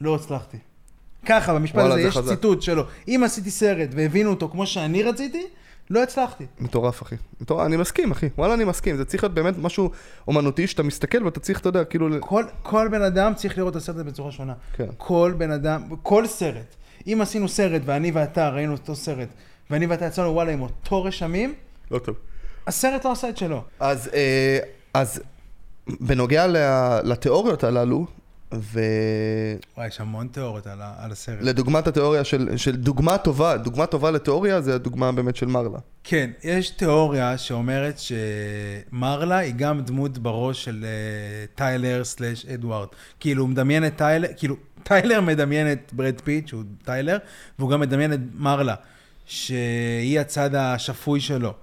לא 0.00 0.14
הצלחתי. 0.14 0.58
ככה, 1.26 1.54
במשפט 1.54 1.78
הזה 1.78 1.94
זה 1.94 2.00
יש 2.00 2.16
חזק. 2.16 2.34
ציטוט 2.34 2.62
שלו. 2.62 2.84
אם 3.08 3.22
עשיתי 3.24 3.50
סרט 3.50 3.88
והבינו 3.92 4.30
אותו 4.30 4.48
כמו 4.48 4.66
שאני 4.66 5.02
רציתי, 5.02 5.46
לא 5.90 6.02
הצלחתי. 6.02 6.46
מטורף, 6.60 7.02
אחי. 7.02 7.16
מטורף, 7.40 7.66
אני 7.66 7.76
מסכים, 7.76 8.10
אחי. 8.10 8.28
וואלה, 8.38 8.54
אני 8.54 8.64
מסכים. 8.64 8.96
זה 8.96 9.04
צריך 9.04 9.24
להיות 9.24 9.34
באמת 9.34 9.54
משהו 9.58 9.90
אומנותי 10.28 10.66
שאתה 10.66 10.82
מסתכל 10.82 11.24
ואתה 11.24 11.40
צריך, 11.40 11.60
אתה 11.60 11.68
יודע, 11.68 11.84
כאילו... 11.84 12.08
כל, 12.20 12.44
כל 12.62 12.88
בן 12.90 13.02
אדם 13.02 13.34
צריך 13.34 13.58
לראות 13.58 13.72
את 13.72 13.76
הסרט 13.76 13.94
הזה 13.94 14.04
בצורה 14.04 14.32
שונה. 14.32 14.54
כן. 14.72 14.86
כל 14.96 15.34
בן 15.38 15.50
אדם, 15.50 15.82
כל 16.02 16.26
סרט. 16.26 16.76
אם 17.06 17.18
עשינו 17.22 17.48
סרט 17.48 17.82
ואני 17.84 18.10
ואתה 18.10 18.48
ראינו 18.48 18.72
אותו 18.72 18.96
סרט, 18.96 19.28
ואני 19.70 19.86
ואתה 19.86 20.04
יצאנו 20.04 20.32
וואלה 20.34 20.52
עם 20.52 20.62
אותו 20.62 21.04
רשמים, 21.04 21.54
לא 21.90 21.98
טוב. 21.98 22.16
הסרט 22.66 23.04
לא 23.04 23.12
עשה 23.12 23.28
את 23.28 23.36
שלו. 23.36 23.64
אז, 23.80 24.10
אה, 24.14 24.58
אז 24.94 25.22
בנוגע 26.00 26.46
לתיאוריות 27.04 27.64
הללו, 27.64 28.06
וואי, 29.76 29.86
יש 29.86 30.00
המון 30.00 30.28
תיאוריות 30.28 30.66
על, 30.66 30.82
ה- 30.82 30.94
על 30.98 31.12
הסרט. 31.12 31.38
ולדוגמת 31.40 31.86
התיאוריה 31.86 32.24
של, 32.24 32.56
של 32.56 32.76
דוגמה 32.76 33.18
טובה, 33.18 33.56
דוגמה 33.56 33.86
טובה 33.86 34.10
לתיאוריה 34.10 34.60
זה 34.60 34.74
הדוגמה 34.74 35.12
באמת 35.12 35.36
של 35.36 35.46
מרלה. 35.46 35.78
כן, 36.04 36.30
יש 36.44 36.70
תיאוריה 36.70 37.38
שאומרת 37.38 37.98
שמרלה 37.98 39.36
היא 39.38 39.54
גם 39.56 39.80
דמות 39.80 40.18
בראש 40.18 40.64
של 40.64 40.84
אה, 40.84 41.46
טיילר 41.54 42.04
סלאש 42.04 42.46
אדוארד. 42.46 42.88
כאילו, 43.20 43.42
הוא 43.42 43.50
מדמיין 43.50 43.86
את 43.86 43.96
טיילר, 43.96 44.28
כאילו, 44.36 44.56
טיילר 44.82 45.20
מדמיין 45.20 45.72
את 45.72 45.92
ברד 45.92 46.20
פיט, 46.24 46.48
שהוא 46.48 46.62
טיילר, 46.84 47.18
והוא 47.58 47.70
גם 47.70 47.80
מדמיין 47.80 48.12
את 48.12 48.20
מרלה, 48.34 48.74
שהיא 49.26 50.20
הצד 50.20 50.54
השפוי 50.54 51.20
שלו. 51.20 51.54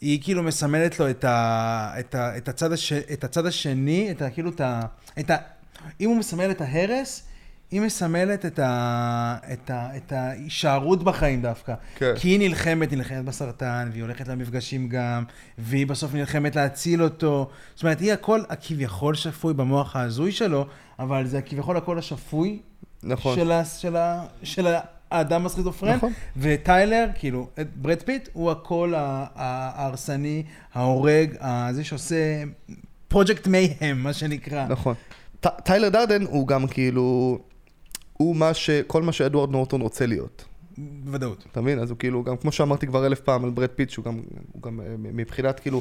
היא 0.00 0.18
כאילו 0.22 0.42
מסמלת 0.42 1.00
לו 1.00 1.10
את, 1.10 1.24
ה, 1.24 1.92
את, 1.98 2.14
ה, 2.14 2.36
את, 2.36 2.48
הצד, 2.48 2.72
הש, 2.72 2.92
את 2.92 3.24
הצד 3.24 3.46
השני, 3.46 4.10
את 4.10 4.22
ה, 4.22 4.30
כאילו 4.30 4.50
את 4.50 4.60
ה... 4.60 4.80
את 5.18 5.30
ה 5.30 5.36
אם 6.00 6.08
הוא 6.08 6.16
מסמל 6.16 6.50
את 6.50 6.60
ההרס, 6.60 7.22
היא 7.70 7.80
מסמלת 7.80 8.46
את, 8.46 8.58
ה, 8.58 9.36
את, 9.52 9.70
ה, 9.70 9.96
את 9.96 10.12
ההישארות 10.12 11.02
בחיים 11.04 11.42
דווקא. 11.42 11.74
כן. 11.96 12.12
כי 12.16 12.28
היא 12.28 12.38
נלחמת, 12.38 12.92
נלחמת 12.92 13.24
בסרטן, 13.24 13.88
והיא 13.92 14.02
הולכת 14.02 14.28
למפגשים 14.28 14.88
גם, 14.88 15.24
והיא 15.58 15.86
בסוף 15.86 16.14
נלחמת 16.14 16.56
להציל 16.56 17.02
אותו. 17.02 17.50
זאת 17.74 17.82
אומרת, 17.82 18.00
היא 18.00 18.12
הכל 18.12 18.40
הכביכול 18.48 19.14
שפוי 19.14 19.54
במוח 19.54 19.96
ההזוי 19.96 20.32
שלו, 20.32 20.66
אבל 20.98 21.26
זה 21.26 21.38
הכביכול 21.38 21.76
הכל 21.76 21.98
השפוי 21.98 22.58
נכון. 23.02 23.36
של, 23.36 23.52
ה, 23.52 23.64
של, 23.64 23.96
ה, 23.96 24.24
של 24.42 24.66
האדם 25.10 25.46
הסכיזופרן. 25.46 25.96
נכון. 25.96 26.12
וטיילר, 26.36 27.06
כאילו, 27.14 27.48
ברד 27.76 28.02
פיט, 28.02 28.28
הוא 28.32 28.50
הקול 28.50 28.94
ה- 28.94 28.98
ה- 29.34 29.82
ההרסני, 29.82 30.42
ההורג, 30.74 31.30
זה 31.70 31.84
שעושה 31.84 32.42
פרויקט 33.08 33.46
Mayhem, 33.46 34.02
מה 34.02 34.12
שנקרא. 34.12 34.66
נכון. 34.68 34.94
טיילר 35.40 35.88
דרדן 35.88 36.22
הוא 36.22 36.48
גם 36.48 36.66
כאילו, 36.66 37.38
הוא 38.12 38.36
מה 38.36 38.54
ש... 38.54 38.70
כל 38.86 39.02
מה 39.02 39.12
שאדוארד 39.12 39.50
נורטון 39.50 39.80
רוצה 39.80 40.06
להיות. 40.06 40.44
בוודאות. 40.78 41.44
אתה 41.52 41.60
מבין? 41.60 41.78
אז 41.78 41.90
הוא 41.90 41.98
כאילו, 41.98 42.24
גם 42.24 42.36
כמו 42.36 42.52
שאמרתי 42.52 42.86
כבר 42.86 43.06
אלף 43.06 43.20
פעם 43.20 43.44
על 43.44 43.50
ברד 43.50 43.68
פיט, 43.68 43.90
שהוא 43.90 44.04
גם, 44.04 44.20
הוא 44.52 44.62
גם 44.62 44.80
אה, 44.80 44.86
מבחינת 44.98 45.60
כאילו 45.60 45.80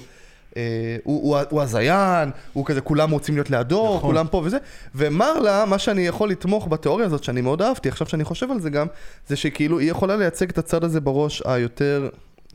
אה, 0.57 0.97
הוא, 1.03 1.21
הוא, 1.21 1.43
הוא 1.49 1.61
הזיין, 1.61 2.31
הוא 2.53 2.65
כזה, 2.65 2.81
כולם 2.81 3.11
רוצים 3.11 3.35
להיות 3.35 3.49
לידו, 3.49 3.85
נכון. 3.85 4.09
כולם 4.11 4.27
פה 4.27 4.41
וזה. 4.45 4.57
ומרלה, 4.95 5.65
מה 5.65 5.79
שאני 5.79 6.01
יכול 6.01 6.29
לתמוך 6.29 6.67
בתיאוריה 6.67 7.05
הזאת, 7.05 7.23
שאני 7.23 7.41
מאוד 7.41 7.61
אהבתי, 7.61 7.89
עכשיו 7.89 8.07
שאני 8.07 8.23
חושב 8.23 8.51
על 8.51 8.59
זה 8.59 8.69
גם, 8.69 8.87
זה 9.27 9.35
שכאילו 9.35 9.79
היא 9.79 9.91
יכולה 9.91 10.15
לייצג 10.15 10.49
את 10.49 10.57
הצד 10.57 10.83
הזה 10.83 11.01
בראש 11.01 11.41
היותר, 11.45 12.09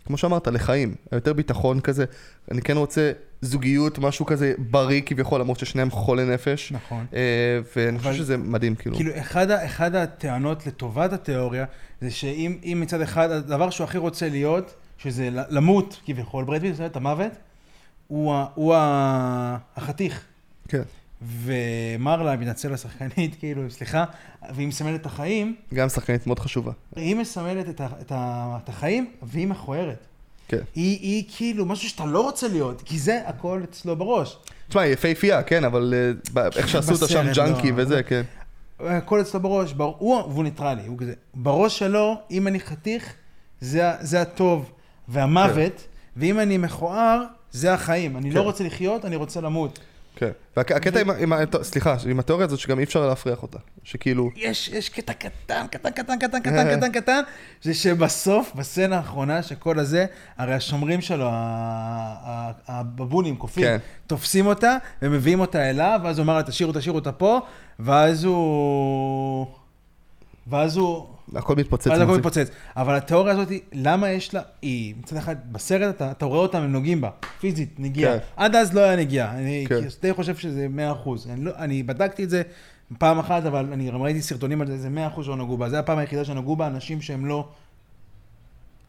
כמו 0.07 0.17
שאמרת, 0.17 0.49
לחיים, 0.49 0.95
היותר 1.11 1.33
ביטחון 1.33 1.81
כזה. 1.81 2.05
אני 2.51 2.62
כן 2.62 2.77
רוצה 2.77 3.12
זוגיות, 3.40 3.99
משהו 3.99 4.27
כזה 4.27 4.53
בריא 4.59 5.03
כביכול, 5.07 5.40
למרות 5.40 5.59
ששניהם 5.59 5.90
חולי 5.90 6.25
נפש. 6.25 6.73
נכון. 6.73 7.07
אה, 7.14 7.21
ואני 7.77 7.99
חושב 7.99 8.14
שזה 8.14 8.37
מדהים, 8.37 8.75
כאילו. 8.75 8.97
כאילו, 8.97 9.11
אחד, 9.19 9.51
אחד 9.51 9.95
הטענות 9.95 10.67
לטובת 10.67 11.12
התיאוריה, 11.12 11.64
זה 12.01 12.11
שאם 12.11 12.59
אם 12.64 12.79
מצד 12.81 13.01
אחד, 13.01 13.31
הדבר 13.31 13.71
שהוא 13.71 13.85
הכי 13.85 13.99
רוצה 13.99 14.29
להיות, 14.29 14.75
שזה 14.99 15.29
למות, 15.33 16.01
כביכול, 16.07 16.45
ברד 16.45 16.61
פיט, 16.61 16.81
את 16.81 16.97
המוות, 16.97 17.33
הוא, 18.09 18.35
ה- 18.35 18.47
הוא 18.55 18.75
ה- 18.75 19.57
החתיך. 19.77 20.25
כן. 20.69 20.83
ומרלה, 21.26 22.37
מתנצל 22.37 22.72
לשחקנית, 22.72 23.37
כאילו, 23.40 23.70
סליחה, 23.70 24.04
והיא 24.54 24.68
מסמלת 24.68 25.00
את 25.00 25.06
החיים, 25.06 25.54
גם 25.74 25.88
שחקנית 25.88 26.26
מאוד 26.26 26.38
חשובה. 26.38 26.72
היא 26.96 27.16
מסמלת 27.16 27.68
את, 27.68 27.80
ה, 27.80 27.87
את, 28.00 28.12
ה, 28.12 28.58
את 28.64 28.68
החיים, 28.68 29.10
והיא 29.22 29.46
מכוערת. 29.46 30.06
כן. 30.48 30.58
היא, 30.74 30.98
היא 31.00 31.24
כאילו 31.37 31.66
משהו 31.66 31.88
שאתה 31.88 32.04
לא 32.04 32.20
רוצה 32.20 32.48
להיות, 32.48 32.82
כי 32.82 32.98
זה 32.98 33.20
הכל 33.26 33.60
אצלו 33.64 33.96
בראש. 33.96 34.38
תשמע, 34.68 34.82
היא 34.82 34.92
יפהפייה, 34.92 35.42
כן, 35.42 35.64
אבל 35.64 35.94
אה, 36.37 36.46
איך 36.56 36.68
שעשו 36.68 36.92
אותה 36.92 37.08
שם 37.08 37.26
ג'אנקי 37.34 37.70
לא. 37.70 37.82
וזה, 37.82 38.02
כן. 38.02 38.22
הכל 38.80 39.20
אצלו 39.20 39.40
בראש, 39.40 39.72
בר... 39.72 39.92
הוא, 39.98 40.16
והוא 40.16 40.44
ניטרלי, 40.44 40.87
הוא 40.87 40.98
כזה. 40.98 41.12
בראש 41.34 41.78
שלו, 41.78 42.20
אם 42.30 42.46
אני 42.46 42.60
חתיך, 42.60 43.14
זה, 43.60 43.90
זה 44.00 44.20
הטוב 44.20 44.70
והמוות, 45.08 45.87
ואם 46.16 46.40
אני 46.40 46.58
מכוער, 46.58 47.22
זה 47.50 47.74
החיים. 47.74 48.16
אני 48.16 48.30
כן. 48.30 48.37
לא 48.37 48.42
רוצה 48.42 48.64
לחיות, 48.64 49.04
אני 49.04 49.16
רוצה 49.16 49.40
למות. 49.40 49.78
כן. 50.16 50.31
והקטע 50.57 51.00
עם 51.00 51.11
עם. 51.11 51.33
סליחה, 51.62 51.96
עם 52.11 52.18
התיאוריה 52.18 52.46
הזאת 52.46 52.59
שגם 52.59 52.79
אי 52.79 52.85
אפשר 52.85 53.07
להפריח 53.07 53.42
אותה. 53.42 53.59
שכאילו, 53.85 54.31
יש, 54.37 54.68
יש 54.68 54.88
קטע 54.88 55.12
קטן, 55.12 55.66
קטן, 55.70 55.90
קטן, 55.90 56.18
קטן, 56.18 56.40
קטן, 56.40 56.77
קטן, 56.77 56.92
קטן, 56.92 57.20
זה 57.62 57.74
שבסוף, 57.74 58.53
בסצנה 58.55 58.96
האחרונה, 58.96 59.42
שכל 59.42 59.79
הזה, 59.79 60.07
הרי 60.38 60.55
השומרים 60.55 61.00
שלו, 61.00 61.29
הבבונים, 62.68 63.37
קופים, 63.37 63.64
כן. 63.64 63.77
תופסים 64.07 64.46
אותה 64.46 64.77
ומביאים 65.03 65.40
אותה 65.40 65.70
אליו, 65.70 66.00
ואז 66.05 66.18
הוא 66.18 66.24
אמר 66.24 66.37
לה, 66.37 66.42
תשאירו, 66.42 66.72
תשאירו 66.72 66.98
אותה 66.98 67.12
פה, 67.12 67.40
ואז 67.79 68.24
הוא... 68.24 69.63
ואז 70.46 70.76
הוא... 70.76 71.07
הכל 71.35 71.54
מתפוצץ. 71.57 71.87
ואז 71.87 72.00
הכל. 72.00 72.16
מתפוצץ. 72.16 72.50
אבל 72.76 72.94
התיאוריה 72.94 73.35
הזאת, 73.35 73.48
למה 73.72 74.11
יש 74.11 74.35
לה, 74.35 74.40
היא 74.62 74.94
מצד 74.98 75.16
אחד, 75.16 75.37
בסרט 75.52 75.94
אתה, 75.96 76.11
אתה 76.11 76.24
רואה 76.26 76.38
אותם, 76.38 76.59
הם 76.59 76.72
נוגעים 76.72 77.00
בה, 77.00 77.11
פיזית, 77.40 77.74
נגיעה. 77.78 78.18
כן. 78.18 78.24
עד 78.37 78.57
אז 78.57 78.74
לא 78.74 78.80
היה 78.80 78.96
נגיעה. 78.96 79.38
אני 79.38 79.64
כן. 79.68 79.80
די 80.02 80.12
חושב 80.12 80.37
שזה 80.37 80.66
100%. 81.04 81.09
אני, 81.30 81.44
לא, 81.44 81.52
אני 81.59 81.83
בדקתי 81.83 82.24
את 82.24 82.30
זה 82.30 82.42
פעם 82.98 83.18
אחת, 83.18 83.46
אבל 83.46 83.66
אני 83.72 83.90
גם 83.90 84.02
ראיתי 84.02 84.22
סרטונים 84.22 84.61
על 84.61 84.66
זה, 84.66 84.78
זה 84.78 84.88
100% 85.16 85.22
שלא 85.22 85.37
נגעו 85.37 85.57
בה. 85.57 85.70
זו 85.70 85.76
הפעם 85.76 85.98
היחידה 85.98 86.24
שנגעו 86.24 86.57
בה 86.57 86.66
אנשים 86.66 87.02
שהם 87.02 87.26
לא... 87.26 87.48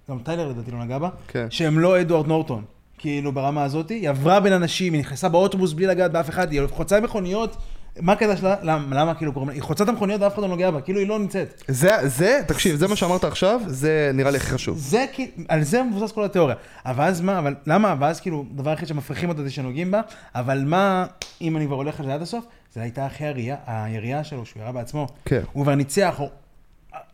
גם 0.09 0.19
טיילר 0.19 0.47
לדעתי 0.47 0.71
לא 0.71 0.83
נגע 0.83 0.97
בה. 0.97 1.09
כן. 1.27 1.47
שהם 1.49 1.79
לא 1.79 2.01
אדוארד 2.01 2.27
נורטון. 2.27 2.63
כאילו 2.97 3.31
ברמה 3.31 3.63
הזאת, 3.63 3.89
היא 3.89 4.09
עברה 4.09 4.39
בין 4.39 4.53
אנשים, 4.53 4.93
היא 4.93 4.99
נכנסה 4.99 5.29
באוטובוס 5.29 5.73
בלי 5.73 5.85
לגעת 5.85 6.11
באף 6.11 6.29
אחד, 6.29 6.51
היא 6.51 6.61
חוצה 6.67 6.99
מכוניות, 6.99 7.57
מה 8.01 8.11
הקטע 8.13 8.37
שלה? 8.37 8.55
למה, 8.61 8.95
למה 8.95 9.15
כאילו 9.15 9.33
קוראים 9.33 9.49
לה? 9.49 9.55
היא 9.55 9.61
חוצה 9.61 9.83
את 9.83 9.89
המכוניות 9.89 10.21
ואף 10.21 10.33
אחד 10.33 10.41
לא 10.41 10.47
נוגע 10.47 10.71
בה, 10.71 10.81
כאילו 10.81 10.99
היא 10.99 11.07
לא 11.07 11.19
נמצאת. 11.19 11.63
זה, 11.67 11.89
זה, 12.03 12.41
תקשיב, 12.47 12.75
זה 12.75 12.87
מה 12.87 12.95
שאמרת 12.95 13.23
עכשיו, 13.23 13.61
זה 13.67 14.11
נראה 14.13 14.31
לי 14.31 14.37
הכי 14.37 14.47
חשוב. 14.47 14.77
זה 14.77 15.05
כאילו, 15.13 15.31
על 15.47 15.63
זה 15.63 15.83
מבוסס 15.83 16.11
כל 16.11 16.23
התיאוריה. 16.23 16.55
אבל 16.85 17.03
אז 17.03 17.21
מה, 17.21 17.39
אבל 17.39 17.55
למה, 17.67 17.95
ואז 17.99 18.19
כאילו, 18.19 18.45
דבר 18.55 18.69
היחיד 18.69 18.87
שמפריחים 18.87 19.29
אותה 19.29 19.43
זה 19.43 19.51
שנוגעים 19.51 19.91
בה, 19.91 20.01
אבל 20.35 20.63
מה, 20.65 21.05
אם 21.41 21.57
אני 21.57 21.65
כבר 21.65 21.75
הולך 21.75 21.99
על 21.99 22.05
זה 22.05 22.13
עד 22.13 22.21
הסוף, 22.21 22.45
זה 22.73 22.81
הייתה 22.81 23.07
אחרי 23.07 23.27
הירייה, 23.27 23.55
הירייה 23.67 24.23
שלו, 24.23 24.45
שהוא 24.45 24.63
ירה 24.63 24.71
בעצמו. 24.71 25.07
כן. 25.25 25.41
הוא 25.53 25.63
כבר 25.63 25.75
ניצח, 25.75 26.15
הוא, 26.17 26.29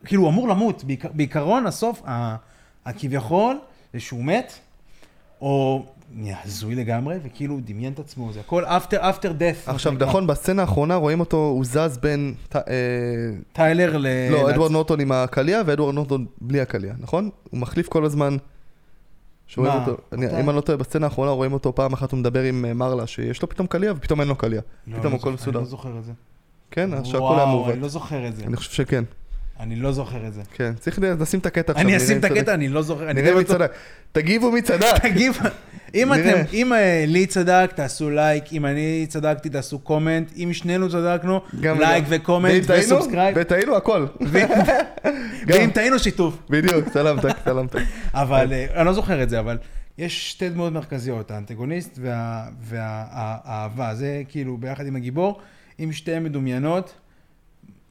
כאילו, 0.06 0.22
הוא 0.22 0.30
אמור 0.30 0.48
למות. 0.48 0.84
בעיקר, 0.84 1.10
בעיקרון, 1.14 1.68
הסוף, 1.68 2.02
הכביכול, 2.86 3.60
זה 3.94 4.00
שהוא 4.00 4.24
מת, 4.24 4.54
או 5.42 5.86
נהיה 6.14 6.38
הזוי 6.46 6.76
לגמרי, 6.76 7.16
וכאילו 7.24 7.54
הוא 7.54 7.62
דמיין 7.66 7.94
את 7.94 8.00
עצמו, 8.00 8.34
זה 8.34 8.40
הכל 8.40 8.66
after, 8.66 9.02
after 9.02 9.26
death. 9.40 9.70
עכשיו. 9.70 9.94
נכון, 10.00 10.28
בסצנה 10.28 10.62
האחרונה 10.62 10.96
רואים 10.96 11.20
אותו, 11.20 11.38
הוא 11.38 11.66
זז 11.66 11.98
בין... 12.02 12.34
אה, 12.56 12.62
טיילר 13.54 13.98
ל... 13.98 14.08
לא, 14.32 14.50
אדוארד 14.50 14.72
נורטון 14.72 15.00
עם 15.00 15.12
הקליע 15.12 15.62
ואדוארד 15.66 15.96
נורטון 15.96 16.26
בלי 16.42 16.62
הקליע, 16.62 16.94
נכון? 17.00 17.30
הוא 17.50 17.60
מחליף 17.60 17.88
כל 17.88 18.06
הזמן. 18.06 18.38
שרואים 19.48 19.74
מה? 19.74 19.86
אותו, 19.86 20.02
אני-? 20.12 20.40
אם 20.40 20.50
אני 20.50 20.56
לא 20.56 20.62
טועה, 20.62 20.78
בסצנה 20.78 21.06
האחרונה 21.06 21.32
רואים 21.32 21.54
אותו 21.54 21.76
פעם 21.76 21.94
אחת, 21.94 22.12
הוא 22.12 22.20
מדבר 22.20 22.44
עם 22.44 22.66
אה, 22.66 22.74
מרלה, 22.74 23.08
שיש 23.08 23.42
לו 23.42 23.50
פתאום 23.50 23.68
קליע 23.68 23.94
ופתאום 23.98 24.20
אין 24.20 24.28
לו 24.28 24.36
קליע. 24.36 24.62
לא, 24.88 24.98
פתאום 25.00 25.14
לא 25.14 25.18
הכל 25.18 25.32
מסודר. 25.32 25.60
אני 25.60 25.66
לא 25.66 25.70
זוכר 25.70 25.98
את 25.98 26.04
זה. 26.04 26.12
כן, 26.72 26.94
אז 26.94 27.06
שהכל 27.06 27.18
היה 27.18 27.24
וואו, 27.24 27.48
מעוות. 27.48 27.74
אני 27.74 27.82
לא 27.82 27.88
זוכר 27.88 28.28
את 28.28 28.36
זה. 28.36 28.44
אני 28.44 28.56
חושב 28.56 28.72
שכן, 28.72 29.04
אני 29.62 29.76
לא 29.76 29.92
זוכר 29.92 30.28
את 30.28 30.34
זה. 30.34 30.42
כן. 30.54 30.74
צריך 30.80 31.00
לשים 31.20 31.40
את 31.40 31.46
הקטע 31.46 31.72
עכשיו. 31.72 31.88
אני 31.88 31.98
אשים 31.98 32.18
את 32.18 32.24
הקטע. 32.24 32.54
אני 32.54 32.68
לא 32.70 32.82
זוכר. 32.82 33.14
נראה 33.14 33.34
מי 33.36 33.44
בטוח- 33.44 33.56
צדק. 33.58 33.72
תגיבו 34.12 34.52
מי 34.52 34.62
צדק. 34.62 34.98
תגיב, 35.04 35.38
אם. 35.96 36.14
אתם, 36.14 36.42
אם 36.54 36.74
אלי 36.74 37.26
צדק, 37.26 37.72
תעשו 37.76 38.10
לייק, 38.10 38.44
אם 38.54 38.66
אני 38.66 39.06
צדקתי, 39.10 39.50
תעשו 39.50 39.80
comment, 39.80 40.32
אם 40.38 40.50
שנינו 40.54 40.90
צדקנו, 40.90 41.40
לייק 41.54 42.04
וגם. 42.08 42.20
ו 42.22 42.27
comment 42.27 42.64
ו 42.68 42.74
subscribe, 42.74 43.36
וטעינו 43.40 43.76
הכל. 43.76 44.06
ואם 45.48 45.70
טעינו 45.74 46.00
שיתוף. 46.00 46.38
בדיוק, 46.50 46.90
סלמת, 46.94 47.24
סלמת. 47.46 47.76
אבל 48.14 48.54
אה, 48.54 48.66
אני 48.76 48.86
לא 48.86 48.94
זוכר 48.94 49.24
את 49.24 49.30
זה, 49.30 49.40
אבל 49.40 49.58
יש 49.98 50.32
שתי 50.32 50.50
דמויות 50.50 50.74
מרכזיות, 50.74 51.32
האנטגוניסט 51.32 52.00
וה- 52.02 52.48
והאהבה, 52.62 53.96
זה 53.96 54.22
כאילו 54.30 54.58
ביחד 54.58 54.88
עם 54.88 54.96
הגיבור, 54.96 55.40
אם 55.80 55.92
שתיהן 55.92 56.24
מדומיינות, 56.24 56.94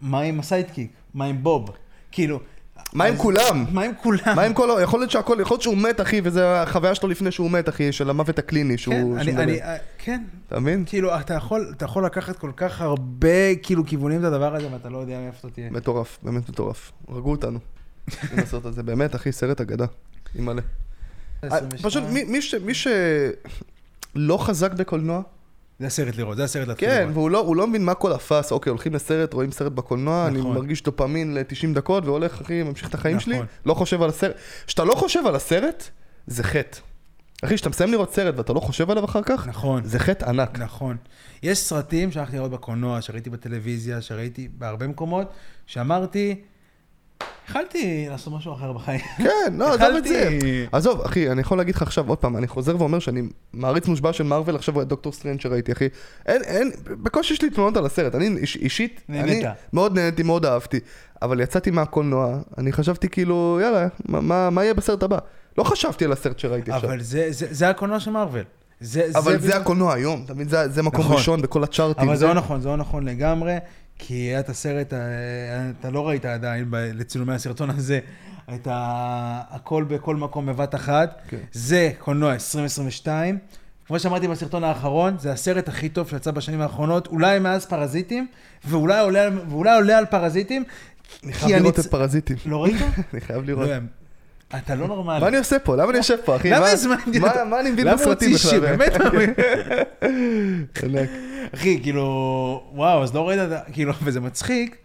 מה 0.00 0.20
עם 0.20 0.40
ה 0.40 0.45
sidekick? 0.45 0.90
מה 1.14 1.24
עם 1.24 1.42
בוב? 1.42 1.70
כאילו... 2.12 2.40
מה 2.92 3.04
עם 3.04 3.16
כולם? 3.16 3.64
מה 3.72 3.82
עם 3.82 3.92
כולם? 4.02 4.18
מה 4.36 4.42
עם 4.42 4.52
כל... 4.54 4.68
יכול 4.82 5.00
להיות 5.00 5.10
שהכל, 5.10 5.38
יכול 5.40 5.54
להיות 5.54 5.62
שהוא 5.62 5.76
מת, 5.76 6.00
אחי, 6.00 6.20
וזו 6.24 6.40
החוויה 6.40 6.94
שלו 6.94 7.08
לפני 7.08 7.30
שהוא 7.30 7.50
מת, 7.50 7.68
אחי, 7.68 7.92
של 7.92 8.10
המוות 8.10 8.38
הקליני 8.38 8.78
שהוא... 8.78 8.94
כן, 8.94 9.00
שהוא 9.24 9.34
אני. 9.34 9.42
אני, 9.42 9.62
אה, 9.62 9.76
כן, 9.98 10.22
אתה 10.48 10.60
מבין? 10.60 10.84
כאילו, 10.86 11.16
אתה 11.20 11.34
יכול, 11.34 11.72
אתה 11.76 11.84
יכול 11.84 12.04
לקחת 12.04 12.36
כל 12.36 12.50
כך 12.56 12.80
הרבה, 12.80 13.54
כאילו, 13.62 13.86
כיוונים 13.86 14.20
את 14.20 14.24
הדבר 14.24 14.54
הזה, 14.54 14.68
ואתה 14.72 14.88
לא 14.88 14.98
יודע 14.98 15.18
מאיפה 15.20 15.38
אתה 15.48 15.54
תהיה. 15.54 15.70
מטורף, 15.70 16.18
באמת 16.22 16.48
מטורף. 16.48 16.92
הרגו 17.08 17.30
אותנו. 17.30 17.58
עם 18.32 18.38
הסרט 18.38 18.64
הזה, 18.64 18.82
באמת, 18.82 19.14
אחי, 19.14 19.32
סרט 19.32 19.60
אגדה. 19.60 19.86
אימא'לה. 20.34 20.62
אה, 21.44 21.48
פשוט 21.82 22.04
מי- 22.12 22.24
מי 22.24 22.42
ש- 22.42 22.54
מי 22.54 22.72
שלא 22.74 24.38
חזק 24.38 24.72
בקולנוע, 24.72 25.22
זה 25.80 25.86
הסרט 25.86 26.16
לראות, 26.16 26.36
זה 26.36 26.44
הסרט 26.44 26.68
להתחיל 26.68 26.88
כן, 26.88 27.00
לראות. 27.00 27.14
והוא 27.14 27.30
לא, 27.30 27.52
לא 27.56 27.66
מבין 27.66 27.84
מה 27.84 27.94
כל 27.94 28.12
הפאס, 28.12 28.52
אוקיי, 28.52 28.70
הולכים 28.70 28.94
לסרט, 28.94 29.34
רואים 29.34 29.52
סרט 29.52 29.72
בקולנוע, 29.72 30.26
אני 30.26 30.38
נכון. 30.38 30.54
מרגיש 30.54 30.82
דופמין 30.82 31.34
ל-90 31.34 31.74
דקות 31.74 32.04
והולך, 32.04 32.40
אחי, 32.40 32.62
ממשיך 32.62 32.88
את 32.88 32.94
החיים 32.94 33.16
נכון. 33.16 33.32
שלי, 33.32 33.40
לא 33.66 33.74
חושב 33.74 34.02
על 34.02 34.08
הסרט. 34.08 34.36
כשאתה 34.66 34.84
לא 34.84 34.94
חושב 34.94 35.26
על 35.26 35.34
הסרט, 35.36 35.90
זה 36.26 36.42
חטא. 36.44 36.78
אחי, 37.42 37.54
כשאתה 37.54 37.68
מסיים 37.68 37.92
לראות 37.92 38.14
סרט 38.14 38.34
ואתה 38.36 38.52
לא 38.52 38.60
חושב 38.60 38.90
עליו 38.90 39.04
אחר 39.04 39.22
כך, 39.22 39.46
נכון, 39.46 39.84
זה 39.84 39.98
חטא 39.98 40.24
ענק. 40.24 40.58
נכון. 40.58 40.96
יש 41.42 41.58
סרטים 41.58 42.12
שהלכתי 42.12 42.36
לראות 42.36 42.50
בקולנוע, 42.50 43.02
שראיתי 43.02 43.30
בטלוויזיה, 43.30 44.00
שראיתי 44.00 44.48
בהרבה 44.58 44.86
מקומות, 44.86 45.32
שאמרתי, 45.66 46.40
יכלתי 47.48 48.06
לעשות 48.10 48.32
משהו 48.32 48.52
אחר 48.52 48.72
בחיים. 48.72 49.00
כן, 49.18 49.52
לא, 49.58 49.68
עזוב 49.74 49.96
את 49.96 50.04
זה. 50.04 50.38
עזוב, 50.72 51.00
אחי, 51.00 51.30
אני 51.30 51.40
יכול 51.40 51.58
להגיד 51.58 51.74
לך 51.74 51.82
עכשיו 51.82 52.08
עוד 52.08 52.18
פעם, 52.18 52.36
אני 52.36 52.46
חוזר 52.48 52.76
ואומר 52.78 52.98
שאני 52.98 53.22
מעריץ 53.52 53.86
מושבע 53.86 54.12
של 54.12 54.24
מארוול, 54.24 54.56
עכשיו 54.56 54.82
את 54.82 54.88
דוקטור 54.88 55.12
סטרנד 55.12 55.40
שראיתי, 55.40 55.72
אחי. 55.72 55.88
אין, 56.26 56.42
אין, 56.42 56.70
בקושי 56.86 57.34
יש 57.34 57.42
לי 57.42 57.50
תלונות 57.50 57.76
על 57.76 57.86
הסרט. 57.86 58.14
אני 58.14 58.28
איש, 58.38 58.56
אישית. 58.56 59.00
אני 59.10 59.42
מאוד 59.72 59.94
נהניתי, 59.98 60.22
מאוד 60.22 60.46
אהבתי. 60.46 60.80
אבל 61.22 61.40
יצאתי 61.40 61.70
מהקולנוע, 61.70 62.38
אני 62.58 62.72
חשבתי 62.72 63.08
כאילו, 63.08 63.58
יאללה, 63.62 63.86
מה, 64.08 64.50
מה, 64.50 64.64
יהיה 64.64 64.74
בסרט 64.74 65.02
הבא? 65.02 65.18
לא 65.58 65.64
חשבתי 65.64 66.04
על 66.04 66.12
הסרט 66.12 66.38
שראיתי 66.38 66.70
עכשיו. 66.72 66.90
אבל 66.90 67.00
זה- 67.00 67.26
זה 67.30 67.46
זה 67.50 67.68
הקולנוע 67.70 68.00
של 68.00 68.10
מארוול. 68.10 68.42
זה- 68.80 69.06
אבל 69.14 69.32
זה 69.32 69.38
בדיוק- 69.38 69.54
הקולנוע 69.54 69.94
היום, 69.94 70.22
אתה 70.24 70.34
מבין? 70.34 70.48
זה, 70.48 70.68
זה 70.68 70.82
מקום 70.82 71.00
נכון. 71.04 71.16
ראשון 71.16 71.42
בכל 71.42 71.64
הצ'ארטים. 71.64 72.08
אבל 72.08 72.16
זה 72.16 72.26
לא 72.26 72.34
נכון, 72.34 72.60
זה 72.60 72.68
לא 72.68 72.76
נכון 72.76 73.04
לגמרי, 73.08 73.56
כי 74.00 74.14
היה 74.14 74.40
את 74.40 74.48
הסרט, 74.48 74.92
אה, 74.92 74.98
אתה 75.80 75.90
לא 75.90 76.08
ראית 76.08 76.24
עדיין 76.24 76.68
לצילומי 76.72 77.34
הסרטון 77.34 77.70
הזה, 77.70 78.00
את 78.54 78.68
הכל 78.70 79.84
בכל 79.84 80.16
מקום 80.16 80.46
בבת 80.46 80.74
אחת. 80.74 81.20
כן. 81.28 81.36
זה 81.52 81.90
קולנוע 81.98 82.32
2022. 82.32 83.38
כמו 83.86 83.98
שאמרתי 83.98 84.28
בסרטון 84.28 84.64
האחרון, 84.64 85.18
זה 85.18 85.32
הסרט 85.32 85.68
הכי 85.68 85.88
טוב 85.88 86.08
שיצא 86.08 86.30
בשנים 86.30 86.60
האחרונות, 86.60 87.06
אולי 87.06 87.38
מאז 87.38 87.66
פרזיטים, 87.66 88.26
ואולי 88.64 89.00
עולה, 89.00 89.28
ואולי 89.48 89.74
עולה 89.74 89.98
על 89.98 90.06
פרזיטים. 90.06 90.64
אני 91.24 91.32
חייב 91.32 91.62
לראות 91.62 91.78
את 91.78 91.86
פרזיטים. 91.86 92.36
לא 92.46 92.62
ראית? 92.62 92.76
אני 93.12 93.20
חייב 93.20 93.38
לא 93.38 93.46
לראות. 93.46 93.68
אתה 94.56 94.74
לא 94.74 94.88
נורמלי. 94.88 95.20
מה 95.20 95.28
אני 95.28 95.36
עושה 95.36 95.58
פה? 95.58 95.76
למה 95.76 95.90
אני 95.90 95.98
יושב 95.98 96.16
פה, 96.24 96.36
אחי? 96.36 96.50
למה 96.50 96.60
מה- 96.60 96.70
הזמנתי 96.70 97.18
אותו? 97.20 97.30
מה 97.50 97.60
אני 97.60 97.70
מבין 97.70 97.86
למה 97.86 97.96
הוא 97.96 98.02
בסרטים 98.02 98.32
הוציא? 98.32 98.58
בכלל? 98.58 98.76
באמת. 98.76 98.92
אחי, 101.54 101.78
כאילו, 101.82 102.04
וואו, 102.74 103.02
אז 103.02 103.14
לא 103.14 103.28
ראית, 103.28 103.40
את 103.40 103.52
ה- 103.52 103.72
כאילו, 103.72 103.92
וזה 104.04 104.20
מצחיק, 104.20 104.76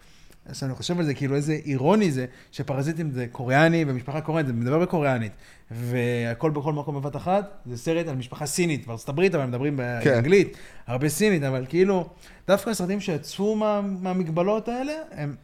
עכשיו 0.48 0.68
אני 0.68 0.76
חושב 0.76 0.98
על 0.98 1.04
זה, 1.04 1.14
כאילו 1.14 1.34
איזה 1.36 1.52
אירוני 1.66 2.10
זה, 2.10 2.24
שפרזיטים 2.52 3.10
זה 3.10 3.26
קוריאני 3.32 3.84
ומשפחה 3.88 4.20
קוריאנית, 4.20 4.46
זה 4.46 4.62
מדבר 4.62 4.78
בקוריאנית, 4.78 5.32
והכל 5.70 6.50
בכל 6.50 6.72
מקום 6.72 6.94
בבת 6.94 7.16
אחת, 7.16 7.62
זה 7.66 7.76
סרט 7.76 8.08
על 8.08 8.16
משפחה 8.16 8.46
סינית, 8.46 8.86
בארצות 8.86 9.08
הברית, 9.08 9.34
אבל 9.34 9.46
מדברים 9.46 9.76
כן. 10.02 10.10
באנגלית, 10.10 10.56
הרבה 10.86 11.08
סינית, 11.08 11.42
אבל 11.42 11.66
כאילו, 11.68 12.08
דווקא 12.48 12.70
הסרטים 12.70 13.00
שיצאו 13.00 13.56
מה, 13.56 13.80
מהמגבלות 14.02 14.68
האלה, 14.68 14.92
הם 15.12 15.34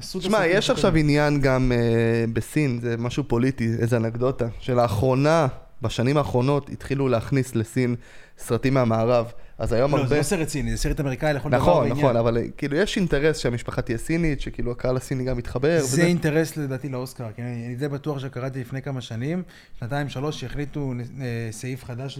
שמע, 0.00 0.46
יש. 0.46 0.70
עכשיו 0.70 0.96
עניין 0.96 1.40
גם 1.40 1.72
אה, 1.72 2.24
בסין, 2.32 2.78
זה 2.82 2.96
משהו 2.98 3.24
פוליטי, 3.28 3.68
איזה 3.78 3.96
אנקדוטה, 3.96 4.46
שלאחרונה, 4.60 5.46
בשנים 5.82 6.16
האחרונות, 6.16 6.70
התחילו 6.70 7.08
להכניס 7.08 7.54
לסין 7.56 7.94
סרטים 8.38 8.74
מהמערב. 8.74 9.32
אז 9.58 9.72
היום 9.72 9.90
לא, 9.92 9.96
הרבה... 9.96 10.08
זה 10.08 10.16
לא 10.16 10.22
סרט 10.22 10.48
סיני, 10.48 10.70
זה 10.70 10.76
סרט 10.76 11.00
אמריקאי 11.00 11.34
לכל 11.34 11.48
דבר 11.48 11.58
נכון, 11.58 11.76
ועניין. 11.78 11.98
נכון, 11.98 12.16
אבל 12.16 12.38
כאילו 12.56 12.76
יש 12.76 12.96
אינטרס 12.96 13.38
שהמשפחה 13.38 13.82
תהיה 13.82 13.98
סינית, 13.98 14.40
שכאילו 14.40 14.72
הקהל 14.72 14.96
הסיני 14.96 15.24
גם 15.24 15.38
יתחבר. 15.38 15.78
זה 15.78 15.84
וזה. 15.84 16.02
אינטרס 16.02 16.56
לדעתי 16.56 16.88
לאוסקר, 16.88 17.24
כי 17.36 17.42
אני 17.42 17.66
אני 17.66 17.74
די 17.74 17.88
בטוח 17.88 18.18
שקראתי 18.18 18.60
לפני 18.60 18.82
כמה 18.82 19.00
שנים, 19.00 19.42
שנתיים, 19.80 20.08
שלוש, 20.08 20.40
שהחליטו 20.40 20.92
אה, 21.20 21.48
סעיף 21.50 21.84
חדש 21.84 22.18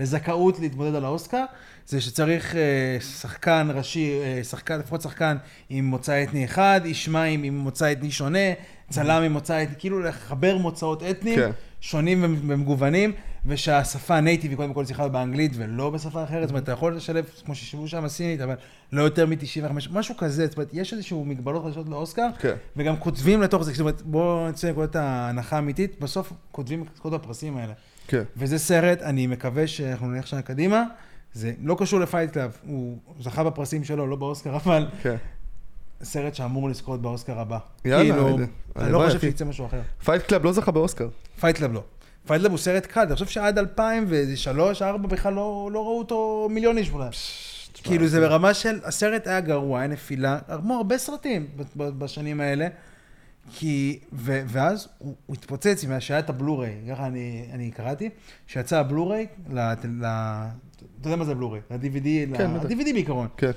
לזכאות 0.00 0.58
להתמודד 0.60 0.94
על 0.94 1.04
האוסקר, 1.04 1.44
זה 1.86 2.00
שצריך 2.00 2.56
אה, 2.56 2.96
שחקן 3.00 3.68
ראשי, 3.74 4.20
אה, 4.22 4.44
שחקן, 4.44 4.78
לפחות 4.78 5.02
שחקן 5.02 5.36
עם 5.70 5.84
מוצא 5.84 6.22
אתני 6.22 6.44
אחד, 6.44 6.80
איש 6.84 7.08
מים 7.08 7.42
עם 7.42 7.58
מוצא 7.58 7.92
אתני 7.92 8.10
שונה, 8.10 8.52
צלם 8.90 9.22
עם 9.22 9.32
מוצא 9.32 9.62
אתני, 9.62 9.74
כאילו 9.78 10.00
לחבר 10.00 10.56
מוצאות 10.56 11.02
אתניים. 11.02 11.36
כן. 11.36 11.50
שונים 11.86 12.24
ומגוונים, 12.48 13.12
ושהשפה 13.46 14.16
הנייטיב 14.16 14.50
היא 14.50 14.56
קודם 14.56 14.74
כל 14.74 14.84
צריכה 14.84 15.02
להיות 15.02 15.12
באנגלית 15.12 15.52
ולא 15.54 15.90
בשפה 15.90 16.24
אחרת, 16.24 16.42
זאת 16.42 16.50
אומרת, 16.50 16.62
אתה 16.62 16.72
יכול 16.72 16.96
לשלב, 16.96 17.24
כמו 17.44 17.54
ששיבו 17.54 17.88
שם 17.88 18.08
סינית, 18.08 18.40
אבל 18.40 18.54
לא 18.92 19.02
יותר 19.02 19.26
מ-95, 19.26 19.88
משהו 19.90 20.16
כזה, 20.16 20.46
זאת 20.46 20.56
אומרת, 20.56 20.70
יש 20.72 20.92
איזשהו 20.92 21.24
מגבלות 21.24 21.64
חדשות 21.64 21.88
לאוסקר, 21.88 22.28
כן. 22.38 22.54
וגם 22.76 22.96
כותבים 22.96 23.42
לתוך 23.42 23.62
זה, 23.62 23.72
זאת 23.72 23.80
אומרת, 23.80 24.02
בואו 24.02 24.48
נצא 24.48 24.68
לנקודת 24.68 24.96
ההנחה 24.96 25.56
האמיתית, 25.56 26.00
בסוף 26.00 26.32
כותבים 26.52 26.82
את 26.82 26.98
כל 26.98 27.14
הפרסים 27.14 27.56
האלה. 27.56 27.72
כן. 28.08 28.22
וזה 28.36 28.58
סרט, 28.58 29.02
אני 29.02 29.26
מקווה 29.26 29.66
שאנחנו 29.66 30.06
נלך 30.06 30.26
שנה 30.26 30.42
קדימה, 30.42 30.84
זה 31.32 31.52
לא 31.62 31.76
קשור 31.78 32.00
ל 32.00 32.05
Fight 32.05 32.30
Club, 32.30 32.56
הוא 32.66 32.98
זכה 33.20 33.44
בפרסים 33.44 33.84
שלו, 33.84 34.06
לא 34.06 34.16
באוסקר, 34.16 34.56
אבל 34.56 34.86
כן. 35.02 35.16
סרט 36.02 36.34
שאמור 36.34 36.68
לזכות 36.68 37.02
באוסקר 37.02 37.38
הבא. 37.40 37.58
יאללה, 37.84 38.14
כאילו. 38.14 38.38
אני 38.76 38.92
לא 38.92 39.02
חושב. 39.06 39.20
שיצא 39.20 39.44
משהו 39.44 39.66
אחר. 39.66 39.80
Fight 40.04 40.22
Club 40.22 40.44
לא 40.44 40.52
זכה 40.52 40.70
באוסקר. 40.70 41.08
Fight 41.40 41.56
Club 41.56 41.72
לא. 41.72 41.82
Fight 42.26 42.40
Club 42.40 42.52
הוא 42.52 42.58
סרט 42.58 42.86
קאלט, 42.86 43.00
אני 43.00 43.14
חושב 43.14 43.26
שעד 43.26 43.58
2003, 43.58 44.82
2004 44.82 45.08
בכלל 45.08 45.32
לא, 45.32 45.70
לא 45.72 45.84
ראו 45.84 45.98
אותו 45.98 46.48
מיליון 46.50 46.78
איש 46.78 46.90
אולי. 46.90 47.08
כאילו 47.82 48.06
זה 48.06 48.20
ברמה 48.20 48.54
של, 48.54 48.80
הסרט 48.84 49.26
היה 49.26 49.40
גרוע, 49.40 49.78
היה 49.78 49.88
נפילה, 49.88 50.38
כמו 50.60 50.74
הרבה 50.74 50.98
סרטים 50.98 51.46
בשנים 51.76 52.40
האלה. 52.40 52.68
כי, 53.52 53.98
ו, 54.12 54.42
ואז 54.46 54.88
הוא, 54.98 55.14
הוא 55.26 55.36
התפוצץ, 55.36 55.84
שהיה 55.98 56.20
את 56.20 56.30
הבלו-ריי, 56.30 56.74
ככה 56.90 57.06
אני, 57.06 57.46
אני 57.52 57.70
קראתי, 57.70 58.10
שיצא 58.46 58.78
הבלו-ריי, 58.78 59.26
אתה 59.52 59.88
יודע 61.04 61.16
מה 61.16 61.24
זה 61.24 61.32
הבלו-ריי? 61.32 61.60
ל-DVD, 61.70 62.36
כן. 62.36 62.50
ל-DVD 62.50 62.92
בעיקרון. 62.92 63.28
כן. 63.36 63.50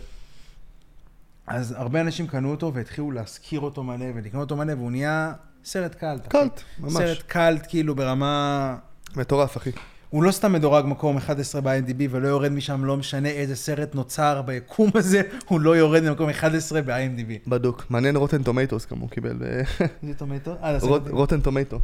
אז 1.50 1.76
הרבה 1.78 2.02
אנשים 2.02 2.28
קנו 2.28 2.52
אותו 2.52 2.74
והתחילו 2.74 3.12
להשכיר 3.12 3.60
אותו 3.60 3.84
מלא 3.84 4.06
ולקנות 4.16 4.42
אותו 4.52 4.56
מלא, 4.56 4.74
והוא 4.74 4.92
נהיה 4.92 5.34
סרט. 5.66 5.96
אחי. 5.96 6.30
קלט, 6.30 6.62
ממש. 6.80 6.94
סרט 6.94 7.22
קלט, 7.28 7.66
כאילו 7.70 7.96
ברמה... 7.96 8.76
מטורף, 9.16 9.58
אחי. 9.58 9.72
הוא 10.10 10.24
לא 10.24 10.32
סתם 10.32 10.54
מדורג 10.54 10.86
מקום 10.86 11.18
11 11.18 11.62
ב-IMDb 11.62 12.02
ולא 12.10 12.28
יורד 12.28 12.52
משם, 12.52 12.86
לא 12.86 12.98
משנה 12.98 13.30
איזה 13.30 13.56
סרט 13.56 13.96
נוצר 13.96 14.42
ביקום 14.42 14.90
הזה, 14.96 15.22
הוא 15.50 15.60
לא 15.60 15.78
יורד 15.78 16.04
ממקום 16.04 16.30
11 16.30 16.82
ב-IMDb. 16.82 17.50
בדוק. 17.50 17.86
מעניין 17.90 18.16
רוטן 18.16 18.44
טומטוס 18.44 18.86
כמה 18.86 19.00
הוא 19.02 19.10
קיבל. 19.10 19.38
ב- 19.40 19.62
זה 20.08 20.14
טומטו? 20.18 20.56
אה, 20.64 20.78
רוטן 21.10 21.42
טומטו. 21.42 21.80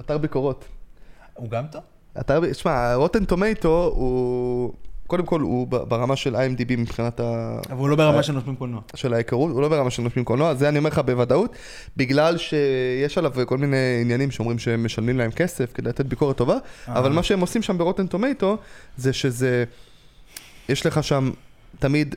אתר 0.00 0.18
ביקורות. 0.18 0.64
הוא 1.34 1.50
גם 1.50 1.66
טוב? 1.66 1.82
אתר, 2.20 2.52
שמע, 2.52 2.94
רוטן 2.94 3.24
טומטו 3.24 3.92
הוא, 3.94 4.72
קודם 5.08 5.26
כל 5.26 5.40
הוא 5.40 5.66
ברמה 5.66 6.16
של 6.16 6.36
IMDb 6.36 6.76
מבחינת 6.78 7.20
ה... 7.20 7.58
אבל 7.70 7.78
הוא 7.78 7.88
לא 7.88 7.96
ברמה 7.96 8.22
של 8.22 8.32
נותנים 8.32 8.56
קולנוע. 8.56 8.80
של 8.94 9.14
ההיכרות, 9.14 9.52
הוא 9.52 9.62
לא 9.62 9.68
ברמה 9.68 9.90
של 9.90 10.02
נותנים 10.02 10.24
קולנוע, 10.24 10.54
זה 10.54 10.68
אני 10.68 10.78
אומר 10.78 10.90
לך 10.90 10.98
בוודאות, 10.98 11.56
בגלל 11.96 12.38
שיש 12.38 13.18
עליו 13.18 13.32
כל 13.46 13.58
מיני 13.58 13.98
עניינים 14.00 14.30
שאומרים 14.30 14.58
שהם 14.58 14.84
משלמים 14.84 15.18
להם 15.18 15.30
כסף 15.30 15.72
כדי 15.72 15.88
לתת 15.88 16.06
ביקורת 16.06 16.36
טובה, 16.36 16.54
אה. 16.88 16.98
אבל 16.98 17.12
מה 17.12 17.22
שהם 17.22 17.40
עושים 17.40 17.62
שם 17.62 17.78
ברוטן 17.78 18.06
טומטו, 18.06 18.58
זה 18.96 19.12
שזה, 19.12 19.64
יש 20.68 20.86
לך 20.86 21.04
שם 21.04 21.30
תמיד 21.78 22.14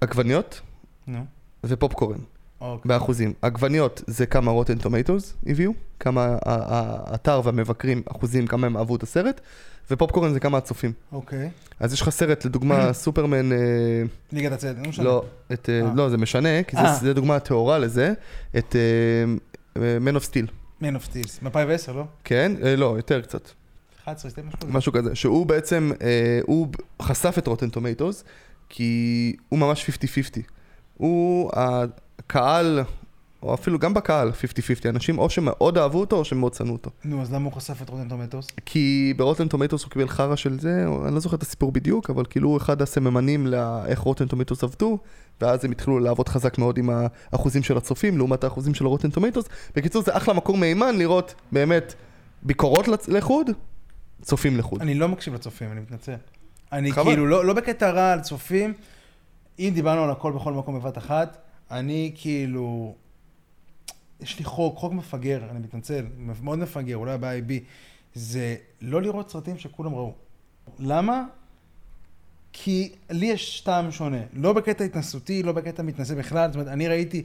עגבניות 0.00 0.60
נו, 1.06 1.24
ופופקורן, 1.64 2.18
אוקיי. 2.64 2.88
באחוזים. 2.88 3.32
עגבניות 3.42 4.02
זה 4.06 4.26
כמה 4.26 4.50
רוטן 4.50 4.78
טומטוס 4.78 5.34
הביאו, 5.46 5.72
כמה 6.00 6.36
האתר 6.44 7.40
והמבקרים, 7.44 8.02
אחוזים, 8.10 8.46
כמה 8.46 8.66
הם 8.66 8.76
אהבו 8.76 8.96
את 8.96 9.02
הסרט, 9.02 9.40
ופופקורן 9.90 10.32
זה 10.32 10.40
כמה 10.40 10.58
הצופים. 10.58 10.92
אוקיי. 11.12 11.50
אז 11.80 11.92
יש 11.92 12.00
לך 12.00 12.10
סרט, 12.10 12.44
לדוגמה, 12.44 12.92
סופרמן... 13.02 13.52
אה, 13.52 13.58
ליגת 14.32 14.52
הצדק, 14.52 14.78
לא 14.82 14.88
משנה. 14.88 15.04
לא, 15.04 15.24
את, 15.52 15.70
אה, 15.70 15.80
אה. 15.80 15.94
לא, 15.94 16.08
זה 16.08 16.16
משנה, 16.16 16.62
כי 16.62 16.76
זה. 16.76 16.82
זה 17.00 17.14
דוגמה 17.14 17.40
טהורה 17.40 17.78
לזה, 17.78 18.12
את 18.58 18.76
Man 19.76 20.16
of 20.16 20.24
Steel, 20.30 20.50
Man 20.82 20.96
of 20.96 21.06
Steels, 21.08 21.42
מ-2010, 21.42 21.92
לא? 21.92 22.04
כן? 22.24 22.52
לא, 22.76 22.94
יותר 22.96 23.20
קצת, 23.20 23.50
11, 24.04 24.30
12, 24.30 24.70
משהו 24.70 24.92
כזה. 24.92 25.14
שהוא 25.14 25.46
בעצם, 25.46 25.90
אה, 26.02 26.40
הוא 26.46 26.68
חשף 27.02 27.34
את 27.38 27.46
Rotten 27.46 27.68
Tomatoes, 27.68 28.24
כי 28.68 29.36
הוא 29.48 29.58
ממש 29.58 29.90
50-50. 29.90 30.40
הוא, 30.96 31.50
הקהל, 32.18 32.80
או 33.42 33.54
אפילו 33.54 33.78
גם 33.78 33.94
בקהל 33.94 34.30
50-50, 34.30 34.88
אנשים 34.88 35.18
או 35.18 35.30
שמאוד 35.30 35.78
אהבו 35.78 36.00
אותו 36.00 36.16
או 36.16 36.24
שמאוד 36.24 36.54
שנאו 36.54 36.72
אותו. 36.72 36.90
נו, 37.04 37.22
אז 37.22 37.32
למה 37.32 37.44
הוא 37.44 37.52
חשף 37.52 37.82
את 37.82 37.88
Rotten 37.88 38.08
Tomatoes? 38.08 38.46
כי 38.66 39.14
ב 39.16 39.21
Rotten 39.21 39.48
Tomatoes 39.48 39.84
הוא 39.84 39.90
קיבל 39.90 40.08
חרא 40.08 40.36
של 40.36 40.60
זה, 40.60 40.86
אני 41.06 41.14
לא 41.14 41.20
זוכר 41.20 41.36
את 41.36 41.42
הסיפור 41.42 41.72
בדיוק, 41.72 42.10
אבל 42.10 42.24
כאילו 42.30 42.48
הוא 42.48 42.56
אחד 42.56 42.82
הסממנים 42.82 43.46
לאיך 43.46 43.98
Rotten 43.98 44.26
Tomatoes 44.26 44.64
עבדו, 44.64 44.98
ואז 45.40 45.64
הם 45.64 45.70
התחילו 45.70 45.98
לעבוד 45.98 46.28
חזק 46.28 46.58
מאוד 46.58 46.78
עם 46.78 46.90
האחוזים 47.32 47.62
של 47.62 47.76
הצופים, 47.76 48.18
לעומת 48.18 48.44
האחוזים 48.44 48.74
של 48.74 48.86
Rotten 48.86 49.10
Tomatoes. 49.10 49.44
בקיצור, 49.76 50.02
זה 50.02 50.16
אחלה 50.16 50.34
מקור 50.34 50.56
מהימן 50.56 50.98
לראות 50.98 51.34
באמת 51.52 51.94
ביקורות 52.42 52.88
לחוד, 53.08 53.50
צופים 54.22 54.58
לחוד. 54.58 54.80
אני 54.80 54.94
לא 54.94 55.08
מקשיב 55.08 55.34
לצופים, 55.34 55.72
אני 55.72 55.80
מתנצל. 55.80 56.14
אני 56.72 56.92
חבל. 56.92 57.04
כאילו, 57.04 57.26
לא, 57.26 57.44
לא 57.44 57.52
בקטע 57.52 57.90
רע 57.90 58.12
על 58.12 58.20
צופים, 58.20 58.74
אם 59.58 59.70
דיברנו 59.74 60.04
על 60.04 60.10
הכל 60.10 60.32
בכל 60.32 60.52
מקום 60.52 60.80
בבת 60.80 60.98
אחת, 60.98 61.43
אני 61.70 62.12
כאילו, 62.14 62.94
יש 64.20 64.38
לי 64.38 64.44
חוק, 64.44 64.76
חוק 64.76 64.92
מפגר, 64.92 65.50
אני 65.50 65.58
מתנצל, 65.58 66.06
מאוד 66.42 66.58
מפגר, 66.58 66.96
אולי 66.96 67.12
הבעיה 67.12 67.32
היא 67.32 67.42
בי, 67.42 67.64
זה 68.14 68.56
לא 68.80 69.02
לראות 69.02 69.30
סרטים 69.30 69.58
שכולם 69.58 69.94
ראו. 69.94 70.14
למה? 70.78 71.24
כי 72.52 72.92
לי 73.10 73.26
יש 73.26 73.60
טעם 73.60 73.90
שונה, 73.90 74.20
לא 74.32 74.52
בקטע 74.52 74.84
התנסותי, 74.84 75.42
לא 75.42 75.52
בקטע 75.52 75.82
מתנשא 75.82 76.14
בכלל, 76.14 76.46
זאת 76.48 76.54
אומרת, 76.54 76.68
אני 76.68 76.88
ראיתי 76.88 77.24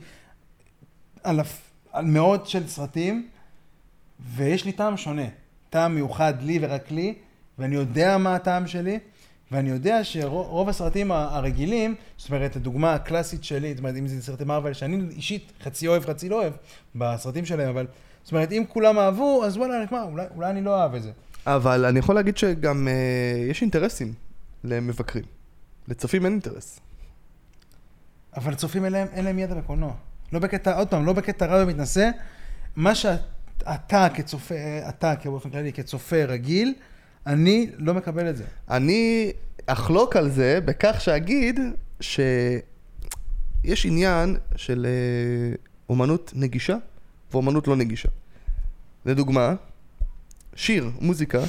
אלף, 1.25 1.71
מאות 2.03 2.47
של 2.47 2.67
סרטים, 2.67 3.29
ויש 4.19 4.65
לי 4.65 4.71
טעם 4.71 4.97
שונה, 4.97 5.27
טעם 5.69 5.95
מיוחד 5.95 6.41
לי 6.41 6.59
ורק 6.61 6.91
לי, 6.91 7.15
ואני 7.57 7.75
יודע 7.75 8.17
מה 8.17 8.35
הטעם 8.35 8.67
שלי, 8.67 8.99
ואני 9.51 9.69
יודע 9.69 10.03
שרוב 10.03 10.69
הסרטים 10.69 11.11
הרגילים, 11.11 11.95
זאת 12.17 12.29
אומרת, 12.29 12.55
הדוגמה 12.55 12.93
הקלאסית 12.93 13.43
שלי, 13.43 13.69
זאת 13.69 13.79
אומרת, 13.79 13.95
אם 13.95 14.07
זה 14.07 14.21
סרטי 14.21 14.43
מרוויל, 14.43 14.73
שאני 14.73 15.03
אישית 15.11 15.51
חצי 15.63 15.87
אוהב, 15.87 16.05
חצי 16.05 16.29
לא 16.29 16.35
אוהב, 16.35 16.53
בסרטים 16.95 17.45
שלהם, 17.45 17.69
אבל, 17.69 17.87
זאת 18.23 18.31
אומרת, 18.31 18.51
אם 18.51 18.63
כולם 18.69 18.99
אהבו, 18.99 19.45
אז 19.45 19.57
וואלה, 19.57 19.85
מה, 19.91 20.03
אולי, 20.03 20.25
אולי 20.35 20.49
אני 20.49 20.61
לא 20.61 20.69
אוהב 20.69 20.95
את 20.95 21.03
זה. 21.03 21.11
אבל 21.45 21.85
אני 21.85 21.99
יכול 21.99 22.15
להגיד 22.15 22.37
שגם 22.37 22.87
אה, 22.87 22.93
יש 23.49 23.61
אינטרסים 23.61 24.13
למבקרים. 24.63 25.23
לצופים 25.87 26.25
אין 26.25 26.33
אינטרס. 26.33 26.79
אבל 28.37 28.55
צופים 28.55 28.85
אליהם, 28.85 29.07
אין 29.11 29.25
להם 29.25 29.39
ידע 29.39 29.55
בקולנוע. 29.55 29.93
לא 30.33 30.39
בקטע, 30.39 30.77
עוד 30.77 30.87
פעם, 30.87 31.05
לא 31.05 31.13
בקטע 31.13 31.45
רע 31.45 31.63
ומתנשא, 31.63 32.09
מה 32.75 32.95
שאתה 32.95 34.07
כצופה, 34.13 34.55
אתה 34.89 35.13
באופן 35.25 35.49
כללי, 35.49 35.73
כצופה 35.73 36.23
רגיל, 36.23 36.73
אני 37.27 37.69
לא 37.77 37.93
מקבל 37.93 38.29
את 38.29 38.37
זה. 38.37 38.43
אני 38.69 39.31
אחלוק 39.65 40.15
על 40.15 40.29
זה 40.29 40.59
בכך 40.65 40.95
שאגיד 40.99 41.59
שיש 42.01 43.85
עניין 43.85 44.37
של 44.55 44.87
אה, 44.89 45.55
אומנות 45.89 46.31
נגישה 46.35 46.75
ואומנות 47.31 47.67
לא 47.67 47.75
נגישה. 47.75 48.09
לדוגמה, 49.05 49.53
שיר, 50.55 50.89
מוזיקה, 51.01 51.39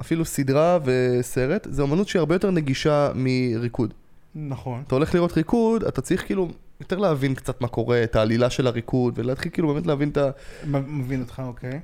אפילו 0.00 0.24
סדרה 0.24 0.78
וסרט, 0.84 1.66
זה 1.70 1.82
אומנות 1.82 2.08
שהיא 2.08 2.20
הרבה 2.20 2.34
יותר 2.34 2.50
נגישה 2.50 3.10
מריקוד. 3.14 3.94
נכון. 4.34 4.82
אתה 4.86 4.94
הולך 4.94 5.14
לראות 5.14 5.32
ריקוד, 5.32 5.84
אתה 5.84 6.00
צריך 6.00 6.26
כאילו 6.26 6.48
יותר 6.80 6.98
להבין 6.98 7.34
קצת 7.34 7.60
מה 7.60 7.68
קורה, 7.68 8.04
את 8.04 8.16
העלילה 8.16 8.50
של 8.50 8.66
הריקוד, 8.66 9.18
ולהתחיל 9.18 9.52
כאילו 9.52 9.74
באמת 9.74 9.86
להבין 9.86 10.08
את 10.08 10.16
ה... 10.16 10.30
מבין 10.66 11.20
אותך, 11.20 11.42
אוקיי. 11.46 11.80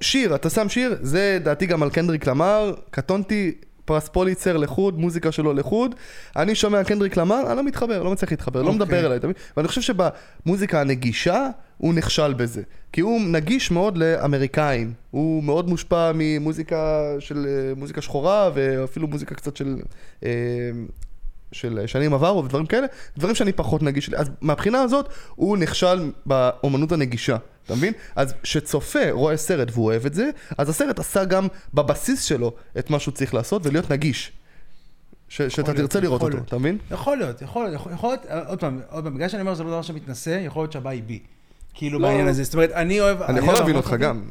שיר, 0.00 0.34
אתה 0.34 0.50
שם 0.50 0.68
שיר, 0.68 0.96
זה 1.00 1.38
דעתי 1.42 1.66
גם 1.66 1.82
על 1.82 1.90
קנדריק 1.90 2.26
למר, 2.26 2.74
קטונתי, 2.90 3.54
פרס 3.84 4.08
פוליצר 4.08 4.56
לחוד, 4.56 4.98
מוזיקה 4.98 5.32
שלו 5.32 5.52
לחוד. 5.52 5.94
אני 6.36 6.54
שומע 6.54 6.84
קנדריק 6.84 7.16
למר, 7.16 7.42
אני 7.46 7.56
לא 7.56 7.64
מתחבר, 7.64 8.02
לא 8.02 8.12
מצליח 8.12 8.30
להתחבר, 8.30 8.62
לא 8.62 8.66
אוקיי. 8.66 8.76
מדבר 8.76 9.06
אליי, 9.06 9.18
מבין? 9.18 9.32
ואני 9.56 9.68
חושב 9.68 9.80
שבמוזיקה 9.80 10.80
הנגישה, 10.80 11.48
הוא 11.78 11.94
נכשל 11.94 12.34
בזה. 12.34 12.62
כי 12.92 13.00
הוא 13.00 13.20
נגיש 13.20 13.70
מאוד 13.70 13.98
לאמריקאים. 13.98 14.92
הוא 15.10 15.44
מאוד 15.44 15.68
מושפע 15.68 16.12
ממוזיקה 16.14 17.04
של 17.18 17.46
מוזיקה 17.76 18.00
שחורה, 18.00 18.50
ואפילו 18.54 19.08
מוזיקה 19.08 19.34
קצת 19.34 19.56
של... 19.56 19.76
אה, 20.24 20.30
של 21.52 21.82
שנים 21.86 22.14
עברו 22.14 22.44
ודברים 22.44 22.66
כאלה, 22.66 22.86
דברים 23.18 23.34
שאני 23.34 23.52
פחות 23.52 23.82
נגיש, 23.82 24.10
אז 24.14 24.30
מהבחינה 24.40 24.80
הזאת 24.80 25.08
הוא 25.34 25.56
נכשל 25.56 26.10
באומנות 26.26 26.92
הנגישה, 26.92 27.36
אתה 27.68 27.76
מבין? 27.76 27.92
אז 28.16 28.34
כשצופה 28.42 29.10
רואה 29.10 29.36
סרט 29.36 29.68
והוא 29.72 29.84
אוהב 29.84 30.06
את 30.06 30.14
זה, 30.14 30.30
אז 30.58 30.68
הסרט 30.68 30.98
עשה 30.98 31.24
גם 31.24 31.46
בבסיס 31.74 32.24
שלו 32.24 32.52
את 32.78 32.90
מה 32.90 32.98
שהוא 32.98 33.14
צריך 33.14 33.34
לעשות 33.34 33.66
ולהיות 33.66 33.90
נגיש. 33.92 34.32
ש- 35.28 35.42
שאתה 35.42 35.62
להיות, 35.72 35.76
תרצה 35.90 36.00
לראות 36.00 36.16
יכול 36.20 36.26
אותו, 36.26 36.36
להיות. 36.36 36.48
אתה 36.48 36.58
מבין? 36.58 36.78
יכול 36.90 37.16
להיות, 37.18 37.42
יכול 37.42 37.62
להיות, 37.64 37.74
יכול- 37.74 37.92
יכול 37.92 38.08
להיות, 38.10 38.46
עוד 38.48 38.60
פעם, 38.60 38.80
עוד 38.90 39.04
פעם, 39.04 39.14
בגלל 39.14 39.28
שאני 39.28 39.40
אומר 39.42 39.54
שזה 39.54 39.64
לא 39.64 39.70
דבר 39.70 39.82
שמתנשא, 39.82 40.40
יכול 40.46 40.62
להיות 40.62 40.72
שהבעיה 40.72 40.94
היא 40.94 41.02
בי. 41.02 41.18
כאילו 41.74 41.98
לא. 41.98 42.08
בעניין 42.08 42.28
הזה, 42.28 42.44
זאת 42.44 42.54
אומרת, 42.54 42.70
אני 42.72 43.00
אוהב... 43.00 43.22
אני 43.22 43.38
יכול 43.38 43.48
אוהב 43.50 43.60
להבין 43.60 43.76
אותך. 43.76 43.94
גם. 44.00 44.22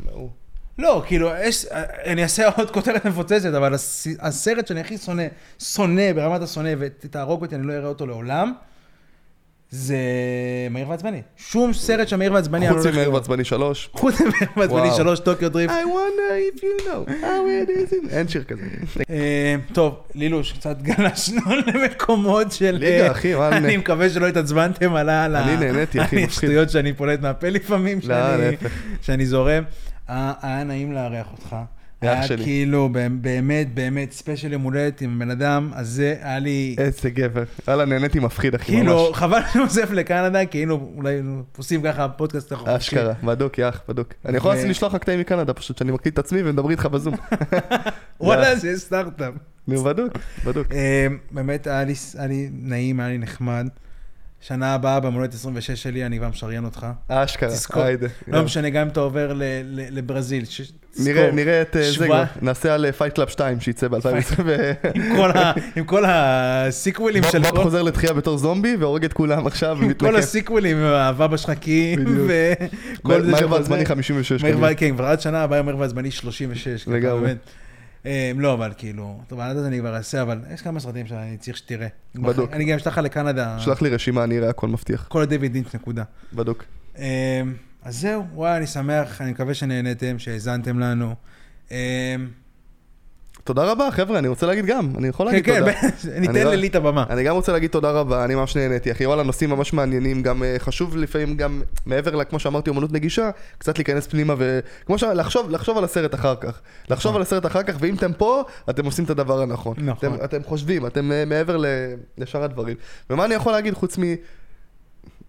לא, 0.80 1.04
כאילו, 1.08 1.30
יש, 1.44 1.66
אני 2.06 2.24
אעשה 2.24 2.50
עוד 2.50 2.72
כותרת 2.72 3.06
מפוצצת, 3.06 3.54
אבל 3.54 3.74
הס- 3.74 4.08
הסרט 4.20 4.68
שאני 4.68 4.82
הכי 4.82 4.98
שונא, 4.98 5.24
שונא 5.60 6.14
ברמת 6.14 6.42
השונא, 6.42 6.70
ותהרוג 6.80 7.42
אותי, 7.42 7.56
אני 7.56 7.68
לא 7.68 7.74
אראה 7.74 7.88
אותו 7.90 8.06
לעולם, 8.06 8.54
זה 9.70 9.97
מהיר 10.72 10.89
ועצבני. 10.89 11.22
שום 11.38 11.74
סרט 11.74 12.07
של 12.07 12.15
מהיר 12.15 12.34
ועצבני, 12.34 12.70
חוץ 12.74 12.86
לראות. 12.86 13.13
ועצבני 13.13 13.43
שלוש. 13.43 13.89
חוץ 13.93 14.22
ממהיר 14.22 14.49
ועצבני. 14.57 14.91
שלוש, 14.97 15.20
טוקיו 15.20 15.49
דריפט. 15.49 15.74
I 15.74 15.86
wonder 15.86 16.57
if 16.57 16.63
you 16.63 16.84
know 16.88 17.09
how 17.09 17.24
it 17.68 17.70
is 17.70 17.93
in... 17.93 18.09
אין 18.09 18.28
שיר 18.28 18.43
כזה. 18.43 18.61
אה, 19.09 19.55
טוב, 19.74 19.95
לילוש, 20.15 20.53
קצת 20.53 20.82
גלשנו 20.82 21.41
למקומות 21.68 22.51
של... 22.51 22.72
ליגה, 22.80 23.05
אה, 23.05 23.11
אחי, 23.11 23.36
וואלה. 23.36 23.57
אני 23.68 23.78
מקווה 23.78 24.09
שלא 24.09 24.28
התעצבנתם 24.28 24.95
על 24.95 25.09
ה... 25.09 25.26
אני 25.26 25.57
נהניתי, 25.57 26.01
אחי, 26.01 26.15
מפחיד. 26.15 26.30
השטויות 26.30 26.70
שאני 26.70 26.93
פולט 26.93 27.22
מהפה 27.22 27.49
לפעמים, 27.49 27.99
לא, 28.03 28.15
שאני- 29.01 29.26
זורם. 29.26 29.63
היה 30.07 30.34
היה 30.41 30.63
נעים 30.63 30.91
לארח 30.93 31.28
אותך. 31.32 31.55
היה 32.02 32.28
שלי. 32.28 32.43
כאילו, 32.43 32.89
באמת, 33.22 33.74
באמת, 33.74 34.12
ספיישל 34.12 34.54
יום 34.54 34.62
הולדת 34.62 35.02
עם 35.02 35.16
הבן 35.16 35.32
אדם 35.32 35.72
הזה, 35.76 36.16
היה 36.22 36.39
לי... 36.39 36.76
איזה 36.78 37.10
גבר. 37.10 37.43
וואלה, 37.68 37.86
נהניתי 37.86 38.20
מפחיד, 38.20 38.56
אחי, 38.56 38.66
כאילו, 38.66 39.08
ממש. 39.08 39.18
חבל 39.18 39.39
שהוא 39.54 39.64
עוזב 39.64 39.93
לקנדה, 39.93 40.45
כי 40.45 40.58
היינו 40.58 40.91
אולי 40.95 41.22
עושים 41.58 41.82
ככה 41.82 42.10
פודקאסט. 42.10 42.54
אשכרה, 42.66 43.14
בדוק, 43.24 43.58
יא 43.58 43.70
אח, 43.70 43.82
בדוק. 43.89 44.14
אני 44.26 44.38
יכול 44.38 44.56
לשלוח 44.56 44.93
לך 44.93 45.02
קטעים 45.02 45.20
מקנדה 45.20 45.54
פשוט, 45.54 45.78
שאני 45.78 45.91
מקליט 45.91 46.14
את 46.14 46.20
עצמי 46.20 46.39
ומדבר 46.43 46.70
איתך 46.70 46.86
בזום. 46.86 47.14
וואלה, 48.20 48.56
זה 48.56 48.80
סטארט-אפ. 48.80 49.34
נו, 49.68 49.84
בדוק, 49.84 50.14
בדוק. 50.45 50.68
אה, 50.72 51.08
באמת 51.32 51.68
היה 51.68 51.84
לי, 51.84 51.93
היה 52.18 52.28
לי 52.28 52.50
נעים, 52.54 53.00
היה 53.00 53.10
לי 53.10 53.18
נחמד. 53.18 53.68
שנה 54.41 54.74
הבאה, 54.74 55.00
בהולדת 54.99 55.34
26 55.34 55.84
שלי, 55.84 56.06
אני 56.06 56.18
כבר 56.18 56.30
משריין 56.30 56.66
אותך. 56.66 56.88
אשכרה. 57.08 57.86
היידה. 57.86 58.08
לא 58.28 58.43
משנה, 58.43 58.70
גם 58.70 58.82
אם 58.82 58.88
אתה 58.88 59.00
עובר 59.00 59.34
לברזיל. 59.72 60.43
נראה, 61.06 61.32
נראה 61.32 61.62
את 61.62 61.76
אה, 61.76 61.91
זה 61.98 62.08
נעשה 62.41 62.74
על 62.74 62.91
Fight 62.91 63.14
Club 63.14 63.28
2 63.30 63.60
שייצא 63.60 63.88
ב-2020. 63.88 64.41
עם 65.76 65.86
כל 65.86 66.04
ה 66.08 66.20
sequel 66.20 66.98
ים 66.98 67.24
של 67.32 67.41
בוב. 67.41 67.64
חוזר 67.64 67.82
לתחייה 67.82 68.14
בתור 68.14 68.38
זומבי 68.38 68.76
והורג 68.76 69.06
את 69.06 69.14
כולם 69.14 69.48
עכשיו 69.48 69.78
עם 69.82 69.93
כל. 69.93 70.16
ה 70.16 70.22
sequel 70.22 70.59
ים, 70.59 70.78
אהבה 70.84 71.28
בשחקים. 71.28 72.00
וכל 72.28 73.22
זה 73.22 73.32
מהיר 73.32 73.51
ועצבני 73.52 73.86
56. 73.86 74.41
מהיר 74.43 74.56
כנראה. 74.56 74.72
ו- 74.72 74.78
כן, 74.78 74.95
כבר 74.95 75.06
עד 75.06 75.22
שנה 75.22 75.43
הבאה 75.43 75.62
מהיר 75.62 75.78
ועצבני 75.78 76.12
36. 76.12 76.84
ככה, 76.84 76.91
לגמרי. 76.91 77.34
אה, 78.06 78.32
לא, 78.38 78.54
אבל 78.54 78.72
כאילו, 78.78 79.20
טוב, 79.28 79.39
עד 79.39 79.58
אז 79.58 79.66
אני 79.66 79.80
כבר 79.80 79.95
אעשה, 79.95 80.22
אבל 80.22 80.39
יש 80.54 80.62
כמה 80.62 80.80
סרטים 80.80 81.08
שאני 81.08 81.38
צריך 81.38 81.58
שתראה. 81.58 81.88
בדוק. 82.16 82.54
אני 82.54 82.66
גם 82.66 82.76
אשלח 82.76 82.88
לך 82.98 83.04
לקנדה, 83.04 83.60
שלח 83.60 83.82
לי 83.82 83.89
רשימה, 83.89 84.24
אני 84.24 84.38
אראה 84.38 84.50
הכל 84.50 84.68
מבטיח. 84.68 85.06
כל 85.08 85.26
דיוויד 85.26 85.54
לינץ' 85.54 85.76
נקודה. 85.76 86.04
בדוק. 86.34 86.64
אז 87.84 87.99
זהו, 87.99 88.23
וואי, 88.34 88.57
אני 88.57 88.67
שמח, 88.67 89.21
אני 89.21 89.32
מקווה 89.32 89.53
שנהנתם, 89.53 90.19
שהאזנתם 90.19 90.80
לנו. 90.80 91.15
אה, 91.71 92.15
תודה 93.43 93.71
רבה, 93.71 93.91
חבר'ה, 93.91 94.19
אני 94.19 94.28
רוצה 94.28 94.45
להגיד 94.45 94.65
גם, 94.65 94.91
אני 94.97 95.07
יכול 95.07 95.25
כן, 95.28 95.32
להגיד 95.32 95.45
כן, 95.45 95.59
תודה. 95.59 96.19
ניתן 96.19 96.32
אני 96.36 96.43
לא- 96.43 96.51
ללי 96.53 96.67
את 96.67 96.75
הבמה. 96.75 97.05
אני 97.09 97.23
גם 97.23 97.36
רוצה 97.36 97.51
להגיד 97.51 97.69
תודה 97.71 97.91
רבה, 97.91 98.25
אני 98.25 98.36
ממש 98.36 98.57
נהניתי, 98.57 98.91
אחי, 98.91 99.05
וואלה, 99.05 99.23
נושאים 99.23 99.49
ממש 99.49 99.73
מעניינים, 99.73 100.23
גם 100.23 100.43
אה, 100.43 100.55
חשוב 100.59 100.97
לפעמים 100.97 101.38
גם, 101.38 101.61
מעבר 101.86 102.15
לכמו 102.15 102.39
שאמרתי, 102.39 102.69
אומנות 102.69 102.91
נגישה, 102.91 103.30
קצת 103.57 103.78
להיכנס 103.78 104.07
פנימה 104.07 104.34
וכמו 104.38 104.97
ש... 104.97 105.03
לחשוב, 105.03 105.49
לחשוב 105.49 105.78
על 105.78 105.84
הסרט 105.84 106.13
אחר 106.15 106.36
כך. 106.36 106.61
לחשוב 106.89 107.15
על 107.15 107.21
הסרט 107.21 107.45
אחר 107.45 107.63
כך, 107.63 107.75
ואם 107.80 107.95
אתם 107.95 108.13
פה, 108.13 108.43
אתם 108.69 108.86
עושים 108.86 109.05
את 109.05 109.09
הדבר 109.09 109.41
הנכון. 109.41 109.75
נכון. 109.78 110.13
אתם, 110.13 110.23
אתם 110.23 110.43
חושבים, 110.43 110.86
אתם 110.86 111.11
אה, 111.11 111.25
מעבר. 111.25 111.63
לשאר 112.17 112.43
הדברים. 112.43 112.75
ומה 113.09 113.25
אני 113.25 113.34
יכול 113.34 113.51
להגיד 113.51 113.73
חוץ 113.73 113.97
מ... 113.97 114.03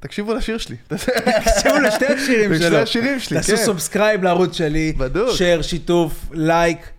תקשיבו 0.01 0.35
לשיר 0.35 0.59
שלי. 0.59 0.77
תקשיבו 0.89 1.79
לשתי 1.79 2.07
השירים 2.07 2.53
לשתי 2.53 2.65
שלו. 2.65 2.79
השירים 2.79 3.21
שלי, 3.21 3.37
תעשו 3.37 3.57
כן. 3.57 3.65
subscribe 3.65 4.23
לערוץ 4.23 4.57
שלי. 4.57 4.93
בדוק. 4.93 5.37
share, 5.37 5.63
שיתוף, 5.63 6.25
לייק, 6.33 6.91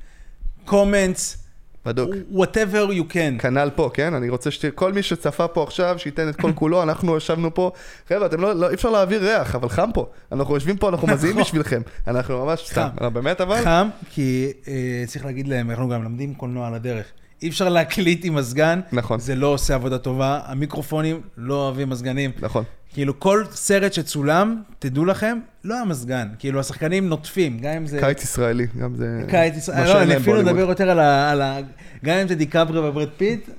comments, 0.65 1.37
בדוק. 1.85 2.09
whatever 2.33 2.91
you 2.91 3.13
can. 3.13 3.41
כנ"ל 3.41 3.69
פה, 3.75 3.89
כן? 3.93 4.13
אני 4.13 4.29
רוצה 4.29 4.51
שכל 4.51 4.93
מי 4.93 5.03
שצפה 5.03 5.47
פה 5.47 5.63
עכשיו, 5.63 5.95
שייתן 5.97 6.29
את 6.29 6.35
כל 6.35 6.53
כולו, 6.53 6.83
אנחנו 6.83 7.17
ישבנו 7.17 7.53
פה. 7.53 7.71
חבר'ה, 8.09 8.25
אתם 8.25 8.41
לא, 8.41 8.53
לא, 8.53 8.69
אי 8.69 8.73
אפשר 8.73 8.89
להעביר 8.89 9.21
ריח, 9.23 9.55
אבל 9.55 9.69
חם 9.69 9.89
פה. 9.93 10.09
אנחנו 10.31 10.53
יושבים 10.53 10.77
פה, 10.77 10.89
אנחנו 10.89 11.07
מזיעים 11.07 11.35
נכון. 11.35 11.43
בשבילכם. 11.43 11.81
אנחנו 12.07 12.45
ממש 12.45 12.69
סתם. 12.71 12.87
באמת 13.13 13.41
אבל? 13.41 13.63
חם, 13.63 13.89
כי 14.09 14.51
אה, 14.67 15.03
צריך 15.07 15.25
להגיד 15.25 15.47
להם, 15.47 15.71
אנחנו 15.71 15.89
גם 15.89 16.03
מלמדים 16.03 16.33
קולנוע 16.33 16.67
על 16.67 16.73
הדרך. 16.73 17.05
אי 17.41 17.49
אפשר 17.49 17.69
להקליט 17.69 18.25
עם 18.25 18.35
מזגן, 18.35 18.79
נכון. 18.91 19.19
זה 19.19 19.35
לא 19.35 19.47
עושה 19.47 19.75
עבודה 19.75 19.97
טובה, 19.97 20.39
המיקרופונים 20.45 21.21
לא 21.37 21.53
אוהבים 21.53 21.89
מזגנים. 21.89 22.31
נכון. 22.39 22.63
כאילו 22.93 23.19
כל 23.19 23.43
סרט 23.51 23.93
שצולם, 23.93 24.61
תדעו 24.79 25.05
לכם, 25.05 25.39
לא 25.63 25.75
היה 25.75 25.85
מזגן. 25.85 26.27
כאילו 26.39 26.59
השחקנים 26.59 27.09
נוטפים, 27.09 27.59
גם 27.59 27.71
אם 27.71 27.87
זה... 27.87 27.99
קיץ 28.01 28.23
ישראלי, 28.23 28.67
גם 28.79 28.95
זה... 28.95 29.21
קיץ 29.29 29.53
מה 29.53 29.57
ישראל, 29.59 29.77
שאין 29.87 29.97
לא, 29.97 30.01
אני 30.01 30.17
אפילו. 30.17 30.37
מדבר 30.41 30.59
יותר 30.69 30.89
על 30.89 30.99
ה... 30.99 31.31
על 31.31 31.41
ה- 31.41 31.57
גם 32.05 32.17
אם 32.17 32.27
זה 32.27 32.35
דיקפריו 32.35 32.79
וברד 32.89 33.07
פיט, 33.17 33.49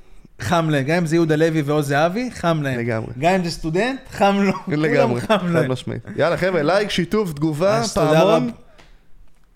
חם 0.40 0.70
להם. 0.70 0.84
גם 0.84 0.96
אם 0.96 1.06
זה 1.06 1.16
יהודה 1.16 1.36
לוי 1.36 1.62
ועוז 1.62 1.86
זהבי, 1.88 2.30
חם 2.30 2.62
להם. 2.62 2.78
לגמרי. 2.78 3.12
גם 3.18 3.34
אם 3.34 3.44
זה 3.44 3.50
סטודנט, 3.50 4.00
חם 4.10 4.36
לו. 4.40 4.52
לגמרי, 4.82 5.20
חם 5.20 5.26
להם. 5.26 5.38
חד 5.38 5.72
משמעית. 5.72 6.02
יאללה 6.16 6.36
חבר'ה, 6.36 6.62
לייק, 6.62 6.90
שיתוף, 6.90 7.32
תגובה, 7.32 7.82
פעמון. 7.94 8.50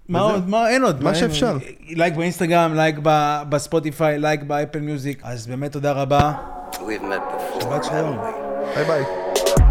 מה. 0.09 0.21
עוד? 0.21 0.49
מה, 0.49 0.69
אין 0.69 0.83
עוד. 0.85 1.03
מה 1.03 1.15
שאפשר. 1.15 1.59
לייק 1.89 2.15
באינסטגרם, 2.15 2.75
לייק 2.75 2.97
ב- 3.03 3.43
בספוטיפיי, 3.49 4.19
לייק 4.19 4.43
ב 4.43 4.49
Apple 4.49 4.81
Music. 4.81 5.21
אז 5.23 5.47
באמת 5.47 5.73
תודה 5.73 5.93
רבה. 5.93 6.33
We've 6.73 6.79
met 6.79 6.81
before. 7.61 7.65
שבת 7.65 7.85
שלום. 7.85 8.19
ביי 8.75 8.85
ביי. 8.85 9.64